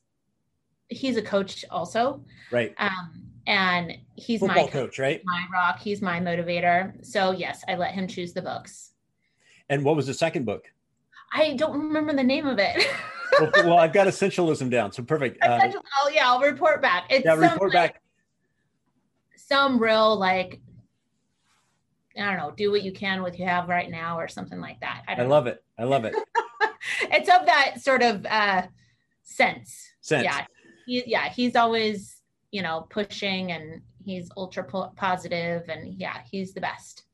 he's 0.89 1.16
a 1.16 1.23
coach 1.23 1.64
also. 1.71 2.25
Right. 2.51 2.75
Um, 2.79 3.25
and 3.47 3.97
he's 4.16 4.41
Football 4.41 4.66
my 4.66 4.71
coach, 4.71 4.99
right? 4.99 5.23
My 5.25 5.47
rock. 5.53 5.81
He's 5.81 6.03
my 6.03 6.21
motivator. 6.21 7.05
So 7.05 7.31
yes, 7.31 7.64
I 7.68 7.77
let 7.77 7.93
him 7.93 8.07
choose 8.07 8.33
the 8.33 8.43
books. 8.43 8.93
And 9.68 9.85
what 9.85 9.97
was 9.97 10.07
the 10.07 10.14
second 10.14 10.45
book? 10.45 10.64
I 11.33 11.55
don't 11.55 11.73
remember 11.73 12.12
the 12.12 12.25
name 12.25 12.47
of 12.47 12.59
it. 12.59 12.87
well, 13.41 13.51
well, 13.64 13.78
I've 13.78 13.93
got 13.93 14.07
essentialism 14.07 14.70
down, 14.70 14.93
so 14.93 15.03
perfect. 15.03 15.43
Uh, 15.43 15.70
oh 16.03 16.11
yeah, 16.12 16.28
I'll 16.28 16.41
report 16.41 16.82
back. 16.82 17.07
It's 17.11 17.24
yeah, 17.24 17.34
report 17.34 17.74
like, 17.74 17.95
back. 17.95 18.03
Some 19.36 19.78
real 19.78 20.18
like 20.18 20.61
I 22.16 22.22
don't 22.24 22.36
know, 22.36 22.53
do 22.57 22.70
what 22.70 22.82
you 22.82 22.93
can 22.93 23.22
with 23.22 23.38
you 23.38 23.47
have 23.47 23.68
right 23.68 23.91
now 23.91 24.18
or 24.18 24.28
something 24.28 24.61
like 24.61 24.80
that. 24.80 25.03
I, 25.07 25.14
I 25.14 25.26
love 25.26 25.47
it. 25.47 25.62
I 25.78 25.84
love 25.84 26.05
it. 26.05 26.14
it's 27.03 27.28
of 27.28 27.47
that 27.47 27.80
sort 27.80 28.03
of 28.03 28.26
uh 28.26 28.62
sense. 29.22 29.91
Sense. 30.01 30.24
Yeah. 30.24 30.47
He, 30.86 31.05
yeah, 31.07 31.28
he's 31.28 31.57
always, 31.57 32.22
you 32.51 32.62
know, 32.62 32.86
pushing 32.91 33.53
and 33.53 33.82
he's 34.05 34.28
ultra 34.36 34.64
po- 34.64 34.93
positive 34.97 35.68
and 35.68 35.95
yeah, 36.01 36.18
he's 36.28 36.53
the 36.53 36.61
best. 36.61 37.05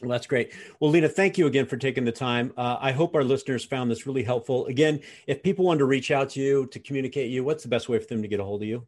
Well, 0.00 0.10
that's 0.10 0.26
great. 0.26 0.52
Well, 0.78 0.90
Lena, 0.90 1.08
thank 1.08 1.38
you 1.38 1.46
again 1.46 1.66
for 1.66 1.76
taking 1.76 2.04
the 2.04 2.12
time. 2.12 2.52
Uh, 2.56 2.76
I 2.80 2.92
hope 2.92 3.16
our 3.16 3.24
listeners 3.24 3.64
found 3.64 3.90
this 3.90 4.06
really 4.06 4.22
helpful. 4.22 4.66
Again, 4.66 5.00
if 5.26 5.42
people 5.42 5.64
want 5.64 5.78
to 5.78 5.86
reach 5.86 6.10
out 6.10 6.30
to 6.30 6.40
you 6.40 6.66
to 6.66 6.78
communicate 6.78 7.30
you, 7.30 7.42
what's 7.42 7.64
the 7.64 7.68
best 7.68 7.88
way 7.88 7.98
for 7.98 8.06
them 8.06 8.22
to 8.22 8.28
get 8.28 8.38
a 8.38 8.44
hold 8.44 8.62
of 8.62 8.68
you? 8.68 8.86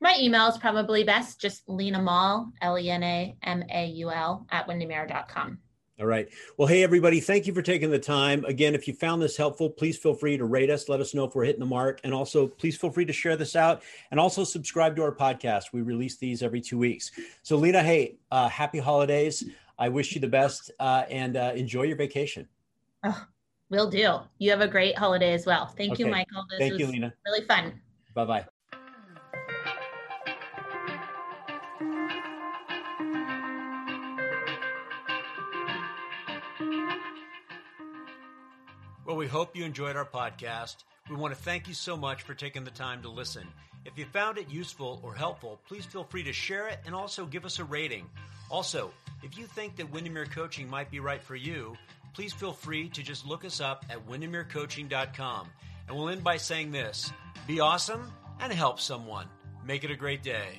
My 0.00 0.16
email 0.18 0.48
is 0.48 0.58
probably 0.58 1.04
best, 1.04 1.40
just 1.40 1.68
Lena 1.68 2.02
Maul, 2.02 2.52
L 2.60 2.78
E 2.78 2.90
N 2.90 3.02
A 3.02 3.36
M 3.44 3.62
A 3.72 3.86
U 3.86 4.10
L, 4.10 4.46
at 4.50 4.66
windermere.com. 4.66 5.58
All 6.00 6.06
right. 6.06 6.28
Well, 6.56 6.66
hey, 6.66 6.82
everybody, 6.82 7.20
thank 7.20 7.46
you 7.46 7.54
for 7.54 7.62
taking 7.62 7.88
the 7.88 8.00
time. 8.00 8.44
Again, 8.46 8.74
if 8.74 8.88
you 8.88 8.94
found 8.94 9.22
this 9.22 9.36
helpful, 9.36 9.70
please 9.70 9.96
feel 9.96 10.12
free 10.12 10.36
to 10.36 10.44
rate 10.44 10.68
us. 10.68 10.88
Let 10.88 11.00
us 11.00 11.14
know 11.14 11.22
if 11.22 11.36
we're 11.36 11.44
hitting 11.44 11.60
the 11.60 11.66
mark. 11.66 12.00
And 12.02 12.12
also, 12.12 12.48
please 12.48 12.76
feel 12.76 12.90
free 12.90 13.04
to 13.04 13.12
share 13.12 13.36
this 13.36 13.54
out 13.54 13.84
and 14.10 14.18
also 14.18 14.42
subscribe 14.42 14.96
to 14.96 15.02
our 15.04 15.14
podcast. 15.14 15.66
We 15.72 15.82
release 15.82 16.16
these 16.16 16.42
every 16.42 16.60
two 16.60 16.78
weeks. 16.78 17.12
So, 17.42 17.56
Lena, 17.56 17.80
hey, 17.80 18.16
uh, 18.32 18.48
happy 18.48 18.80
holidays. 18.80 19.44
I 19.78 19.88
wish 19.88 20.14
you 20.14 20.20
the 20.20 20.28
best 20.28 20.70
uh, 20.78 21.04
and 21.10 21.36
uh, 21.36 21.52
enjoy 21.54 21.82
your 21.82 21.96
vacation. 21.96 22.48
Oh, 23.02 23.26
will 23.70 23.90
do. 23.90 24.18
You 24.38 24.50
have 24.50 24.60
a 24.60 24.68
great 24.68 24.96
holiday 24.96 25.32
as 25.32 25.46
well. 25.46 25.66
Thank 25.66 25.94
okay. 25.94 26.04
you, 26.04 26.10
Michael. 26.10 26.44
This 26.50 26.58
Thank 26.60 26.78
you, 26.78 26.86
Lena. 26.86 27.12
Really 27.26 27.46
fun. 27.46 27.80
Bye 28.14 28.24
bye. 28.24 28.46
Well, 39.06 39.16
we 39.16 39.26
hope 39.26 39.54
you 39.54 39.64
enjoyed 39.64 39.96
our 39.96 40.06
podcast. 40.06 40.76
We 41.10 41.16
want 41.16 41.34
to 41.34 41.40
thank 41.40 41.68
you 41.68 41.74
so 41.74 41.96
much 41.96 42.22
for 42.22 42.32
taking 42.32 42.64
the 42.64 42.70
time 42.70 43.02
to 43.02 43.08
listen. 43.08 43.46
If 43.84 43.98
you 43.98 44.06
found 44.06 44.38
it 44.38 44.50
useful 44.50 45.00
or 45.04 45.14
helpful, 45.14 45.60
please 45.68 45.84
feel 45.84 46.04
free 46.04 46.22
to 46.24 46.32
share 46.32 46.68
it 46.68 46.80
and 46.86 46.94
also 46.94 47.26
give 47.26 47.44
us 47.44 47.58
a 47.58 47.64
rating. 47.64 48.08
Also, 48.50 48.90
if 49.24 49.38
you 49.38 49.46
think 49.46 49.76
that 49.76 49.90
Windermere 49.90 50.26
Coaching 50.26 50.68
might 50.68 50.90
be 50.90 51.00
right 51.00 51.22
for 51.22 51.34
you, 51.34 51.74
please 52.12 52.32
feel 52.34 52.52
free 52.52 52.90
to 52.90 53.02
just 53.02 53.26
look 53.26 53.44
us 53.44 53.60
up 53.60 53.84
at 53.88 54.06
windermerecoaching.com. 54.06 55.48
And 55.88 55.96
we'll 55.96 56.10
end 56.10 56.22
by 56.22 56.36
saying 56.36 56.70
this 56.70 57.10
be 57.46 57.60
awesome 57.60 58.12
and 58.40 58.52
help 58.52 58.78
someone. 58.78 59.26
Make 59.64 59.82
it 59.82 59.90
a 59.90 59.96
great 59.96 60.22
day. 60.22 60.58